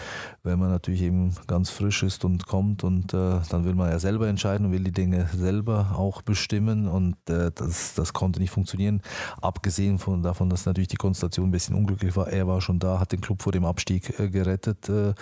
[0.42, 3.98] wenn man natürlich eben ganz frisch ist und kommt und äh, dann will man ja
[3.98, 8.50] selber entscheiden und will die Dinge selber auch bestimmen und äh, das, das konnte nicht
[8.50, 9.02] funktionieren.
[9.40, 12.28] Abgesehen von davon, dass natürlich die Konstellation ein bisschen unglücklich war.
[12.28, 15.14] Er war schon da, hat den Club vor dem Abstieg äh, gerettet äh,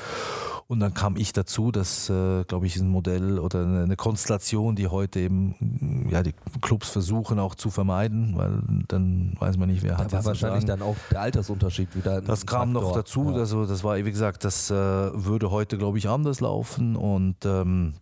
[0.66, 1.70] und dann kam ich dazu.
[1.72, 6.22] Das, äh, glaube ich, ist ein Modell oder eine, eine Konstellation, die heute eben ja
[6.22, 10.24] die Clubs versuchen auch zu vermeiden, weil dann weiß man nicht, wer hat Da war
[10.26, 10.80] wahrscheinlich sagen.
[10.80, 12.20] dann auch der Altersunterschied wieder.
[12.20, 13.02] Das kam noch Faktor.
[13.02, 13.36] dazu, Ja.
[13.38, 17.94] also das war, wie gesagt, das äh, würde heute, glaube ich, anders laufen und ähm,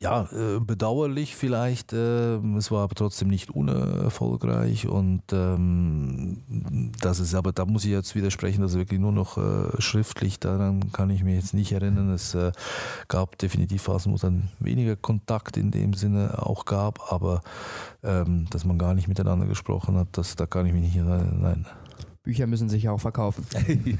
[0.00, 7.34] ja, äh, bedauerlich vielleicht, äh, es war aber trotzdem nicht unerfolgreich und ähm, das ist,
[7.34, 11.24] aber da muss ich jetzt widersprechen, dass wirklich nur noch äh, schriftlich, daran kann ich
[11.24, 12.52] mich jetzt nicht erinnern, es äh,
[13.08, 17.42] gab definitiv Phasen, wo es dann weniger Kontakt in dem Sinne auch gab, aber
[18.02, 21.38] ähm, dass man gar nicht miteinander gesprochen hat, das, da kann ich mich nicht erinnern,
[21.40, 21.66] nein.
[22.22, 23.44] Bücher müssen sich ja auch verkaufen.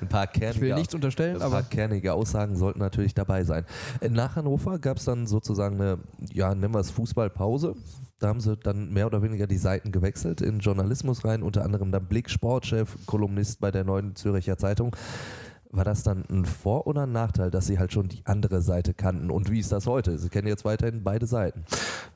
[0.00, 3.44] ein paar kernige, Ich will nichts unterstellen, ein paar aber kernige Aussagen sollten natürlich dabei
[3.44, 3.64] sein.
[4.10, 5.98] Nach Hannover gab es dann sozusagen eine,
[6.32, 7.76] ja, nennen wir es Fußballpause.
[8.18, 11.90] Da haben sie dann mehr oder weniger die Seiten gewechselt in Journalismus rein, unter anderem
[11.92, 14.94] dann Blick, Sportchef, Kolumnist bei der Neuen Zürcher Zeitung.
[15.76, 18.94] War das dann ein Vor- oder ein Nachteil, dass Sie halt schon die andere Seite
[18.94, 19.30] kannten?
[19.30, 20.18] Und wie ist das heute?
[20.18, 21.64] Sie kennen jetzt weiterhin beide Seiten.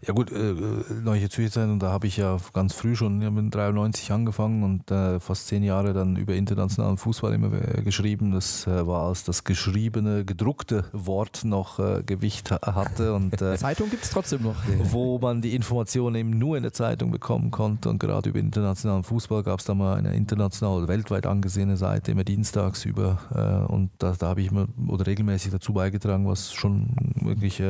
[0.06, 0.54] Ja gut, äh,
[1.02, 5.18] Neue Zürich-Zeitung, da habe ich ja ganz früh schon, ja, mit 93 angefangen und äh,
[5.20, 8.32] fast zehn Jahre dann über internationalen Fußball immer äh, geschrieben.
[8.32, 13.14] Das äh, war als das geschriebene, gedruckte Wort noch äh, Gewicht ha hatte.
[13.14, 14.56] Und, äh, Zeitung gibt es trotzdem noch.
[14.82, 19.02] Wo man die Informationen eben nur in der Zeitung bekommen konnte und gerade über internationalen
[19.02, 23.47] Fußball gab es da mal eine international oder weltweit angesehene Seite, immer dienstags über äh,
[23.68, 26.88] und da, da habe ich immer oder regelmäßig dazu beigetragen, was schon
[27.20, 27.62] wirklich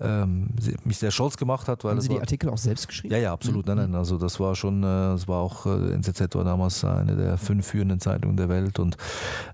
[0.00, 0.50] ähm,
[0.84, 1.84] mich sehr stolz gemacht hat.
[1.84, 3.14] Weil Haben Sie war, die Artikel auch selbst geschrieben?
[3.14, 3.66] Ja, ja, absolut.
[3.66, 3.74] Mhm.
[3.74, 7.16] Nein, nein, also das war schon, äh, das war auch, äh, NZZ war damals eine
[7.16, 8.96] der fünf führenden Zeitungen der Welt und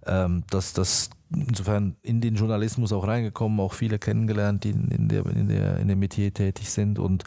[0.06, 5.08] ähm, das, das insofern in den Journalismus auch reingekommen, auch viele kennengelernt, die in, in,
[5.08, 7.24] der, in, der, in dem Metier tätig sind und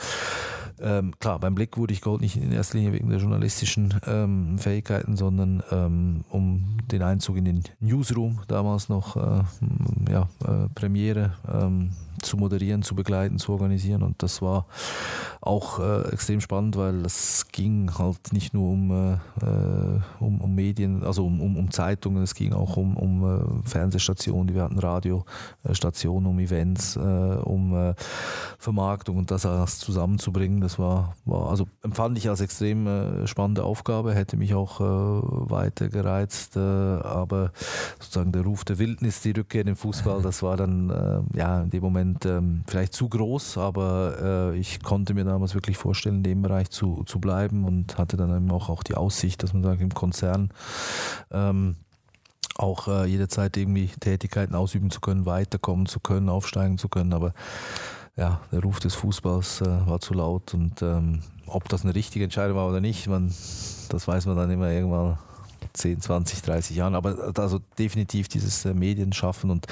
[0.81, 4.57] ähm, klar, beim Blick wurde ich geholt nicht in erster Linie wegen der journalistischen ähm,
[4.57, 9.43] Fähigkeiten, sondern ähm, um den Einzug in den Newsroom damals noch, äh,
[10.11, 11.91] ja, äh, Premiere ähm,
[12.25, 14.03] zu moderieren, zu begleiten, zu organisieren.
[14.03, 14.65] Und das war
[15.45, 19.13] auch äh, extrem spannend, weil es ging halt nicht nur um, äh,
[19.45, 23.67] äh um, um, Medien, also um, um, um, Zeitungen, es ging auch um, um äh,
[23.67, 27.93] Fernsehstationen, wir hatten Radiostationen, um Events, äh, um äh,
[28.57, 30.61] Vermarktung und das alles zusammenzubringen.
[30.61, 36.57] Das war, war also empfand ich als extrem spannende Aufgabe, hätte mich auch weiter gereizt,
[36.57, 37.51] aber
[37.99, 41.69] sozusagen der Ruf der Wildnis, die Rückkehr in den Fußball, das war dann ja in
[41.69, 46.17] dem Moment Moment ähm, vielleicht zu groß, aber äh, ich konnte mir damals wirklich vorstellen,
[46.17, 49.53] in dem Bereich zu, zu bleiben und hatte dann eben auch, auch die Aussicht, dass
[49.53, 50.49] man sagt, im Konzern
[51.31, 51.75] ähm,
[52.57, 57.13] auch äh, jederzeit irgendwie Tätigkeiten ausüben zu können, weiterkommen zu können, aufsteigen zu können.
[57.13, 57.33] Aber
[58.15, 62.23] ja, der Ruf des Fußballs äh, war zu laut und ähm, ob das eine richtige
[62.23, 63.27] Entscheidung war oder nicht, man,
[63.89, 65.17] das weiß man dann immer irgendwann
[65.73, 66.95] 10, 20, 30 Jahren.
[66.95, 69.67] Aber also definitiv dieses äh, Medienschaffen und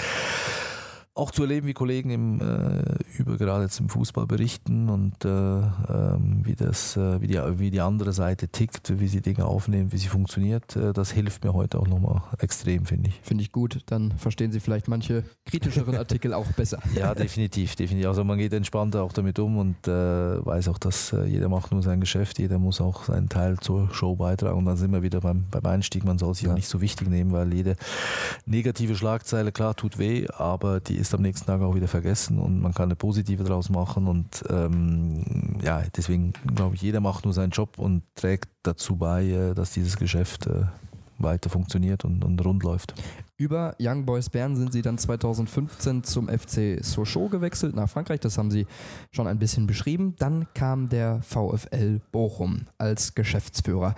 [1.16, 5.30] auch zu erleben, wie Kollegen im, äh, über gerade jetzt im Fußball berichten und äh,
[5.30, 9.92] ähm, wie, das, äh, wie, die, wie die andere Seite tickt, wie sie Dinge aufnehmen,
[9.92, 13.20] wie sie funktioniert, äh, das hilft mir heute auch nochmal extrem, finde ich.
[13.22, 16.80] Finde ich gut, dann verstehen Sie vielleicht manche kritischeren Artikel auch besser.
[16.94, 18.08] Ja, definitiv, definitiv.
[18.08, 21.72] Also man geht entspannter auch damit um und äh, weiß auch, dass äh, jeder macht
[21.72, 25.02] nur sein Geschäft, jeder muss auch seinen Teil zur Show beitragen und dann sind wir
[25.02, 26.06] wieder beim, beim Einstieg.
[26.06, 26.52] Man soll sich ja.
[26.52, 27.76] auch nicht so wichtig nehmen, weil jede
[28.46, 32.62] negative Schlagzeile, klar, tut weh, aber die ist am nächsten Tag auch wieder vergessen und
[32.62, 37.34] man kann eine positive daraus machen und ähm, ja, deswegen glaube ich, jeder macht nur
[37.34, 40.64] seinen Job und trägt dazu bei, äh, dass dieses Geschäft äh,
[41.20, 42.94] weiter funktioniert und, und rund läuft.
[43.38, 48.22] Über Young Boys Bern sind sie dann 2015 zum FC Sochaux gewechselt nach Frankreich.
[48.22, 48.66] Das haben sie
[49.12, 50.16] schon ein bisschen beschrieben.
[50.20, 53.96] Dann kam der VfL Bochum als Geschäftsführer.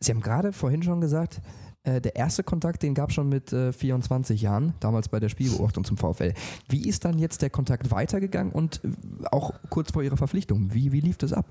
[0.00, 1.40] Sie haben gerade vorhin schon gesagt,
[1.84, 5.28] äh, der erste Kontakt, den gab es schon mit äh, 24 Jahren, damals bei der
[5.28, 6.32] Spielbeobachtung zum VfL.
[6.68, 8.88] Wie ist dann jetzt der Kontakt weitergegangen und äh,
[9.30, 10.72] auch kurz vor Ihrer Verpflichtung?
[10.72, 11.46] Wie, wie lief das ab?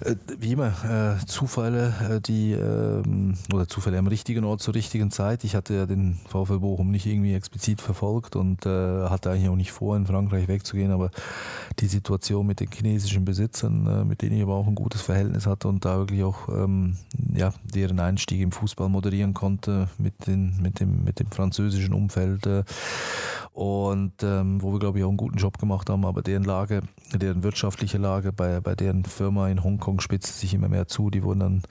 [0.00, 5.10] Äh, wie immer, äh, Zufälle, äh, die, ähm, oder Zufälle am richtigen Ort zur richtigen
[5.10, 5.44] Zeit.
[5.44, 9.72] Ich hatte ja den VfL Bochum nicht irgendwie explizit verfolgt und hatte eigentlich auch nicht
[9.72, 11.10] vor, in Frankreich wegzugehen, aber
[11.78, 15.68] die Situation mit den chinesischen Besitzern, mit denen ich aber auch ein gutes Verhältnis hatte
[15.68, 16.96] und da wirklich auch ähm,
[17.34, 22.48] ja, deren Einstieg im Fußball moderieren konnte mit, den, mit, dem, mit dem französischen Umfeld
[23.56, 26.82] und ähm, wo wir, glaube ich, auch einen guten Job gemacht haben, aber deren Lage,
[27.14, 31.10] deren wirtschaftliche Lage bei, bei deren Firma in Hongkong Hongkong spitzt sich immer mehr zu.
[31.10, 31.62] Die wurden dann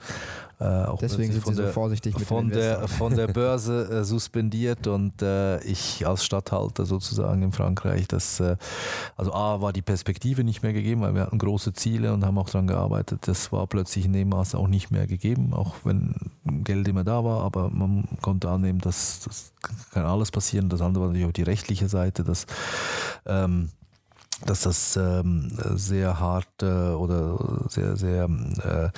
[0.58, 3.88] äh, auch Deswegen sind von Sie der, so vorsichtig mit von der, von der Börse
[3.90, 8.56] äh, suspendiert und äh, ich als Stadthalter sozusagen in Frankreich, das, äh,
[9.16, 12.38] also A war die Perspektive nicht mehr gegeben, weil wir hatten große Ziele und haben
[12.38, 13.28] auch daran gearbeitet.
[13.28, 16.14] Das war plötzlich in dem Maße auch nicht mehr gegeben, auch wenn
[16.64, 19.52] Geld immer da war, aber man konnte annehmen, dass das
[19.92, 20.70] kann alles passieren.
[20.70, 22.46] Das andere war natürlich auch die rechtliche Seite, dass
[23.26, 23.70] ähm,
[24.44, 27.38] dass das ähm, sehr hart äh, oder
[27.68, 28.90] sehr, sehr äh,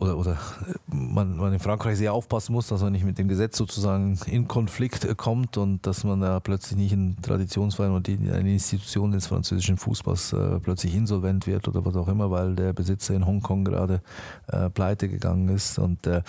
[0.00, 0.38] oder, oder
[0.86, 4.48] man, man in Frankreich sehr aufpassen muss, dass man nicht mit dem Gesetz sozusagen in
[4.48, 9.26] Konflikt äh, kommt und dass man da plötzlich nicht ein Traditionsverein oder eine Institution des
[9.26, 13.64] französischen Fußballs äh, plötzlich insolvent wird oder was auch immer, weil der Besitzer in Hongkong
[13.64, 14.00] gerade
[14.46, 15.78] äh, pleite gegangen ist.
[15.78, 16.22] Und äh,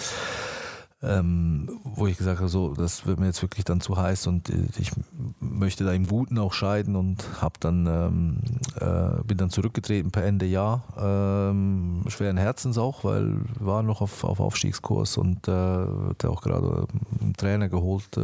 [1.04, 4.50] ähm, wo ich gesagt habe, so, das wird mir jetzt wirklich dann zu heiß und
[4.78, 4.92] ich
[5.40, 8.38] möchte da im Guten auch scheiden und habe dann ähm,
[8.80, 14.02] äh, bin dann zurückgetreten per Ende Jahr, ähm, schweren Herzens auch, weil wir waren noch
[14.02, 15.86] auf, auf Aufstiegskurs und äh,
[16.22, 16.86] der auch gerade
[17.20, 18.22] einen Trainer geholt, äh,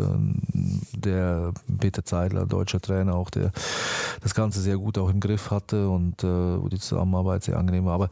[0.93, 3.51] der Peter Zeidler, deutscher Trainer auch, der
[4.21, 7.85] das Ganze sehr gut auch im Griff hatte und äh, wo die Zusammenarbeit sehr angenehm
[7.85, 8.09] war, aber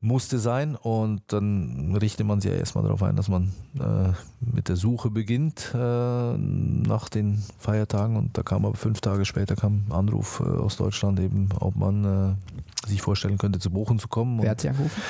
[0.00, 4.12] musste sein und dann richtet man sich ja erstmal darauf ein, dass man äh, äh,
[4.40, 9.56] mit der Suche beginnt äh, nach den Feiertagen und da kam aber fünf Tage später
[9.56, 13.98] kam ein Anruf äh, aus Deutschland eben, ob man äh, sich vorstellen könnte, zu Bochum
[13.98, 14.40] zu kommen.
[14.42, 15.02] Wer hat Sie angerufen?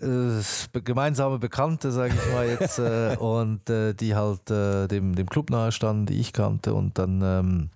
[0.00, 2.78] Äh, gemeinsame Bekannte, sage ich mal jetzt,
[3.20, 7.70] und die halt dem, dem Club nahe standen, die ich kannte und dann ähm,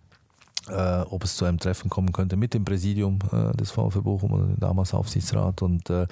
[0.73, 4.33] äh, ob es zu einem Treffen kommen könnte mit dem Präsidium äh, des VfB Bochum
[4.33, 5.63] oder dem damals Aufsichtsrat.
[5.63, 6.07] Und äh,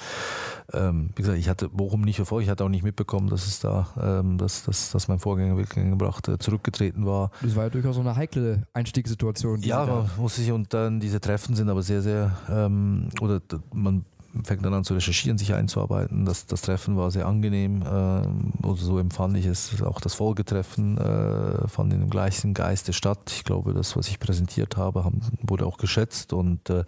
[0.72, 3.60] ähm, wie gesagt, ich hatte Bochum nicht verfolgt, ich hatte auch nicht mitbekommen, dass es
[3.60, 7.30] da, ähm, dass, dass, dass mein Vorgänger Wilken gebracht äh, zurückgetreten war.
[7.42, 9.62] Das war ja durchaus so eine heikle Einstiegssituation.
[9.62, 13.40] Ja, man muss sich und dann diese Treffen sind aber sehr, sehr ähm, oder
[13.72, 14.04] man
[14.44, 16.24] fängt dann an zu recherchieren, sich einzuarbeiten.
[16.24, 19.82] Das, das Treffen war sehr angenehm, äh, oder so empfand ich es.
[19.82, 23.32] Auch das Folgetreffen äh, fand in dem gleichen Geiste statt.
[23.34, 26.32] Ich glaube, das, was ich präsentiert habe, haben, wurde auch geschätzt.
[26.32, 26.84] Und äh,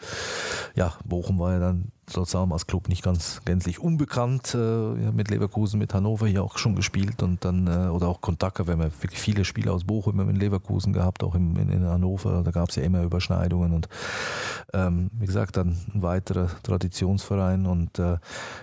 [0.75, 4.55] ja, Bochum war ja dann allem als Club nicht ganz gänzlich unbekannt.
[4.55, 8.67] Äh, mit Leverkusen, mit Hannover hier auch schon gespielt und dann, äh, oder auch Kontakte,
[8.67, 11.85] wir haben ja wirklich viele Spieler aus Bochum in Leverkusen gehabt, auch in, in, in
[11.85, 13.89] Hannover, da gab es ja immer Überschneidungen und
[14.73, 18.19] ähm, wie gesagt, dann ein weiterer Traditionsverein und äh,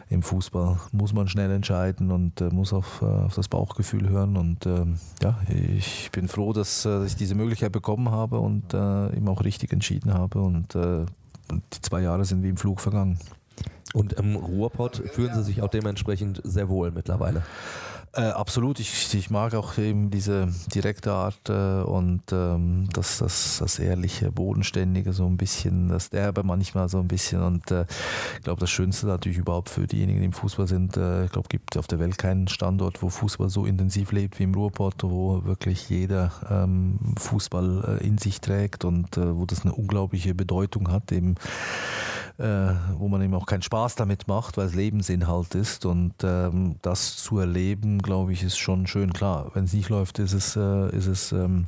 [0.10, 4.38] im Fußball muss man schnell entscheiden und äh, muss auf, äh, auf, das Bauchgefühl hören
[4.38, 8.74] und ähm, ja, ich bin froh, dass, äh, dass ich diese Möglichkeit bekommen habe und
[8.74, 13.18] eben auch richtig entschieden habe und die zwei Jahre sind wie im Flug vergangen.
[13.94, 17.44] Und im Ruhrpott fühlen Sie sich auch dementsprechend sehr wohl mittlerweile.
[18.14, 21.54] Äh, absolut, ich, ich mag auch eben diese direkte Art äh,
[21.84, 27.08] und ähm, das, das, das ehrliche, bodenständige, so ein bisschen, das derbe manchmal so ein
[27.08, 27.86] bisschen und äh,
[28.38, 31.50] ich glaube, das Schönste natürlich überhaupt für diejenigen, die im Fußball sind, äh, ich glaube,
[31.50, 35.46] gibt auf der Welt keinen Standort, wo Fußball so intensiv lebt wie im Ruhrpott, wo
[35.46, 40.92] wirklich jeder ähm, Fußball äh, in sich trägt und äh, wo das eine unglaubliche Bedeutung
[40.92, 41.36] hat, eben
[42.40, 45.86] äh, wo man eben auch keinen Spaß damit macht, weil es Lebensinhalt ist.
[45.86, 49.12] Und ähm, das zu erleben, glaube ich, ist schon schön.
[49.14, 51.68] Klar, wenn es nicht läuft, ist es, äh, ist es ähm,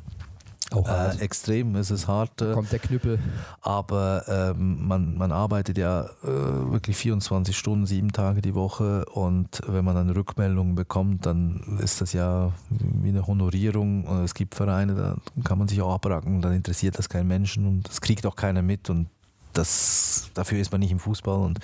[0.72, 2.40] auch äh, extrem, ist es hart.
[2.40, 3.18] Äh, Kommt der Knüppel.
[3.60, 9.60] Aber ähm, man, man arbeitet ja äh, wirklich 24 Stunden, sieben Tage die Woche und
[9.66, 14.04] wenn man dann Rückmeldungen bekommt, dann ist das ja wie eine Honorierung.
[14.04, 17.66] Und es gibt Vereine, da kann man sich auch abracken, dann interessiert das keinen Menschen
[17.66, 19.08] und das kriegt auch keiner mit und
[19.52, 21.58] das, dafür ist man nicht im Fußball und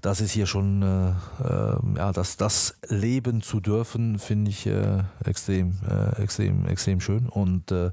[0.00, 1.10] das ist hier schon, äh,
[1.42, 7.28] äh, ja, das, das leben zu dürfen, finde ich äh, extrem, äh, extrem, extrem schön
[7.28, 7.90] und äh,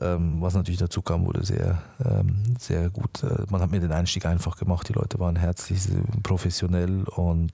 [0.00, 3.24] ähm, was natürlich dazu kam, wurde sehr, ähm, sehr gut.
[3.24, 5.80] Äh, man hat mir den Einstieg einfach gemacht, die Leute waren herzlich,
[6.22, 7.52] professionell und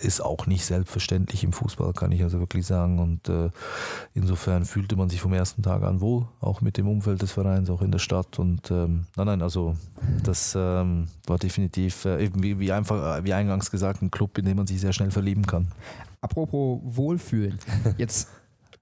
[0.00, 2.98] ist auch nicht selbstverständlich im Fußball, kann ich also wirklich sagen.
[2.98, 3.50] Und äh,
[4.14, 7.70] insofern fühlte man sich vom ersten Tag an wohl, auch mit dem Umfeld des Vereins,
[7.70, 8.38] auch in der Stadt.
[8.38, 9.76] Und ähm, nein, nein, also
[10.24, 14.46] das ähm, war definitiv, äh, wie, wie, einfach, äh, wie eingangs gesagt, ein Club, in
[14.46, 15.68] dem man sich sehr schnell verlieben kann.
[16.20, 17.58] Apropos Wohlfühlen.
[17.96, 18.28] Jetzt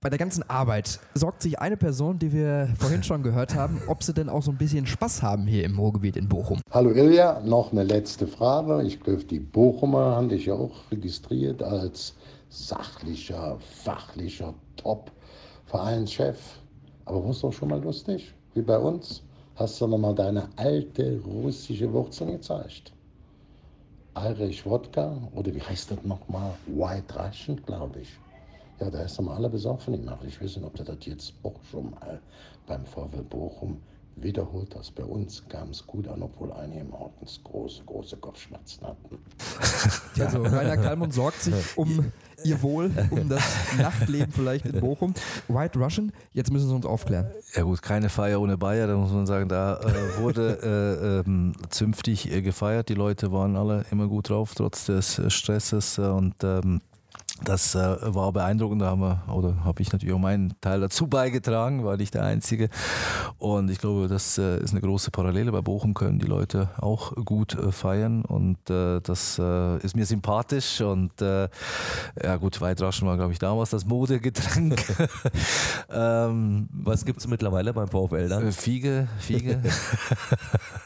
[0.00, 4.04] bei der ganzen Arbeit sorgt sich eine Person, die wir vorhin schon gehört haben, ob
[4.04, 6.60] sie denn auch so ein bisschen Spaß haben hier im Ruhrgebiet in Bochum.
[6.70, 8.80] Hallo Ilja, noch eine letzte Frage.
[8.84, 12.14] Ich glaube, die Bochumer haben dich ja auch registriert als
[12.48, 16.38] sachlicher, fachlicher Top-Vereinnschef.
[17.04, 19.24] Aber war es doch schon mal lustig, wie bei uns.
[19.56, 22.92] Hast du nochmal deine alte russische Wurzel gezeigt?
[24.16, 26.52] Irish Wodka oder wie heißt das nochmal?
[26.68, 28.08] White Russian, glaube ich.
[28.80, 30.20] Ja, da ist am alle besoffen gemacht.
[30.26, 32.20] Ich weiß nicht, ob du das jetzt auch schon mal
[32.66, 33.80] beim VW Bochum
[34.22, 34.94] wiederholt hast.
[34.94, 39.18] Bei uns kam es gut an, obwohl einige morgens große, große Kopfschmerzen hatten.
[40.18, 42.12] Also Rainer Kalmund sorgt sich um
[42.44, 43.42] ihr Wohl, um das
[43.78, 45.14] Nachtleben vielleicht in Bochum.
[45.46, 47.30] White Russian, jetzt müssen Sie uns aufklären.
[47.54, 51.52] Ja gut, keine Feier ohne Bayer, da muss man sagen, da äh, wurde äh, ähm,
[51.70, 52.88] zünftig äh, gefeiert.
[52.88, 56.80] Die Leute waren alle immer gut drauf, trotz des Stresses und ähm,
[57.44, 61.06] das äh, war beeindruckend, da haben wir, oder habe ich natürlich auch meinen Teil dazu
[61.18, 62.68] beigetragen, war nicht der Einzige.
[63.38, 65.52] Und ich glaube, das äh, ist eine große Parallele.
[65.52, 70.06] Bei Bochum können die Leute auch gut äh, feiern und äh, das äh, ist mir
[70.06, 70.80] sympathisch.
[70.80, 71.48] Und äh,
[72.22, 74.82] ja gut, Weitraschen war, glaube ich, damals das Modegetränk.
[75.90, 78.52] ähm, Was gibt es mittlerweile beim VfL dann?
[78.52, 79.60] Fiege, Fiege.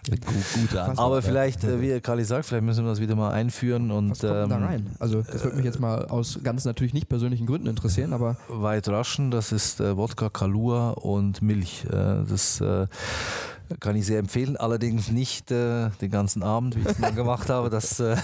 [0.08, 0.20] gut,
[0.54, 0.98] gut an.
[0.98, 3.90] Aber vielleicht, wie Kali sagt, vielleicht müssen wir das wieder mal einführen.
[3.90, 4.90] Und, Was kommt ähm, da rein?
[4.98, 8.36] Also das würde mich jetzt mal aus ganz natürlich nicht persönlichen Gründen interessieren, aber.
[8.48, 11.84] White Russian, das ist äh, Wodka, Kalua und Milch.
[11.86, 12.86] Äh, das äh,
[13.80, 17.48] Kann ich sehr empfehlen, allerdings nicht äh, den ganzen Abend, wie ich es mal gemacht
[17.50, 17.70] habe.
[17.70, 18.16] Das äh,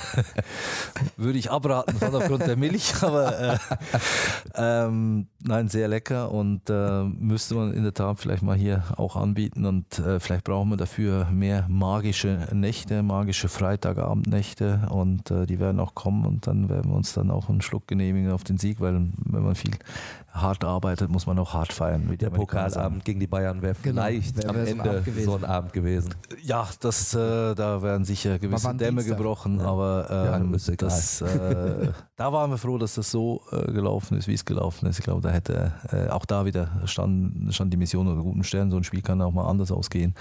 [1.17, 3.59] würde ich abraten von aufgrund der Milch, aber äh,
[4.55, 6.31] ähm, nein, sehr lecker.
[6.31, 9.67] Und äh, müsste man in der Tat vielleicht mal hier auch anbieten.
[9.67, 14.89] Und äh, vielleicht brauchen wir dafür mehr magische Nächte, magische Freitagabendnächte.
[14.91, 16.25] Und die werden auch kommen.
[16.25, 18.95] Und dann werden wir uns dann auch einen Schluck genehmigen auf den Sieg, weil
[19.25, 19.73] wenn man viel
[20.41, 22.09] hart arbeitet, muss man auch hart feiern.
[22.11, 22.31] Die Der.
[22.31, 25.73] Pokalabend gegen die Bayern wäre Genau, vielleicht wär- am wär ein Ende so ein Abend
[25.73, 26.15] gewesen.
[26.43, 29.17] Ja, das, äh, da werden sicher gewisse Dämme Dienstag.
[29.19, 30.89] gebrochen, aber Ja, ähm, ist egal.
[30.89, 34.87] das, äh, da waren wir froh, dass das so äh, gelaufen ist, wie es gelaufen
[34.87, 34.99] ist.
[34.99, 38.71] Ich glaube, da hätte äh, auch da wieder stand, stand die Mission unter guten Stern.
[38.71, 40.15] So ein Spiel kann auch mal anders ausgehen.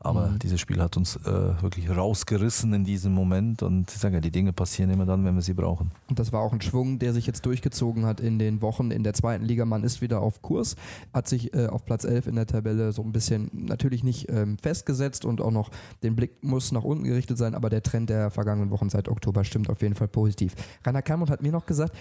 [0.00, 0.38] Aber Mhm.
[0.40, 3.62] dieses Spiel hat uns äh, wirklich rausgerissen in diesem Moment.
[3.62, 5.90] Und ich sage ja, die Dinge passieren immer dann, wenn wir sie brauchen.
[6.08, 9.02] Und das war auch ein Schwung, der sich jetzt durchgezogen hat in den Wochen in
[9.02, 9.61] der zweiten Liga.
[9.64, 10.76] Man ist wieder auf Kurs,
[11.12, 14.58] hat sich äh, auf Platz 11 in der Tabelle so ein bisschen natürlich nicht ähm,
[14.58, 15.70] festgesetzt und auch noch
[16.02, 19.44] den Blick muss nach unten gerichtet sein, aber der Trend der vergangenen Wochen seit Oktober
[19.44, 20.54] stimmt auf jeden Fall positiv.
[20.84, 21.96] Rainer Kalmund hat mir noch gesagt,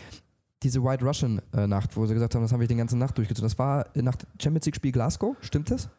[0.63, 3.17] diese White Russian äh, Nacht, wo sie gesagt haben, das haben wir die ganze Nacht
[3.17, 3.49] durchgezogen.
[3.49, 5.89] Das war nach Champions League Spiel Glasgow, stimmt das?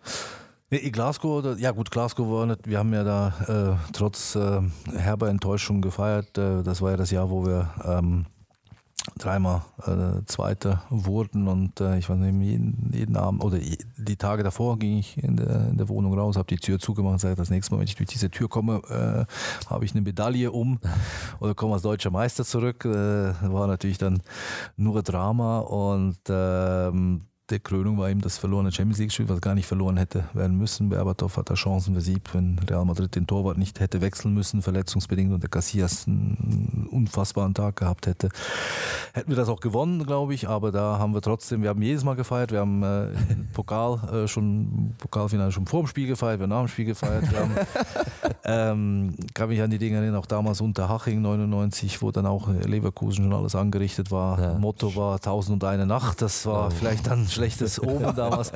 [0.70, 4.62] Nee, Glasgow, ja gut, Glasgow war nicht, wir haben ja da äh, trotz äh,
[4.96, 6.38] herber Enttäuschung gefeiert.
[6.38, 8.24] Äh, das war ja das Jahr, wo wir ähm,
[9.18, 14.78] dreimal äh, Zweiter wurden und äh, ich war jeden, jeden Abend oder die Tage davor
[14.78, 17.50] ging ich in der, in der Wohnung raus, habe die Tür zugemacht und sage, das
[17.50, 20.78] nächste Mal, wenn ich durch diese Tür komme, äh, habe ich eine Medaille um
[21.40, 22.84] oder komme als deutscher Meister zurück.
[22.84, 24.22] Äh, war natürlich dann
[24.76, 29.66] nur Drama und ähm, der Krönung war eben das verlorene Champions League-Spiel, was gar nicht
[29.66, 30.88] verloren hätte werden müssen.
[30.88, 35.32] Berbatov hat da Chancen versiebt, wenn Real Madrid den Torwart nicht hätte wechseln müssen, verletzungsbedingt
[35.32, 38.28] und der Casillas einen unfassbaren Tag gehabt hätte.
[39.12, 42.04] Hätten wir das auch gewonnen, glaube ich, aber da haben wir trotzdem, wir haben jedes
[42.04, 46.38] Mal gefeiert, wir haben äh, im Pokal äh, schon, Pokalfinale schon vor dem Spiel gefeiert,
[46.38, 47.54] wir haben nach dem Spiel gefeiert, wir haben
[48.44, 52.48] ähm, kann mich an die Dinge erinnern, auch damals unter Haching 99, wo dann auch
[52.48, 54.40] Leverkusen schon alles angerichtet war.
[54.40, 54.58] Ja.
[54.58, 58.52] Motto war 1001 Nacht, das war vielleicht dann schlechtes Omen damals.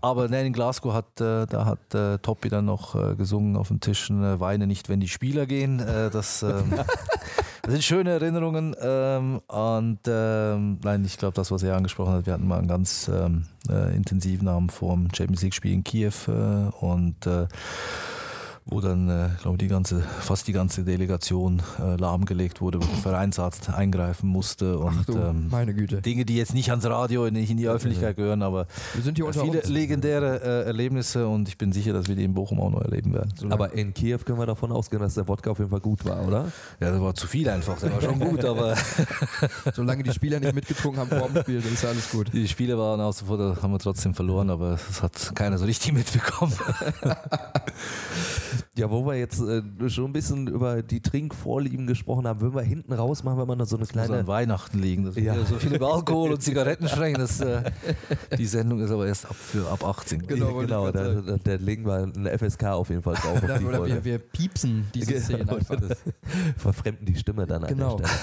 [0.00, 3.68] Aber nein, in Glasgow hat, äh, da hat äh, Toppi dann noch äh, gesungen auf
[3.68, 5.80] den Tischen, äh, weine nicht, wenn die Spieler gehen.
[5.80, 6.72] Äh, das, ähm,
[7.62, 8.74] das sind schöne Erinnerungen.
[8.80, 12.68] Ähm, und ähm, nein, ich glaube, das, was er angesprochen hat, wir hatten mal einen
[12.68, 16.12] ganz ähm, äh, intensiven Abend vor dem Champions League-Spiel in Kiew
[16.80, 17.26] und
[18.66, 22.96] wo dann, äh, glaube die ganze, fast die ganze Delegation äh, lahmgelegt wurde, wo der
[22.96, 26.00] Vereinsarzt eingreifen musste und Ach du, ähm, meine Güte.
[26.00, 29.26] Dinge, die jetzt nicht ans Radio, nicht in die Öffentlichkeit gehören, aber Wir sind hier
[29.26, 29.68] unter viele uns.
[29.68, 33.12] legendäre äh, Erlebnisse und ich bin sicher, dass wir die in Bochum auch noch erleben
[33.12, 33.32] werden.
[33.52, 36.26] Aber in Kiew können wir davon ausgehen, dass der Wodka auf jeden Fall gut war,
[36.26, 36.50] oder?
[36.80, 38.74] Ja, das war zu viel einfach, der war schon gut, aber
[39.74, 42.32] Solange die Spieler nicht mitgetrunken haben vor dem Spiel, dann ist alles gut.
[42.32, 45.66] die Spiele waren außer vor, da haben wir trotzdem verloren, aber das hat keiner so
[45.66, 46.52] richtig mitbekommen.
[48.76, 52.62] Ja, wo wir jetzt äh, schon ein bisschen über die Trinkvorlieben gesprochen haben, würden wir
[52.62, 55.22] hinten raus machen, wenn wir noch so eine Also kleine an Weihnachten liegen, dass wir
[55.22, 55.34] Ja.
[55.34, 57.18] wieder so viel über Alkohol und Zigaretten sprechen.
[57.20, 57.62] Das, äh,
[58.38, 60.26] die Sendung ist aber erst ab, für ab 18.
[60.26, 63.36] Genau, genau, da, da, da legen wir eine FSK auf jeden Fall drauf.
[63.42, 63.94] Auf Oder, Folge.
[63.94, 65.76] wir, wir piepsen diese Genau, einfach.
[65.80, 65.98] das
[66.56, 67.96] verfremden die Stimme dann an Genau.
[67.96, 68.20] der Stelle.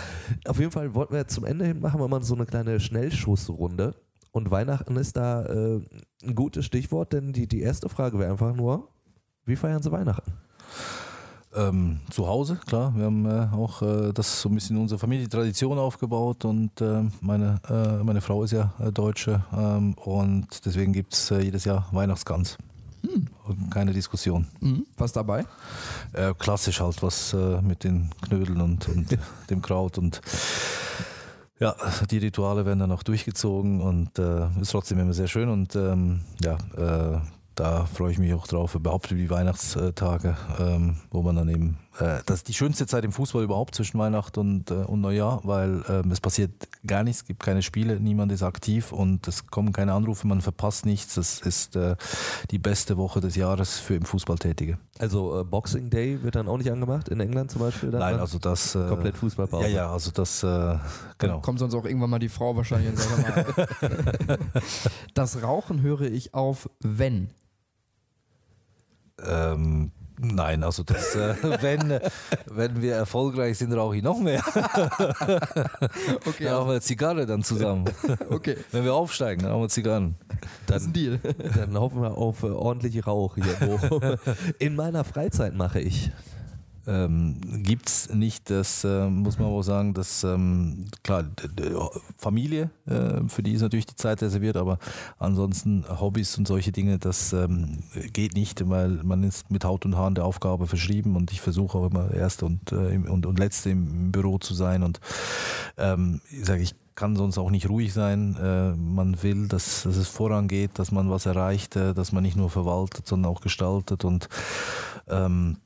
[0.47, 2.79] Auf jeden Fall wollten wir jetzt zum Ende hin machen wir mal so eine kleine
[2.79, 3.95] Schnellschussrunde.
[4.33, 5.81] Und Weihnachten ist da äh,
[6.23, 8.87] ein gutes Stichwort, denn die, die erste Frage wäre einfach nur,
[9.45, 10.33] wie feiern Sie Weihnachten?
[11.53, 12.93] Ähm, zu Hause, klar.
[12.95, 16.45] Wir haben äh, auch äh, das so ein bisschen in unserer Familie die Tradition aufgebaut
[16.45, 21.29] und äh, meine, äh, meine Frau ist ja äh, Deutsche ähm, und deswegen gibt es
[21.31, 22.57] äh, jedes Jahr Weihnachtsgans.
[23.45, 24.45] Und Keine Diskussion.
[24.59, 24.85] Mhm.
[24.95, 25.43] Was dabei?
[26.37, 29.17] Klassisch halt, was mit den Knödeln und, und
[29.49, 30.21] dem Kraut und
[31.59, 31.75] ja,
[32.11, 36.57] die Rituale werden dann auch durchgezogen und ist trotzdem immer sehr schön und ähm, ja,
[36.77, 37.19] äh,
[37.55, 42.37] da freue ich mich auch drauf, überhaupt die Weihnachtstage, ähm, wo man dann eben, das
[42.37, 46.11] ist die schönste Zeit im Fußball überhaupt zwischen Weihnachten und, äh, und Neujahr, weil ähm,
[46.11, 46.51] es passiert
[46.87, 50.41] gar nichts, es gibt keine Spiele, niemand ist aktiv und es kommen keine Anrufe, man
[50.41, 51.15] verpasst nichts.
[51.15, 51.95] Das ist äh,
[52.49, 54.77] die beste Woche des Jahres für im Fußball Tätige.
[54.99, 57.91] Also äh, Boxing Day wird dann auch nicht angemacht, in England zum Beispiel?
[57.91, 58.73] Dann Nein, also das.
[58.73, 59.67] Äh, Komplett Fußballpause.
[59.67, 60.77] Ja, ja, also das, äh,
[61.17, 61.41] genau.
[61.41, 64.37] Kommt sonst auch irgendwann mal die Frau wahrscheinlich und sagt mal.
[65.13, 67.29] das Rauchen höre ich auf, wenn.
[69.23, 72.09] Ähm, nein, also das, äh, wenn, äh,
[72.45, 74.43] wenn wir erfolgreich sind, rauche ich noch mehr.
[76.25, 77.85] Okay, Dann rauchen wir Zigarre dann zusammen.
[78.29, 78.57] okay.
[78.71, 80.15] Wenn wir aufsteigen, dann rauchen wir Zigarren.
[80.67, 81.19] Das ist ein Deal.
[81.55, 84.19] Dann hoffen wir auf äh, ordentlich Rauch hier.
[84.59, 86.11] In meiner Freizeit mache ich.
[86.87, 88.49] Ähm, gibt es nicht.
[88.49, 91.25] Das äh, muss man aber sagen, dass ähm, klar,
[92.17, 94.79] Familie, äh, für die ist natürlich die Zeit reserviert, aber
[95.19, 97.83] ansonsten Hobbys und solche Dinge, das ähm,
[98.13, 101.77] geht nicht, weil man ist mit Haut und Haaren der Aufgabe verschrieben und ich versuche
[101.77, 104.99] auch immer Erste und, äh, und, und Letzte im Büro zu sein und
[105.77, 108.35] ähm, ich sage, ich kann sonst auch nicht ruhig sein.
[108.35, 112.37] Äh, man will, dass, dass, es vorangeht, dass man was erreicht, äh, dass man nicht
[112.37, 114.29] nur verwaltet, sondern auch gestaltet und
[115.07, 115.57] ähm,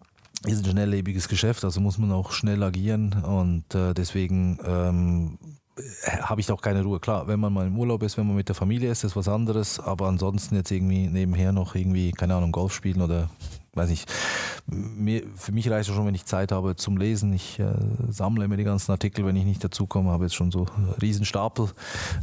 [0.46, 5.38] ist ein schnelllebiges Geschäft, also muss man auch schnell agieren und äh, deswegen ähm,
[6.22, 7.00] habe ich auch keine Ruhe.
[7.00, 9.28] Klar, wenn man mal im Urlaub ist, wenn man mit der Familie ist, ist was
[9.28, 13.30] anderes, aber ansonsten jetzt irgendwie nebenher noch irgendwie, keine Ahnung, Golf spielen oder
[13.74, 14.12] weiß nicht.
[14.68, 17.34] Mir, für mich reicht es schon, wenn ich Zeit habe zum Lesen.
[17.34, 17.74] Ich äh,
[18.10, 20.66] sammle mir die ganzen Artikel, wenn ich nicht dazukomme, habe jetzt schon so
[21.02, 21.70] Riesenstapel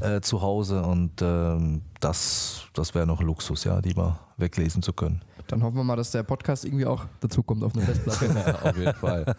[0.01, 4.93] äh, zu Hause und äh, das, das wäre noch Luxus, ja, die mal weglesen zu
[4.93, 5.23] können.
[5.49, 8.27] Dann hoffen wir mal, dass der Podcast irgendwie auch dazu kommt auf eine Festplatte.
[8.47, 9.35] ja, auf jeden Fall.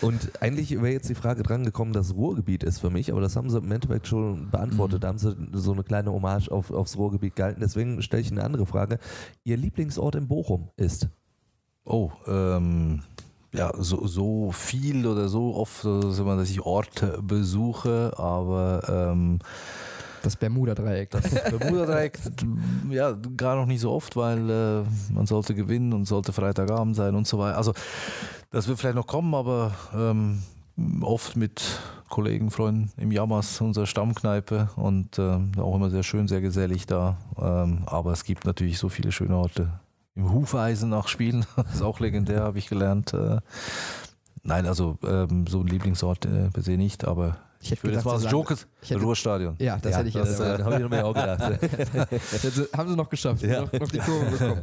[0.00, 3.36] Und eigentlich wäre jetzt die Frage dran gekommen, dass Ruhrgebiet ist für mich, aber das
[3.36, 4.98] haben sie im Endeffekt schon beantwortet.
[4.98, 5.00] Mhm.
[5.00, 7.60] Da haben sie so eine kleine Hommage auf, aufs Ruhrgebiet gehalten.
[7.60, 8.98] Deswegen stelle ich eine andere Frage.
[9.44, 11.08] Ihr Lieblingsort in Bochum ist?
[11.84, 13.02] Oh, ähm,
[13.54, 19.38] ja, so, so viel oder so oft, dass ich Orte besuche, aber ähm,
[20.26, 21.10] das Bermuda-Dreieck.
[21.10, 22.18] Das Bermuda-Dreieck,
[22.90, 24.82] ja, gar noch nicht so oft, weil äh,
[25.12, 27.56] man sollte gewinnen und sollte Freitagabend sein und so weiter.
[27.56, 27.72] Also,
[28.50, 30.42] das wird vielleicht noch kommen, aber ähm,
[31.00, 31.62] oft mit
[32.08, 37.16] Kollegen, Freunden im Jammers, unserer Stammkneipe und äh, auch immer sehr schön, sehr gesellig da.
[37.38, 39.80] Ähm, aber es gibt natürlich so viele schöne Orte.
[40.14, 43.12] Im Hufeisen nach Spielen, das ist auch legendär, habe ich gelernt.
[43.14, 43.38] Äh,
[44.42, 47.36] nein, also ähm, so ein Lieblingsort äh, per se nicht, aber
[47.66, 49.56] ich hätte gedacht, das war Jokers Ruhrstadion.
[49.58, 51.42] Ja, das ja, hätte ich das, äh, habe ich mir auch gedacht.
[52.76, 53.62] haben sie noch geschafft, ja.
[53.62, 54.62] noch, noch die Kurve bekommen.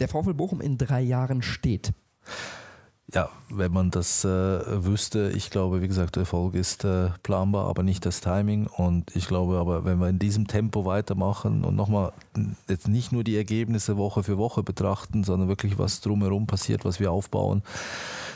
[0.00, 1.92] Der VfL Bochum in drei Jahren steht.
[3.12, 7.66] Ja, wenn man das äh, wüsste, ich glaube, wie gesagt, der Erfolg ist äh, planbar,
[7.66, 8.68] aber nicht das Timing.
[8.68, 12.12] Und ich glaube aber, wenn wir in diesem Tempo weitermachen und nochmal
[12.68, 17.00] jetzt nicht nur die Ergebnisse Woche für Woche betrachten, sondern wirklich was drumherum passiert, was
[17.00, 17.62] wir aufbauen,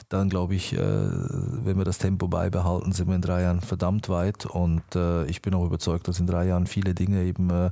[0.08, 4.08] dann glaube ich, äh, wenn wir das Tempo beibehalten, sind wir in drei Jahren verdammt
[4.08, 4.46] weit.
[4.46, 7.70] Und äh, ich bin auch überzeugt, dass in drei Jahren viele Dinge eben äh,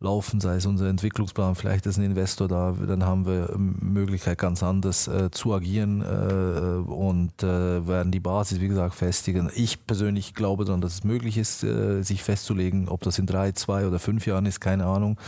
[0.00, 4.62] laufen, sei es unser Entwicklungsplan, vielleicht ist ein Investor da, dann haben wir Möglichkeit ganz
[4.62, 9.50] anders zu agieren und werden die Basis, wie gesagt, festigen.
[9.54, 13.86] Ich persönlich glaube daran, dass es möglich ist, sich festzulegen, ob das in drei, zwei
[13.86, 15.18] oder fünf Jahren ist, keine Ahnung.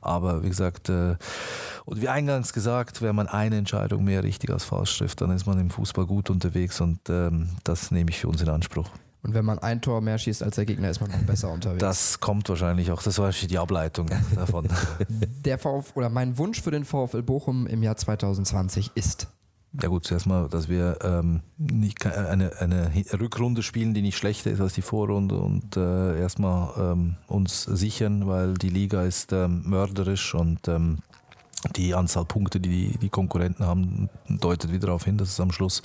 [0.00, 4.96] Aber wie gesagt, und wie eingangs gesagt, wenn man eine Entscheidung mehr richtig als falsch
[4.98, 8.42] trifft, dann ist man im Fußball gut unterwegs und ähm, das nehme ich für uns
[8.42, 8.88] in Anspruch.
[9.22, 11.80] Und wenn man ein Tor mehr schießt als der Gegner, ist man noch besser unterwegs.
[11.80, 13.02] Das kommt wahrscheinlich auch.
[13.02, 14.68] Das war die Ableitung davon.
[15.08, 19.28] Der VfL oder mein Wunsch für den VfL Bochum im Jahr 2020 ist.
[19.80, 24.50] Ja gut, zuerst mal, dass wir ähm, nicht eine, eine Rückrunde spielen, die nicht schlechter
[24.50, 29.62] ist als die Vorrunde und äh, erstmal ähm, uns sichern, weil die Liga ist ähm,
[29.64, 30.98] mörderisch und ähm,
[31.76, 35.82] die Anzahl Punkte, die die Konkurrenten haben, deutet wieder darauf hin, dass es am Schluss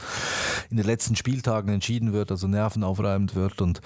[0.69, 3.81] in den letzten Spieltagen entschieden wird, also nervenaufreibend wird und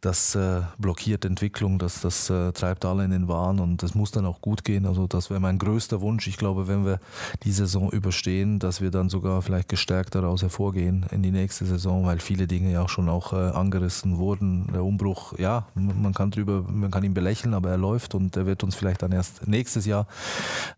[0.00, 4.10] das äh, blockiert Entwicklung, das, das äh, treibt alle in den Wahn und das muss
[4.10, 4.86] dann auch gut gehen.
[4.86, 6.26] Also das wäre mein größter Wunsch.
[6.26, 7.00] Ich glaube, wenn wir
[7.44, 12.06] die Saison überstehen, dass wir dann sogar vielleicht gestärkt daraus hervorgehen in die nächste Saison,
[12.06, 14.68] weil viele Dinge ja auch schon auch äh, angerissen wurden.
[14.72, 18.46] Der Umbruch, ja, man kann drüber, man kann ihn belächeln, aber er läuft und er
[18.46, 20.06] wird uns vielleicht dann erst nächstes Jahr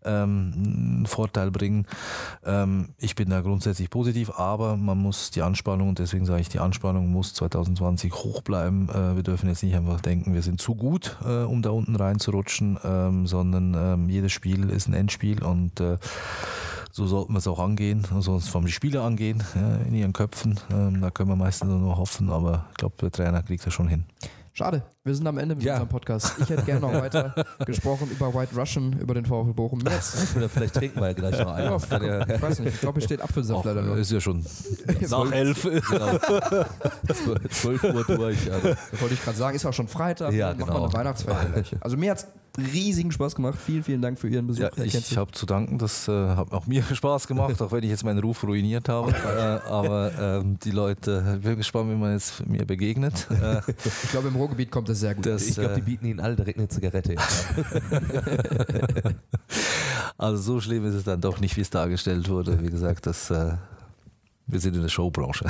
[0.05, 1.85] ähm, einen Vorteil bringen.
[2.45, 6.59] Ähm, ich bin da grundsätzlich positiv, aber man muss die Anspannung, deswegen sage ich, die
[6.59, 8.89] Anspannung muss 2020 hoch bleiben.
[8.89, 11.95] Äh, wir dürfen jetzt nicht einfach denken, wir sind zu gut, äh, um da unten
[11.95, 15.97] reinzurutschen, ähm, sondern ähm, jedes Spiel ist ein Endspiel und äh,
[16.91, 19.41] so sollten wir es auch angehen, sonst vom Spieler angehen,
[19.87, 20.59] in ihren Köpfen.
[20.69, 24.05] da können wir meistens nur hoffen, aber ich glaube, der Trainer kriegt das schon hin.
[24.55, 25.73] Schade, wir sind am Ende mit ja.
[25.73, 26.35] unserem Podcast.
[26.39, 27.33] Ich hätte gerne noch weiter
[27.65, 29.79] gesprochen über White Russian, über den VfL Bochum.
[29.79, 30.37] Jetzt.
[30.37, 32.05] Oder vielleicht trinken wir ja gleich noch einen.
[32.05, 33.95] Ja, ich weiß nicht, ich glaube, hier steht Apfelsaft leider noch.
[33.95, 34.45] Ist ja schon
[35.09, 35.63] nach elf.
[35.63, 36.17] Genau.
[37.49, 38.51] 12 Uhr durch.
[38.51, 38.75] Also.
[38.91, 40.31] Das wollte ich gerade sagen, ist auch schon Freitag.
[40.33, 40.67] Ja, genau.
[40.67, 41.63] Machen wir eine Weihnachtsfeier.
[41.81, 42.27] Also mir hat
[42.57, 43.57] riesigen Spaß gemacht.
[43.59, 44.61] Vielen, vielen Dank für Ihren Besuch.
[44.61, 45.77] Ja, ich ich habe zu danken.
[45.77, 49.11] Das äh, hat auch mir Spaß gemacht, auch wenn ich jetzt meinen Ruf ruiniert habe.
[49.11, 53.27] äh, aber ähm, die Leute, ich bin gespannt, wie man jetzt mir begegnet.
[53.31, 53.61] Äh,
[54.03, 55.25] ich glaube, im Ruhrgebiet kommt das sehr gut.
[55.25, 57.15] Das, ich glaube, die äh, bieten Ihnen alle direkt eine Zigarette.
[60.17, 62.61] also so schlimm ist es dann doch nicht, wie es dargestellt wurde.
[62.61, 63.53] Wie gesagt, das äh,
[64.45, 65.45] wir sind in der Showbranche.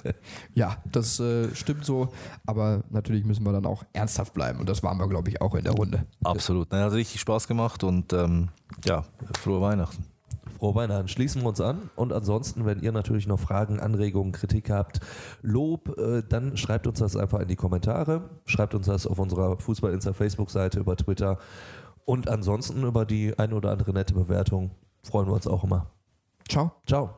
[0.54, 2.08] ja, das äh, stimmt so.
[2.46, 4.60] Aber natürlich müssen wir dann auch ernsthaft bleiben.
[4.60, 6.06] Und das waren wir, glaube ich, auch in der Runde.
[6.24, 6.70] Absolut.
[6.70, 8.48] Nein, hat richtig Spaß gemacht und ähm,
[8.84, 9.04] ja,
[9.38, 10.04] frohe Weihnachten.
[10.58, 11.08] frohe Weihnachten.
[11.08, 11.90] Schließen wir uns an.
[11.94, 15.00] Und ansonsten, wenn ihr natürlich noch Fragen, Anregungen, Kritik habt,
[15.42, 18.30] Lob, äh, dann schreibt uns das einfach in die Kommentare.
[18.46, 21.38] Schreibt uns das auf unserer Fußball-Insta Facebook-Seite, über Twitter.
[22.06, 24.70] Und ansonsten über die eine oder andere nette Bewertung
[25.02, 25.90] freuen wir uns auch immer.
[26.48, 26.72] Ciao.
[26.86, 27.17] Ciao.